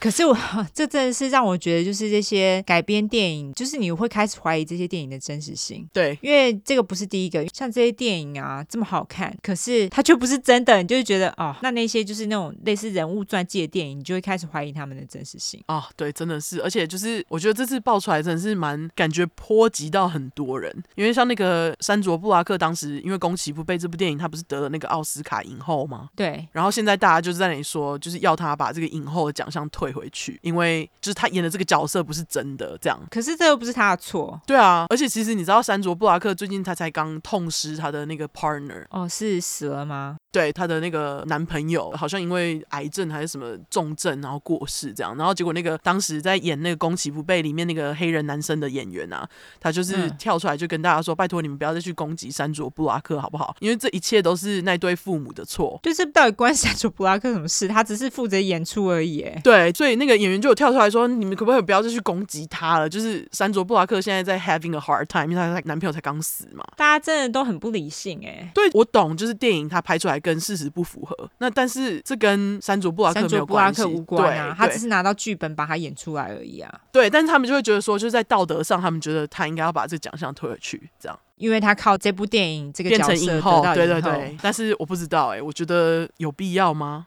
[0.00, 0.36] 可是我
[0.72, 5.86] 这真的是让我觉得，就是这些改编电影，就是你会开始怀疑这些电影的真实性。
[5.92, 15.62] 对，因为这个不是第一个，像这些电影啊这么好看，可是它却不是真的，你就会觉得哦，那那些就是那种类似人物传记的电影，你就会开始怀疑他们的真实性。
[15.68, 26.08] 哦，对，真的是，而且就是我觉得这次爆出来真的是蛮感觉波及到很多人，因为像那个山卓布拉克当时因为宫崎不备这部电影，他不是得了那个奥斯卡影后吗？
[26.16, 33.00] 对，然后现在大家就是在那里说，就是要他把这个影后的奖项退回去，因为就是他演的这个角色不是真的这样。
[33.10, 34.40] 可是这又不是他的错。
[34.46, 38.84] 对啊，而且其实你知道，山卓布拉克最近他才刚痛失他的那个 partner。
[38.90, 40.16] 哦，是死了吗？
[40.32, 45.16] 对，她的那个男朋友好像因为癌症还是什么重症，然后过世这样。
[45.16, 49.28] 然后结果那个当时在演那个攻其不备里面那个黑人男生的演员啊，
[49.58, 53.56] 他就是跳出来就跟大家说：“嗯、拜托你们不要再去攻击山卓布拉克好不好？
[53.60, 57.66] 因为这一切都是那对父母的错。”就是到底关山卓布拉克什么事？
[57.66, 59.26] 他只是负责演出而已。
[59.42, 62.88] 对，所以那个演员就有跳出来说：“你们可不可以不要再去攻击他了？
[62.88, 68.50] 就是山卓布拉克现在在 having a hard time，因为他男朋友才刚死嘛。”大家真的都很不理性哎。
[68.54, 71.00] 对，我懂，就是电影他拍出来跟事实不符。
[71.04, 76.80] 合那，但是这跟山卓布拉克没有关系，无关啊，他只是拿到剧本把它演出来而已啊。
[76.92, 84.36] 对，但是他们就会觉得说，就是在道德上，他们觉得他应该要把这个奖项退回去，这样，因为他靠这部电影这个角色影后，对对对。
[84.42, 87.06] 但是我不知道哎、欸，我觉得有必要吗？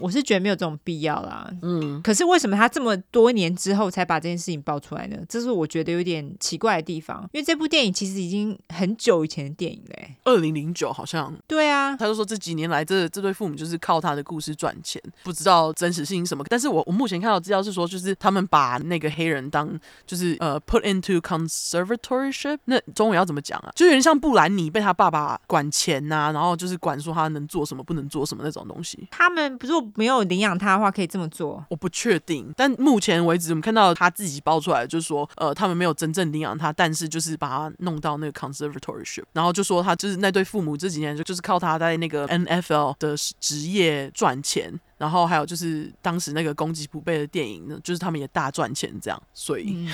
[0.00, 5.16] 我是觉得没有这种必要啦，嗯，可是为什么他这么多年之后才把这件事情爆出来呢？
[5.28, 11.34] 这是我觉得有点奇怪的地方，因为这部电影其实已经很久以前的电影嘞，二零零九好像。
[11.48, 16.44] 对啊，他就说这几年来这这对父母就是靠他的故事赚钱，不知道真实性什么。
[16.48, 19.68] 但是我我目前看到资料是说，就是他们把那个黑人当
[20.06, 23.72] 就是呃 put into conservatorship，那中文要怎么讲啊？
[23.74, 29.08] 就有点像布兰妮被他爸爸管钱呐、啊，然后就是管说他能做什么不能做什么那种东西。
[29.10, 29.88] 他们如果。
[29.96, 31.64] 没有领养他的话，可以这么做？
[31.70, 44.78] 我不确定，但目前为止，我们看到他自己爆出来，就是说，呃，他们没有真正领养他，但是就是把他弄到那个 conservatorship，然后就说他就是那对父母这几年就就是靠他在那个 NFL 的职业赚钱。
[44.98, 49.88] 然后还有就是当时那个攻击不备的电影呢，就是他们也大赚钱这样，所以、嗯、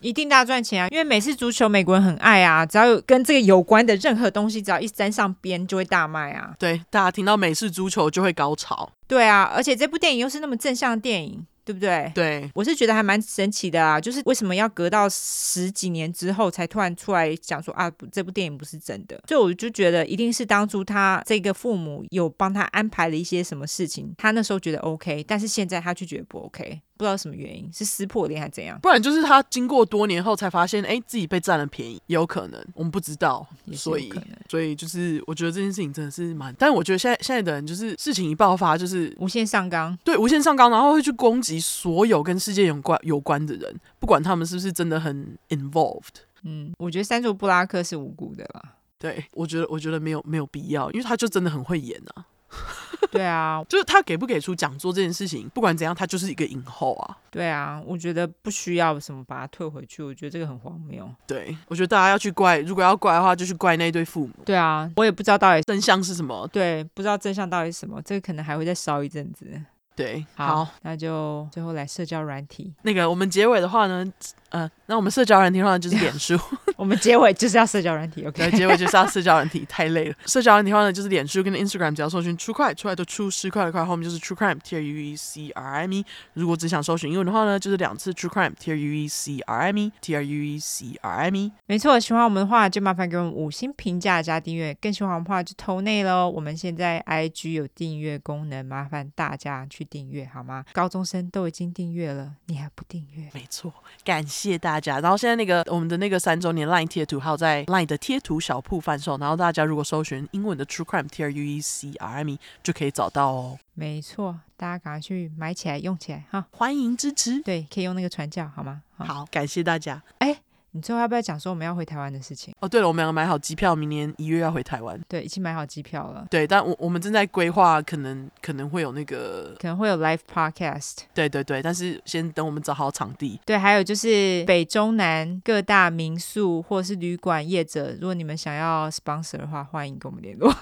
[0.00, 0.88] 一定大赚钱啊！
[0.90, 6.54] 因为美式足球美国人很爱啊，只要有跟这个有关的任何东西，只要一沾上边就会大卖啊。
[6.58, 8.90] 对，大家听到美式足球就会高潮。
[9.06, 11.46] 对啊，而且这部电影又是那么正向的电影。
[11.68, 12.10] 对不对？
[12.14, 19.20] 对，我是觉得还蛮神奇的啊，就是为什么要隔到十几年之后才突然出来讲说啊，这部电影不是真的？
[19.28, 26.80] 所以我就觉得一定是当初他这个父母有帮他安排了一些什么事情，他那时候觉得 OK，但是现在他就觉得不 OK。
[26.98, 28.78] 不知道什么原因，是撕破脸还是怎样？
[28.80, 33.46] 不然就是他经过多年后才发现，哎，自己被占了便宜，有可能，我们不知道。
[33.72, 34.12] 所以，
[34.50, 36.52] 所以就是我觉得这件事情真的是蛮……
[36.58, 46.24] 但是我觉得现在现在的人就是事情一爆发，就是无限上纲，对，无限上纲，然后会去攻击所有跟世界有关有关的人，不管他们是不是真的很 involved。
[46.42, 48.74] 嗯，我觉得山卓布拉克是无辜的啦。
[48.98, 52.26] 对，我觉得我觉得没有没有必要，因为他就真的很会演啊。
[53.10, 57.16] 对啊，就是他给不给出讲座这件事情，不管怎样，他就是一个影后啊。
[57.30, 61.08] 对啊，我觉得不需要什么把他退回去，我觉得这个很荒谬。
[61.26, 64.32] 对，我觉得大家要去怪，如果要怪的话，就去怪那一对父母。
[64.44, 66.48] 对啊，我也不知道到底真相是什么。
[66.52, 69.46] 对，不知道真相到底是什么，这个可能还会再烧一阵子。
[69.94, 72.72] 对，好，好，那就最后来社交软体。
[72.82, 74.06] 那个我们结尾的话呢？
[74.50, 76.38] 呃，那我们社交软体的话就是脸书，
[76.76, 78.48] 我们结尾就是要社交软体，OK？
[78.50, 80.14] 对，结尾就是要社交软体，太累了。
[80.26, 86.04] 社交软体的话呢，就是脸书跟 Instagram，只要搜寻 True Crime 出来的出十块的块，后面就是 True Crime，T R U E C R I M E。
[86.32, 91.16] 如果只想搜寻英文的话呢，就是两次 True Crime，T R U E C R I M E，T R U E C R
[91.16, 91.52] I M E。
[91.66, 96.26] 没错，喜欢我们的话就麻烦给我们五星评价加订阅，更喜欢我们的话就投内喽。
[96.30, 100.64] 我们现在 IG 有订阅功能，麻烦大家去订阅好吗？
[100.72, 103.28] 高中生都已经订阅了，你还不订阅？
[103.34, 104.98] 没错，感谢谢大家。
[105.00, 105.18] 然后。
[105.18, 113.58] 现在那个我们的那个三周年 Line 贴图还有在 Line 的贴图小铺贩售，然后大家如果搜寻英文的 True Crime T R U E C R M E 就可以找到哦。
[113.74, 117.42] 没错，大家赶快去买起来用起来哈，欢迎支持。
[117.42, 118.80] 对，可以用那个传教好吗？
[118.96, 120.00] 好，好，感谢大家。
[120.18, 120.38] 哎。
[120.72, 122.54] 你最后要不要讲说我们要回台湾的事情？
[122.60, 125.00] 哦，对了，我们两个买好机票，明年一月要回台湾。
[125.08, 126.26] 对，已经买好机票了。
[126.30, 130.98] 对，但我我们正在规划，可能可能会有那个，可能会有 live podcast。
[131.14, 133.40] 对对对，但是先等我们找好场地。
[133.46, 140.54] 对，还有就是北中南各大民宿或是旅馆业者，如果你们想要 sponsor 的话，欢迎跟我们联络。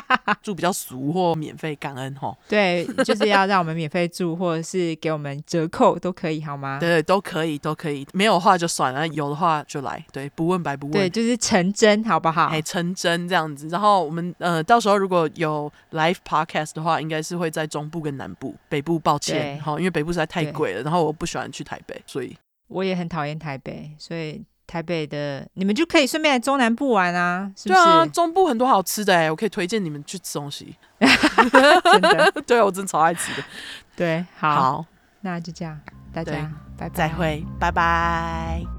[0.42, 2.36] 住比较俗或免费感恩吼。
[2.48, 6.78] 对，就是要让我们免费住，或者是给我们折扣都可以，好吗？
[6.80, 8.06] 对，都可以，都可以。
[8.12, 10.04] 没有的话就算了，有的话就来。
[10.12, 10.92] 对，不问白不问。
[10.92, 12.46] 对，就是成真，好不好？
[12.46, 13.68] 哎，成真这样子。
[13.68, 20.82] 然后我们呃，到时候如果有 live podcast 的话，应该是会在中部跟南部，北部抱歉，好，因为北部实在太贵了。
[20.82, 22.36] 然后我不喜欢去台北，所以
[22.68, 24.44] 我也很讨厌台北，所以。
[24.66, 27.80] 台北的你们就可以顺便来中南部玩啊，是不是？
[27.80, 30.74] 对啊，中部很多好吃的哎，我可以推荐你们去吃东西。
[30.98, 33.46] 真的，对，我真的超爱吃的。
[33.94, 34.86] 对，好，好，
[35.20, 35.78] 那就这样，
[36.12, 36.32] 大家
[36.76, 38.75] 拜拜，再会，拜拜。